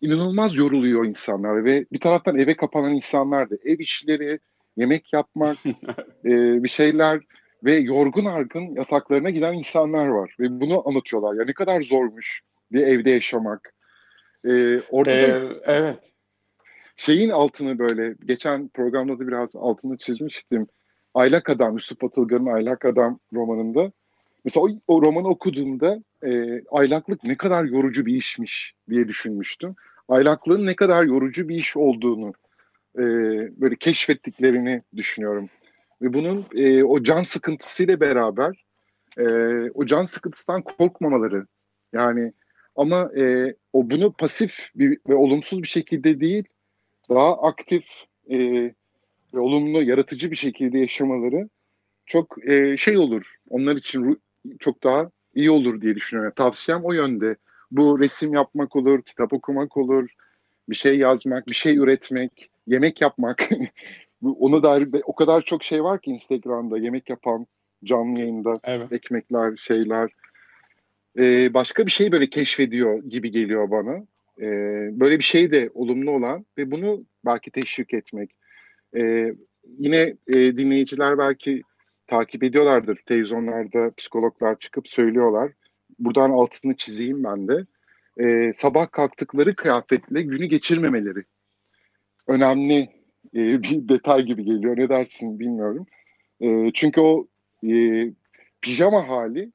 İnanılmaz 0.00 0.56
yoruluyor 0.56 1.04
insanlar 1.04 1.64
ve 1.64 1.86
bir 1.92 2.00
taraftan 2.00 2.38
eve 2.38 2.56
kapanan 2.56 2.94
insanlar 2.94 3.50
da 3.50 3.54
ev 3.64 3.78
işleri, 3.78 4.38
yemek 4.76 5.12
yapmak, 5.12 5.56
e, 6.24 6.62
bir 6.62 6.68
şeyler 6.68 7.20
ve 7.64 7.74
yorgun 7.74 8.24
argın 8.24 8.74
yataklarına 8.74 9.30
giden 9.30 9.54
insanlar 9.54 10.06
var 10.06 10.36
ve 10.40 10.60
bunu 10.60 10.88
anlatıyorlar. 10.88 11.34
Ya 11.34 11.44
ne 11.44 11.52
kadar 11.52 11.82
zormuş 11.82 12.40
bir 12.72 12.80
evde 12.80 13.10
yaşamak. 13.10 13.74
Ee, 14.44 14.80
orada 14.90 15.10
ee, 15.10 15.42
evet. 15.64 15.98
Şeyin 16.98 17.30
altını 17.30 17.78
böyle 17.78 18.14
geçen 18.24 18.68
programda 18.68 19.18
da 19.18 19.28
biraz 19.28 19.56
altını 19.56 19.98
çizmiştim. 19.98 20.66
Aylak 21.14 21.50
Adam, 21.50 21.72
Yusuf 21.72 22.04
Atılgan'ın 22.04 22.46
Aylak 22.46 22.84
Adam 22.84 23.18
romanında. 23.32 23.92
Mesela 24.44 24.66
o, 24.66 24.68
o 24.88 25.02
romanı 25.02 25.28
okuduğumda 25.28 26.02
e, 26.26 26.62
aylaklık 26.70 27.24
ne 27.24 27.36
kadar 27.36 27.64
yorucu 27.64 28.06
bir 28.06 28.14
işmiş 28.14 28.74
diye 28.90 29.08
düşünmüştüm. 29.08 29.74
Aylaklığın 30.08 30.66
ne 30.66 30.76
kadar 30.76 31.04
yorucu 31.04 31.48
bir 31.48 31.56
iş 31.56 31.76
olduğunu 31.76 32.32
e, 32.98 33.02
böyle 33.60 33.76
keşfettiklerini 33.76 34.82
düşünüyorum. 34.96 35.48
Ve 36.02 36.14
bunun 36.14 36.44
e, 36.54 36.84
o 36.84 37.02
can 37.02 37.22
sıkıntısıyla 37.22 38.00
beraber 38.00 38.64
e, 39.18 39.24
o 39.74 39.86
can 39.86 40.04
sıkıntısından 40.04 40.62
korkmamaları 40.62 41.46
yani 41.92 42.32
ama 42.76 43.10
e, 43.16 43.54
o 43.72 43.90
bunu 43.90 44.12
pasif 44.12 44.70
bir, 44.74 44.98
ve 45.08 45.14
olumsuz 45.14 45.62
bir 45.62 45.68
şekilde 45.68 46.20
değil 46.20 46.44
daha 47.08 47.42
aktif 47.42 47.84
e, 48.30 48.38
ve 49.34 49.40
olumlu 49.40 49.82
yaratıcı 49.82 50.30
bir 50.30 50.36
şekilde 50.36 50.78
yaşamaları 50.78 51.48
çok 52.06 52.48
e, 52.48 52.76
şey 52.76 52.98
olur 52.98 53.36
onlar 53.48 53.76
için 53.76 54.20
çok 54.58 54.82
daha 54.84 55.10
iyi 55.34 55.50
olur 55.50 55.80
diye 55.80 55.94
düşünüyorum. 55.94 56.32
Tavsiyem 56.36 56.84
o 56.84 56.92
yönde. 56.92 57.36
Bu 57.70 58.00
resim 58.00 58.34
yapmak 58.34 58.76
olur, 58.76 59.02
kitap 59.02 59.32
okumak 59.32 59.76
olur, 59.76 60.10
bir 60.68 60.74
şey 60.74 60.98
yazmak, 60.98 61.48
bir 61.48 61.54
şey 61.54 61.76
üretmek, 61.76 62.50
yemek 62.66 63.00
yapmak. 63.00 63.48
Ona 64.22 64.62
dair 64.62 64.88
o 65.04 65.14
kadar 65.14 65.42
çok 65.42 65.64
şey 65.64 65.84
var 65.84 66.00
ki 66.00 66.10
Instagram'da 66.10 66.78
yemek 66.78 67.10
yapan, 67.10 67.46
canlı 67.84 68.20
yayında 68.20 68.60
evet. 68.64 68.92
ekmekler, 68.92 69.56
şeyler. 69.56 70.10
Ee, 71.18 71.54
başka 71.54 71.86
bir 71.86 71.90
şey 71.90 72.12
böyle 72.12 72.30
keşfediyor 72.30 73.02
gibi 73.02 73.30
geliyor 73.30 73.70
bana. 73.70 74.04
Ee, 74.40 74.90
böyle 75.00 75.18
bir 75.18 75.24
şey 75.24 75.52
de 75.52 75.70
olumlu 75.74 76.10
olan 76.10 76.46
ve 76.58 76.70
bunu 76.70 77.04
belki 77.24 77.50
teşvik 77.50 77.94
etmek. 77.94 78.30
Ee, 78.96 79.34
yine 79.78 80.16
e, 80.28 80.34
dinleyiciler 80.34 81.18
belki 81.18 81.62
takip 82.06 82.42
ediyorlardır. 82.42 82.98
Televizyonlarda 83.06 83.94
psikologlar 83.96 84.58
çıkıp 84.58 84.88
söylüyorlar. 84.88 85.52
Buradan 85.98 86.30
altını 86.30 86.76
çizeyim 86.76 87.24
ben 87.24 87.48
de. 87.48 87.66
Ee, 88.20 88.52
sabah 88.56 88.90
kalktıkları 88.90 89.56
kıyafetle 89.56 90.22
günü 90.22 90.46
geçirmemeleri. 90.46 91.24
Önemli 92.26 92.88
e, 93.34 93.62
bir 93.62 93.88
detay 93.88 94.22
gibi 94.22 94.44
geliyor. 94.44 94.76
Ne 94.76 94.88
dersin 94.88 95.38
bilmiyorum. 95.38 95.86
E, 96.40 96.70
çünkü 96.74 97.00
o 97.00 97.28
e, 97.68 98.04
pijama 98.60 99.08
hali 99.08 99.52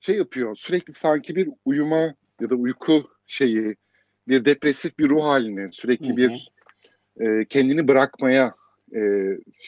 şey 0.00 0.16
yapıyor. 0.16 0.56
Sürekli 0.56 0.92
sanki 0.92 1.36
bir 1.36 1.48
uyuma 1.64 2.14
ya 2.40 2.50
da 2.50 2.54
uyku 2.54 3.10
şeyi, 3.26 3.76
bir 4.28 4.44
depresif 4.44 4.98
bir 4.98 5.08
ruh 5.08 5.22
haline, 5.22 5.68
sürekli 5.72 6.08
hı 6.08 6.12
hı. 6.12 6.16
bir 6.16 6.50
e, 7.20 7.44
kendini 7.44 7.88
bırakmaya 7.88 8.54
e, 8.94 9.00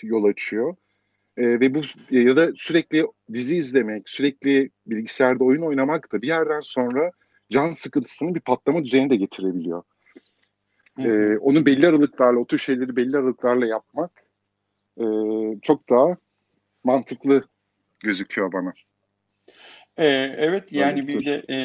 yol 0.02 0.24
açıyor. 0.24 0.76
E, 1.36 1.60
ve 1.60 1.74
bu 1.74 1.82
ya 2.10 2.36
da 2.36 2.52
sürekli 2.56 3.06
dizi 3.32 3.56
izlemek, 3.56 4.08
sürekli 4.08 4.70
bilgisayarda 4.86 5.44
oyun 5.44 5.62
oynamak 5.62 6.12
da 6.12 6.22
bir 6.22 6.28
yerden 6.28 6.60
sonra 6.60 7.10
can 7.50 7.72
sıkıntısının 7.72 8.34
bir 8.34 8.40
patlama 8.40 8.84
düzeyine 8.84 9.10
de 9.10 9.16
getirebiliyor. 9.16 9.82
E, 10.98 11.36
onu 11.36 11.66
belli 11.66 11.86
aralıklarla, 11.86 12.40
o 12.40 12.46
tür 12.46 12.58
şeyleri 12.58 12.96
belli 12.96 13.16
aralıklarla 13.16 13.66
yapmak 13.66 14.10
e, 15.00 15.04
çok 15.62 15.90
daha 15.90 16.16
mantıklı 16.84 17.44
gözüküyor 18.04 18.52
bana. 18.52 18.72
E, 19.96 20.06
evet 20.36 20.72
yani 20.72 21.08
bir 21.08 21.24
de 21.24 21.44
e, 21.48 21.56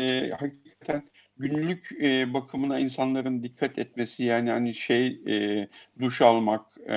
günlük 1.38 1.90
e, 2.02 2.34
bakımına 2.34 2.80
insanların 2.80 3.44
dikkat 3.44 3.80
etmesi 3.80 4.24
yani 4.24 4.50
hani 4.50 4.74
şey 4.74 5.22
e, 5.28 5.68
duş 6.00 6.22
almak 6.22 6.66
e, 6.88 6.96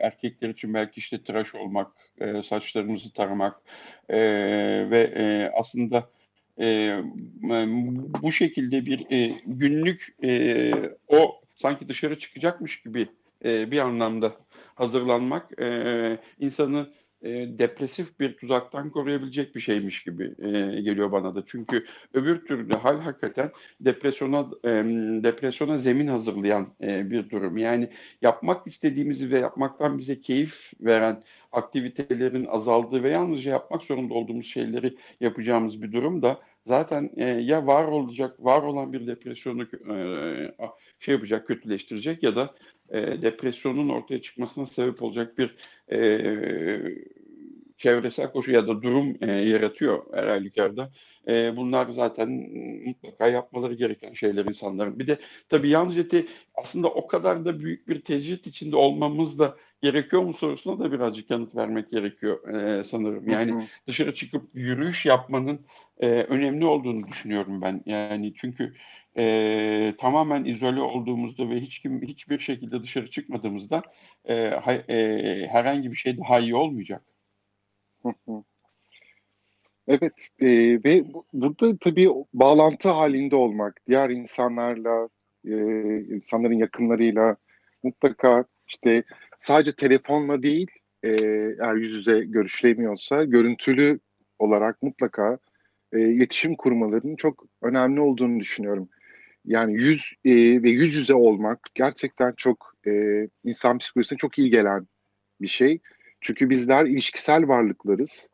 erkekler 0.00 0.48
için 0.48 0.74
belki 0.74 0.98
işte 0.98 1.24
tıraş 1.24 1.54
olmak 1.54 1.92
e, 2.20 2.42
saçlarımızı 2.42 3.12
taramak 3.12 3.62
e, 4.08 4.18
ve 4.90 5.12
e, 5.16 5.50
aslında 5.54 6.10
e, 6.60 6.98
bu 8.22 8.32
şekilde 8.32 8.86
bir 8.86 9.06
e, 9.10 9.36
günlük 9.46 10.16
e, 10.24 10.72
o 11.08 11.40
sanki 11.56 11.88
dışarı 11.88 12.18
çıkacakmış 12.18 12.82
gibi 12.82 13.08
e, 13.44 13.70
bir 13.70 13.78
anlamda 13.78 14.32
hazırlanmak 14.74 15.60
e, 15.60 16.18
insanı 16.40 16.86
e, 17.24 17.58
depresif 17.58 18.20
bir 18.20 18.36
tuzaktan 18.36 18.90
koruyabilecek 18.90 19.54
bir 19.54 19.60
şeymiş 19.60 20.02
gibi 20.02 20.34
e, 20.38 20.50
geliyor 20.80 21.12
bana 21.12 21.34
da. 21.34 21.42
Çünkü 21.46 21.84
öbür 22.14 22.46
türlü 22.46 22.74
hal 22.74 23.00
hakikaten 23.00 23.50
depresyona 23.80 24.46
e, 24.64 24.70
depresyona 25.24 25.78
zemin 25.78 26.06
hazırlayan 26.06 26.68
e, 26.82 27.10
bir 27.10 27.30
durum. 27.30 27.56
Yani 27.56 27.90
yapmak 28.22 28.66
istediğimizi 28.66 29.30
ve 29.30 29.38
yapmaktan 29.38 29.98
bize 29.98 30.20
keyif 30.20 30.72
veren 30.80 31.22
aktivitelerin 31.52 32.46
azaldığı 32.46 33.02
ve 33.02 33.10
yalnızca 33.10 33.50
yapmak 33.50 33.82
zorunda 33.82 34.14
olduğumuz 34.14 34.46
şeyleri 34.46 34.96
yapacağımız 35.20 35.82
bir 35.82 35.92
durum 35.92 36.22
da 36.22 36.40
zaten 36.66 37.10
e, 37.16 37.24
ya 37.24 37.66
var 37.66 37.84
olacak, 37.84 38.44
var 38.44 38.62
olan 38.62 38.92
bir 38.92 39.06
depresyonu 39.06 39.62
e, 39.62 39.96
şey 41.00 41.14
yapacak, 41.14 41.46
kötüleştirecek 41.46 42.22
ya 42.22 42.36
da 42.36 42.54
e, 42.90 43.22
depresyonun 43.22 43.88
ortaya 43.88 44.22
çıkmasına 44.22 44.66
sebep 44.66 45.02
olacak 45.02 45.38
bir 45.38 45.56
e, 45.92 45.98
çevresel 47.84 48.32
koşu 48.32 48.52
ya 48.52 48.66
da 48.66 48.82
durum 48.82 49.16
e, 49.20 49.30
yaratıyor 49.30 50.02
her 50.14 50.26
halükarda. 50.26 50.90
E, 51.28 51.56
bunlar 51.56 51.86
zaten 51.90 52.28
mutlaka 52.86 53.28
yapmaları 53.28 53.74
gereken 53.74 54.12
şeyler 54.12 54.44
insanların. 54.44 54.98
Bir 54.98 55.06
de 55.06 55.18
tabii 55.48 55.70
yalnızca 55.70 56.04
aslında 56.54 56.88
o 56.88 57.06
kadar 57.06 57.44
da 57.44 57.60
büyük 57.60 57.88
bir 57.88 58.00
tecrit 58.00 58.46
içinde 58.46 58.76
olmamız 58.76 59.38
da 59.38 59.56
gerekiyor 59.82 60.22
mu 60.22 60.32
sorusuna 60.34 60.78
da 60.78 60.92
birazcık 60.92 61.30
yanıt 61.30 61.56
vermek 61.56 61.90
gerekiyor 61.90 62.48
e, 62.48 62.84
sanırım. 62.84 63.30
Yani 63.30 63.52
hı 63.52 63.56
hı. 63.56 63.62
dışarı 63.86 64.14
çıkıp 64.14 64.42
yürüyüş 64.54 65.06
yapmanın 65.06 65.60
e, 66.00 66.08
önemli 66.08 66.64
olduğunu 66.64 67.08
düşünüyorum 67.08 67.62
ben. 67.62 67.82
Yani 67.86 68.34
çünkü 68.36 68.74
e, 69.18 69.94
tamamen 69.98 70.44
izole 70.44 70.80
olduğumuzda 70.80 71.50
ve 71.50 71.60
hiç 71.60 71.78
kim 71.78 72.02
hiçbir 72.02 72.38
şekilde 72.38 72.82
dışarı 72.82 73.10
çıkmadığımızda 73.10 73.82
e, 74.24 74.48
ha, 74.48 74.72
e, 74.72 75.46
herhangi 75.46 75.90
bir 75.90 75.96
şey 75.96 76.18
daha 76.18 76.40
iyi 76.40 76.54
olmayacak. 76.54 77.13
Evet 79.88 80.28
e, 80.40 80.46
ve 80.84 81.04
burada 81.32 81.76
tabii 81.78 82.08
bağlantı 82.34 82.88
halinde 82.88 83.36
olmak, 83.36 83.80
diğer 83.88 84.10
insanlarla, 84.10 85.08
e, 85.44 85.52
insanların 86.14 86.54
yakınlarıyla 86.58 87.36
mutlaka 87.82 88.44
işte 88.68 89.04
sadece 89.38 89.72
telefonla 89.72 90.42
değil, 90.42 90.70
e, 91.02 91.08
eğer 91.60 91.74
yüz 91.74 91.92
yüze 91.92 92.20
görüşülemiyorsa 92.20 93.24
görüntülü 93.24 94.00
olarak 94.38 94.82
mutlaka 94.82 95.38
e, 95.92 96.00
iletişim 96.00 96.56
kurmalarının 96.56 97.16
çok 97.16 97.44
önemli 97.62 98.00
olduğunu 98.00 98.40
düşünüyorum. 98.40 98.88
Yani 99.44 99.74
yüz 99.74 100.12
e, 100.24 100.62
ve 100.62 100.70
yüz 100.70 100.94
yüze 100.94 101.14
olmak 101.14 101.58
gerçekten 101.74 102.32
çok 102.36 102.74
e, 102.86 102.92
insan 103.44 103.78
psikolojisine 103.78 104.18
çok 104.18 104.38
iyi 104.38 104.50
gelen 104.50 104.86
bir 105.40 105.46
şey. 105.46 105.80
Çünkü 106.24 106.50
bizler 106.50 106.84
ilişkisel 106.84 107.48
varlıklarız 107.48 108.28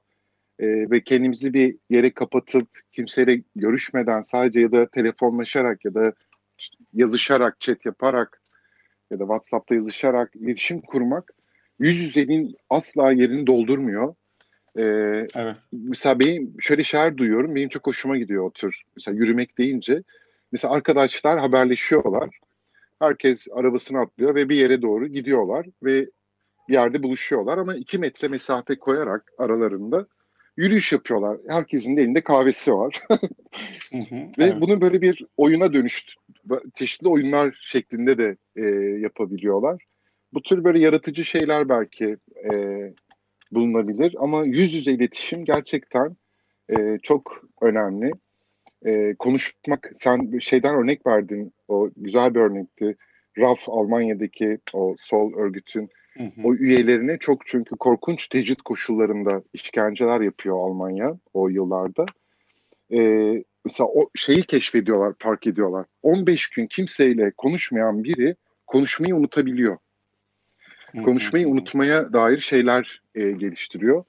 e, 0.59 0.67
ve 0.91 1.05
kendimizi 1.05 1.55
bir 1.55 1.77
yere 1.91 2.11
kapatıp 2.11 2.69
kimseyle 2.93 3.43
görüşmeden 3.57 4.23
sadece 4.23 4.61
ya 4.61 4.73
da 4.73 4.87
telefonlaşarak 4.87 5.85
ya 5.85 5.95
da 5.95 6.13
yazışarak, 6.93 7.61
chat 7.61 7.87
yaparak 7.87 8.43
ya 9.11 9.19
da 9.19 9.23
WhatsApp'ta 9.23 9.75
yazışarak 9.75 10.37
iletişim 10.37 10.81
kurmak 10.81 11.33
yüz 11.79 11.97
yüzenin 11.97 12.57
asla 12.71 13.13
yerini 13.13 13.47
doldurmuyor. 13.47 14.15
Ee, 14.77 14.83
evet. 15.35 15.57
Mesela 15.73 16.21
benim 16.21 16.55
şöyle 16.61 16.85
şeyler 16.85 17.17
duyuyorum. 17.17 17.55
Benim 17.55 17.69
çok 17.69 17.87
hoşuma 17.87 18.17
gidiyor 18.17 18.45
o 18.45 18.51
tür. 18.51 18.83
Mesela 18.97 19.17
yürümek 19.17 19.59
deyince. 19.59 20.03
Mesela 20.53 20.75
arkadaşlar 20.75 21.39
haberleşiyorlar. 21.39 22.39
Herkes 22.99 23.47
arabasını 23.53 24.01
atlıyor 24.01 24.35
ve 24.35 24.49
bir 24.49 24.57
yere 24.57 24.83
doğru 24.83 25.07
gidiyorlar 25.07 25.67
ve 25.83 26.07
yerde 26.71 27.03
buluşuyorlar 27.03 27.59
ama 27.59 27.75
iki 27.75 27.99
metre 27.99 28.29
mesafe 28.29 28.79
koyarak 28.79 29.33
aralarında 29.39 30.07
yürüyüş 30.57 30.93
yapıyorlar. 30.93 31.39
Herkesin 31.49 31.97
de 31.97 32.03
elinde 32.03 32.21
kahvesi 32.21 32.75
var. 32.75 33.01
hı 33.93 33.99
hı, 33.99 34.15
Ve 34.39 34.45
evet. 34.45 34.61
bunu 34.61 34.81
böyle 34.81 35.03
bir 35.03 35.27
oyuna 35.37 35.73
dönüştü. 35.73 36.13
Çeşitli 36.75 37.09
oyunlar 37.09 37.61
şeklinde 37.65 38.19
de 38.19 38.37
e, 38.57 38.67
yapabiliyorlar. 39.01 39.85
Bu 40.33 40.43
tür 40.43 40.65
böyle 40.65 40.79
yaratıcı 40.79 41.25
şeyler 41.25 41.69
belki 41.69 42.17
e, 42.53 42.55
bulunabilir 43.53 44.17
ama 44.19 44.45
yüz 44.45 44.75
yüze 44.75 44.93
iletişim 44.93 45.45
gerçekten 45.45 46.17
e, 46.69 46.99
çok 47.03 47.45
önemli. 47.63 48.11
E, 48.87 49.15
konuşmak, 49.19 49.93
sen 49.95 50.39
şeyden 50.39 50.75
örnek 50.75 51.07
verdin, 51.07 51.53
o 51.69 51.91
güzel 51.97 52.35
bir 52.35 52.41
örnekti. 52.41 52.97
RAF 53.39 53.69
Almanya'daki 53.69 54.59
o 54.73 54.97
sol 55.01 55.35
örgütün 55.35 55.91
Hı 56.17 56.23
hı. 56.25 56.31
O 56.45 56.55
üyelerine 56.55 57.19
çok 57.19 57.47
çünkü 57.47 57.77
korkunç 57.77 58.29
tecrit 58.29 58.63
koşullarında 58.63 59.43
işkenceler 59.53 60.21
yapıyor 60.21 60.57
Almanya 60.57 61.19
o 61.35 61.49
yıllarda. 61.49 62.07
Ee, 62.93 63.45
mesela 63.65 63.89
o 63.89 64.11
şeyi 64.15 64.43
keşfediyorlar, 64.43 65.15
fark 65.19 65.47
ediyorlar. 65.47 65.87
15 66.03 66.51
gün 66.51 66.67
kimseyle 66.67 67.33
konuşmayan 67.37 68.05
biri 68.05 68.37
konuşmayı 68.67 69.17
unutabiliyor. 69.17 69.79
Hı 70.93 70.99
hı. 70.99 71.03
Konuşmayı 71.03 71.49
unutmaya 71.49 72.13
dair 72.13 72.41
şeyler 72.41 73.03
e, 73.15 73.31
geliştiriyor 73.31 74.05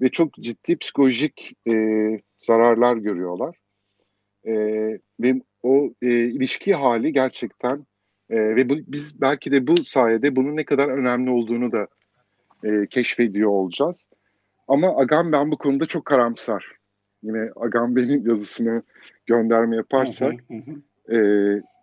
ve 0.00 0.08
çok 0.08 0.34
ciddi 0.34 0.76
psikolojik 0.76 1.52
e, 1.68 1.72
zararlar 2.38 2.96
görüyorlar. 2.96 3.56
E, 4.46 4.52
ve 5.20 5.42
o 5.62 5.94
e, 6.02 6.08
ilişki 6.08 6.74
hali 6.74 7.12
gerçekten 7.12 7.86
e, 8.32 8.56
ve 8.56 8.68
bu, 8.68 8.74
biz 8.86 9.20
belki 9.20 9.52
de 9.52 9.66
bu 9.66 9.76
sayede 9.76 10.36
bunun 10.36 10.56
ne 10.56 10.64
kadar 10.64 10.88
önemli 10.88 11.30
olduğunu 11.30 11.72
da 11.72 11.86
e, 12.64 12.86
keşfediyor 12.86 13.50
olacağız. 13.50 14.08
Ama 14.68 14.96
Agam 14.96 15.32
ben 15.32 15.50
bu 15.50 15.58
konuda 15.58 15.86
çok 15.86 16.04
karamsar. 16.04 16.66
Yine 17.22 17.50
Agam 17.56 17.96
benim 17.96 18.28
yazısını 18.28 18.82
gönderme 19.26 19.76
yaparsak 19.76 20.34
E, 21.12 21.16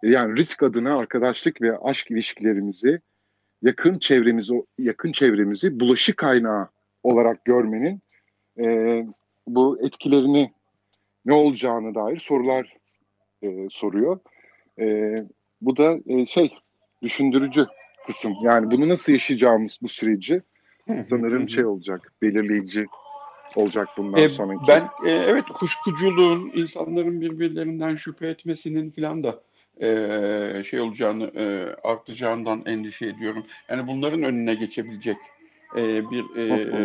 yani 0.04 0.38
risk 0.38 0.64
adına 0.64 0.98
arkadaşlık 0.98 1.62
ve 1.62 1.78
aşk 1.78 2.12
ilişkilerimizi 2.12 3.00
yakın 3.62 4.00
çevremizi 4.00 4.54
yakın 4.78 5.12
çevremizi 5.12 5.80
bulaşık 5.80 6.18
kaynağı 6.18 6.70
olarak 7.04 7.46
görmenin 7.46 8.02
e, 8.64 9.06
bu 9.48 9.86
etkilerini 9.86 10.52
ne 11.26 11.34
olacağını 11.34 11.96
dair 11.96 12.20
sorular 12.20 12.78
e, 13.42 13.68
soruyor. 13.70 14.20
E, 14.80 15.16
bu 15.62 15.78
da 15.78 16.00
e, 16.08 16.26
şey 16.26 16.54
düşündürücü 17.02 17.66
kısım. 18.08 18.34
Yani 18.44 18.72
bunu 18.72 18.90
nasıl 18.90 19.12
yaşayacağımız 19.12 19.78
bu 19.82 19.90
süreci 19.90 20.42
sanırım 20.88 21.50
şey 21.50 21.66
olacak, 21.66 22.14
belirleyici 22.22 22.86
olacak 23.56 23.88
bundan 23.98 24.24
e, 24.24 24.30
sonraki. 24.30 24.62
Ben 24.68 24.90
e, 25.06 25.12
evet 25.12 25.46
kuşkuculuğun, 25.46 26.52
insanların 26.56 27.22
birbirlerinden 27.22 27.96
şüphe 27.96 28.28
etmesinin 28.28 28.92
falan 28.92 29.24
da 29.24 29.42
e, 29.82 30.64
şey 30.64 30.80
olacağını, 30.80 31.32
e, 31.36 31.76
artacağından 31.84 32.64
endişe 32.66 33.06
ediyorum. 33.06 33.46
Yani 33.70 33.88
bunların 33.88 34.24
önüne 34.24 34.56
geçebilecek 34.56 35.18
e, 35.78 36.12
bir 36.12 36.36
e, 36.36 36.44
e, 36.44 36.82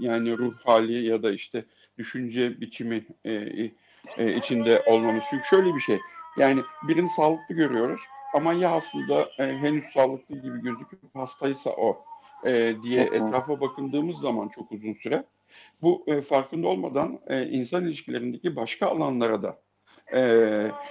yani 0.00 0.38
ruh 0.38 0.54
hali 0.64 1.06
ya 1.06 1.22
da 1.22 1.32
işte 1.32 1.64
düşünce 1.98 2.60
biçimi 2.60 3.04
e, 3.24 3.32
e, 4.18 4.36
içinde 4.36 4.82
olmamız. 4.86 5.22
Çünkü 5.30 5.44
şöyle 5.44 5.74
bir 5.74 5.80
şey, 5.80 5.98
yani 6.36 6.62
birini 6.88 7.08
sağlıklı 7.08 7.54
görüyoruz 7.54 8.00
ama 8.34 8.52
ya 8.52 8.70
aslında 8.70 9.28
e, 9.38 9.44
henüz 9.44 9.84
sağlıklı 9.84 10.34
gibi 10.34 10.62
gözüküp 10.62 11.00
hastaysa 11.14 11.70
o 11.70 12.04
e, 12.44 12.74
diye 12.82 13.02
etrafa 13.02 13.60
bakındığımız 13.60 14.16
zaman 14.16 14.48
çok 14.48 14.72
uzun 14.72 14.94
süre 14.94 15.24
bu 15.82 16.04
e, 16.06 16.20
farkında 16.20 16.68
olmadan 16.68 17.20
e, 17.26 17.46
insan 17.46 17.84
ilişkilerindeki 17.84 18.56
başka 18.56 18.86
alanlara 18.86 19.42
da 19.42 19.58
e, 20.14 20.20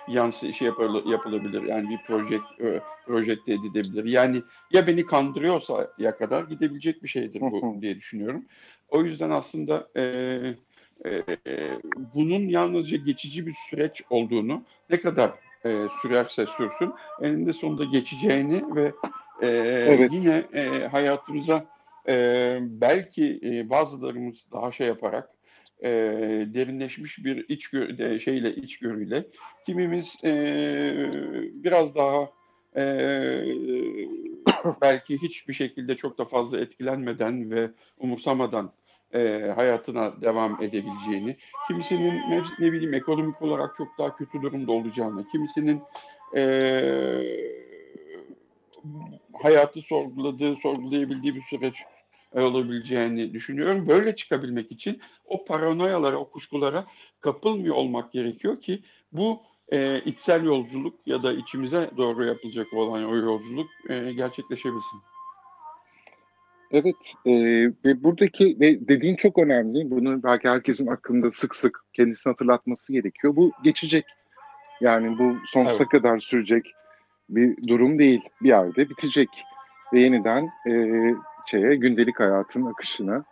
yansı 0.07 0.53
şey 0.53 0.67
yapıl, 0.67 1.11
yapılabilir. 1.11 1.63
Yani 1.63 1.89
bir 1.89 1.99
proje 2.07 2.35
e, 2.35 2.81
projekte 3.05 3.53
edilebilir. 3.53 4.05
Yani 4.05 4.41
ya 4.71 4.87
beni 4.87 5.05
kandırıyorsa 5.05 5.91
ya 5.97 6.17
kadar 6.17 6.43
gidebilecek 6.43 7.03
bir 7.03 7.07
şeydir 7.07 7.41
bu 7.41 7.81
diye 7.81 7.95
düşünüyorum. 7.95 8.45
O 8.89 9.01
yüzden 9.01 9.29
aslında 9.29 9.87
e, 9.97 10.03
e, 11.05 11.21
bunun 12.13 12.49
yalnızca 12.49 12.97
geçici 12.97 13.47
bir 13.47 13.55
süreç 13.69 14.01
olduğunu 14.09 14.63
ne 14.89 15.01
kadar 15.01 15.31
e, 15.65 15.87
sürerse 16.01 16.45
sürsün 16.45 16.93
eninde 17.21 17.53
sonunda 17.53 17.83
geçeceğini 17.83 18.75
ve 18.75 18.91
e, 19.41 19.47
evet. 19.47 20.11
yine 20.13 20.43
e, 20.53 20.87
hayatımıza 20.87 21.65
e, 22.07 22.57
belki 22.61 23.39
e, 23.43 23.69
bazılarımız 23.69 24.45
daha 24.51 24.71
şey 24.71 24.87
yaparak 24.87 25.29
e, 25.83 25.89
derinleşmiş 26.53 27.25
bir 27.25 27.45
iç 27.49 27.73
de, 27.73 28.19
şeyle 28.19 28.55
içgörüyle 28.55 29.25
kimimiz 29.65 30.15
e, 30.23 30.31
biraz 31.53 31.95
daha 31.95 32.29
e, 32.75 32.83
belki 34.81 35.21
hiçbir 35.21 35.53
şekilde 35.53 35.95
çok 35.95 36.17
da 36.17 36.25
fazla 36.25 36.59
etkilenmeden 36.59 37.51
ve 37.51 37.69
umursamadan 37.97 38.71
e, 39.13 39.51
hayatına 39.55 40.21
devam 40.21 40.63
edebileceğini, 40.63 41.37
kimisinin 41.67 42.13
ne, 42.59 42.71
bileyim 42.71 42.93
ekonomik 42.93 43.41
olarak 43.41 43.75
çok 43.77 43.87
daha 43.97 44.15
kötü 44.15 44.41
durumda 44.41 44.71
olacağını, 44.71 45.27
kimisinin 45.27 45.81
e, 46.35 46.43
hayatı 49.41 49.81
sorguladığı, 49.81 50.55
sorgulayabildiği 50.55 51.35
bir 51.35 51.41
süreç 51.41 51.75
olabileceğini 52.35 53.33
düşünüyorum. 53.33 53.87
Böyle 53.87 54.15
çıkabilmek 54.15 54.71
için 54.71 55.01
o 55.25 55.45
paranoyalara, 55.45 56.17
o 56.17 56.29
kuşkulara 56.29 56.85
kapılmıyor 57.19 57.75
olmak 57.75 58.13
gerekiyor 58.13 58.61
ki 58.61 58.83
bu 59.11 59.41
e, 59.71 60.01
içsel 60.05 60.43
yolculuk 60.43 61.07
ya 61.07 61.23
da 61.23 61.33
içimize 61.33 61.91
doğru 61.97 62.25
yapılacak 62.25 62.73
olan 62.73 63.03
o 63.03 63.15
yolculuk 63.15 63.69
e, 63.89 64.13
gerçekleşebilsin. 64.13 64.99
Evet 66.71 67.13
e, 67.25 67.31
ve 67.85 68.03
buradaki 68.03 68.57
ve 68.59 68.87
dediğin 68.87 69.15
çok 69.15 69.37
önemli. 69.37 69.91
Bunu 69.91 70.23
belki 70.23 70.49
herkesin 70.49 70.87
aklında 70.87 71.31
sık 71.31 71.55
sık 71.55 71.83
kendisini 71.93 72.31
hatırlatması 72.31 72.93
gerekiyor. 72.93 73.35
Bu 73.35 73.51
geçecek. 73.63 74.05
Yani 74.81 75.19
bu 75.19 75.35
sonsuza 75.45 75.83
evet. 75.83 75.89
kadar 75.89 76.19
sürecek 76.19 76.65
bir 77.29 77.67
durum 77.67 77.99
değil. 77.99 78.21
Bir 78.41 78.47
yerde 78.47 78.89
bitecek 78.89 79.29
ve 79.93 79.99
yeniden 79.99 80.49
e, 80.69 80.73
şeye 81.45 81.75
gündelik 81.75 82.19
hayatın 82.19 82.65
akışına 82.65 83.23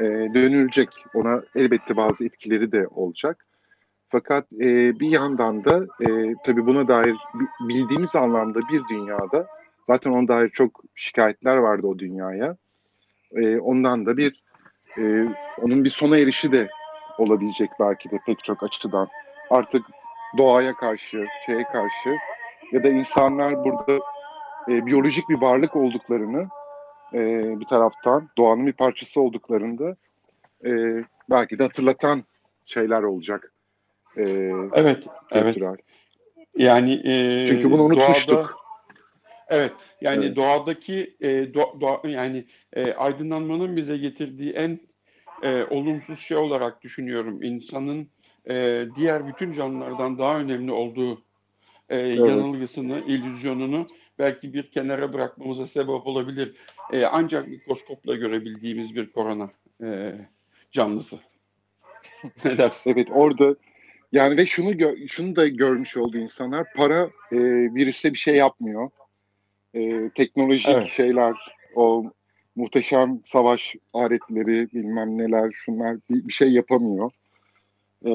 e, 0.00 0.04
dönülecek. 0.04 0.88
Ona 1.14 1.42
elbette 1.54 1.96
bazı 1.96 2.24
etkileri 2.24 2.72
de 2.72 2.86
olacak. 2.86 3.46
Fakat 4.08 4.52
e, 4.52 5.00
bir 5.00 5.08
yandan 5.08 5.64
da 5.64 5.86
e, 6.00 6.34
tabii 6.44 6.66
buna 6.66 6.88
dair 6.88 7.16
bildiğimiz 7.60 8.16
anlamda 8.16 8.58
bir 8.72 8.82
dünyada 8.90 9.46
zaten 9.90 10.10
ona 10.10 10.28
dair 10.28 10.48
çok 10.48 10.82
şikayetler 10.94 11.56
vardı 11.56 11.86
o 11.86 11.98
dünyaya 11.98 12.56
e, 13.34 13.58
ondan 13.58 14.06
da 14.06 14.16
bir 14.16 14.42
e, 14.98 15.02
onun 15.62 15.84
bir 15.84 15.88
sona 15.88 16.18
erişi 16.18 16.52
de 16.52 16.68
olabilecek 17.18 17.70
belki 17.80 18.10
de 18.10 18.18
pek 18.26 18.44
çok 18.44 18.62
açıdan. 18.62 19.08
Artık 19.50 19.86
doğaya 20.38 20.74
karşı, 20.74 21.26
şeye 21.46 21.64
karşı 21.64 22.16
ya 22.72 22.84
da 22.84 22.88
insanlar 22.88 23.64
burada 23.64 24.04
e, 24.68 24.86
biyolojik 24.86 25.28
bir 25.28 25.40
varlık 25.40 25.76
olduklarını 25.76 26.48
e, 27.14 27.20
bir 27.60 27.66
taraftan 27.66 28.28
doğanın 28.38 28.66
bir 28.66 28.72
parçası 28.72 29.20
olduklarında 29.20 29.96
e, 30.64 30.70
belki 31.30 31.58
de 31.58 31.62
hatırlatan 31.62 32.24
şeyler 32.66 33.02
olacak. 33.02 33.52
E, 34.16 34.22
evet, 34.72 35.06
kültürel. 35.32 35.68
evet. 35.68 35.80
Yani 36.56 36.92
e, 37.04 37.46
çünkü 37.46 37.70
bunu 37.70 37.82
unutmuştuk. 37.82 38.36
Doğada, 38.36 38.63
Evet, 39.48 39.72
yani 40.00 40.24
evet. 40.24 40.36
doğadaki 40.36 41.16
e, 41.20 41.54
doğa, 41.54 41.80
doğa, 41.80 42.00
yani 42.04 42.44
e, 42.72 42.92
aydınlanmanın 42.92 43.76
bize 43.76 43.96
getirdiği 43.96 44.52
en 44.52 44.80
e, 45.42 45.64
olumsuz 45.64 46.20
şey 46.20 46.36
olarak 46.36 46.82
düşünüyorum. 46.82 47.42
İnsanın 47.42 48.08
e, 48.48 48.84
diğer 48.96 49.26
bütün 49.26 49.52
canlılardan 49.52 50.18
daha 50.18 50.38
önemli 50.38 50.72
olduğu 50.72 51.22
e, 51.88 51.98
evet. 51.98 52.18
yanılgısını, 52.18 53.02
illüzyonunu 53.06 53.86
belki 54.18 54.54
bir 54.54 54.70
kenara 54.70 55.12
bırakmamıza 55.12 55.66
sebep 55.66 56.06
olabilir. 56.06 56.54
E, 56.92 57.04
ancak 57.04 57.48
mikroskopla 57.48 58.14
görebildiğimiz 58.14 58.96
bir 58.96 59.12
korona 59.12 59.50
e, 59.82 60.14
canlısı. 60.72 61.18
ne 62.44 62.58
dersin? 62.58 62.90
Evet 62.90 63.08
orada 63.10 63.56
yani 64.12 64.36
ve 64.36 64.46
şunu 64.46 64.72
şunu 65.08 65.36
da 65.36 65.48
görmüş 65.48 65.96
oldu 65.96 66.18
insanlar. 66.18 66.72
Para 66.76 67.10
e, 67.32 67.38
virüse 67.74 68.12
bir 68.12 68.18
şey 68.18 68.36
yapmıyor. 68.36 68.90
E, 69.74 70.10
teknolojik 70.14 70.68
evet. 70.68 70.88
şeyler, 70.88 71.34
o 71.74 72.12
muhteşem 72.56 73.20
savaş 73.26 73.74
aletleri, 73.92 74.68
bilmem 74.72 75.18
neler, 75.18 75.50
şunlar 75.52 75.96
bir, 76.10 76.28
bir 76.28 76.32
şey 76.32 76.52
yapamıyor. 76.52 77.10
E, 78.04 78.10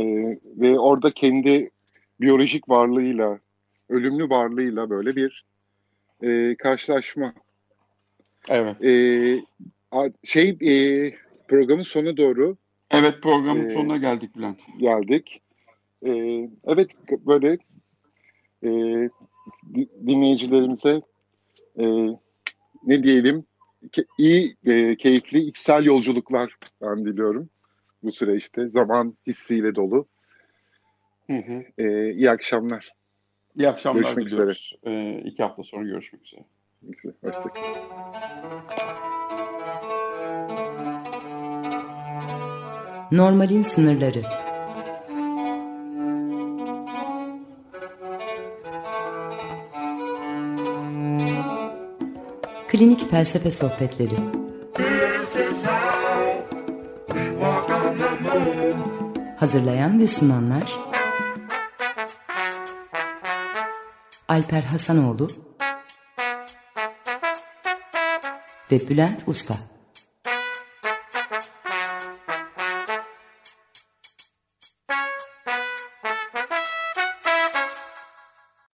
ve 0.46 0.80
orada 0.80 1.12
kendi 1.12 1.72
biyolojik 2.22 2.70
varlığıyla, 2.70 3.40
ölümlü 3.90 4.30
varlığıyla 4.30 4.90
böyle 4.90 5.16
bir 5.16 5.46
e, 6.22 6.56
karşılaşma. 6.56 7.34
Evet. 8.50 8.84
E, 8.84 8.92
şey 10.24 10.50
e, 10.50 11.12
programın 11.48 11.84
sonu 11.84 12.18
doğru. 12.18 12.58
Evet 12.92 13.22
programın 13.22 13.70
e, 13.70 13.70
sonuna 13.70 13.98
geldik 13.98 14.36
Bülent. 14.36 14.60
Geldik. 14.78 15.42
E, 16.06 16.12
evet 16.68 16.90
böyle 17.26 17.58
e, 18.64 18.70
dinleyicilerimize 20.08 21.02
e, 21.80 21.86
ne 22.84 23.04
diyelim 23.04 23.46
ke, 23.92 24.04
iyi 24.18 24.56
e, 24.66 24.96
keyifli 24.96 25.40
içsel 25.40 25.84
yolculuklar 25.86 26.56
ben 26.82 27.06
diliyorum 27.06 27.50
bu 28.04 28.12
süreçte 28.12 28.70
zaman 28.70 29.18
hissiyle 29.28 29.76
dolu. 29.76 30.08
Hı 31.28 31.38
hı. 31.38 31.64
E, 31.78 32.12
iyi 32.12 32.32
akşamlar. 32.32 32.94
İyi 33.56 33.70
akşamlar 33.70 34.02
görüşmek 34.02 34.26
diliyoruz. 34.26 34.74
üzere. 34.84 34.96
E, 34.96 35.22
iki 35.26 35.44
hafta 35.44 35.64
sonra 35.64 35.84
görüşmek 35.86 36.26
üzere. 36.26 36.42
Hoşçakalın. 37.22 37.54
Normalin 43.12 43.64
sınırları 43.64 44.22
Klinik 52.80 53.10
Felsefe 53.10 53.52
Sohbetleri. 53.52 54.16
Hazırlayan 59.38 60.00
ve 60.00 60.08
sunanlar 60.08 60.74
Alper 64.28 64.62
Hasanoğlu 64.62 65.28
ve 68.72 68.90
Bülent 68.90 69.24
Usta 69.28 69.56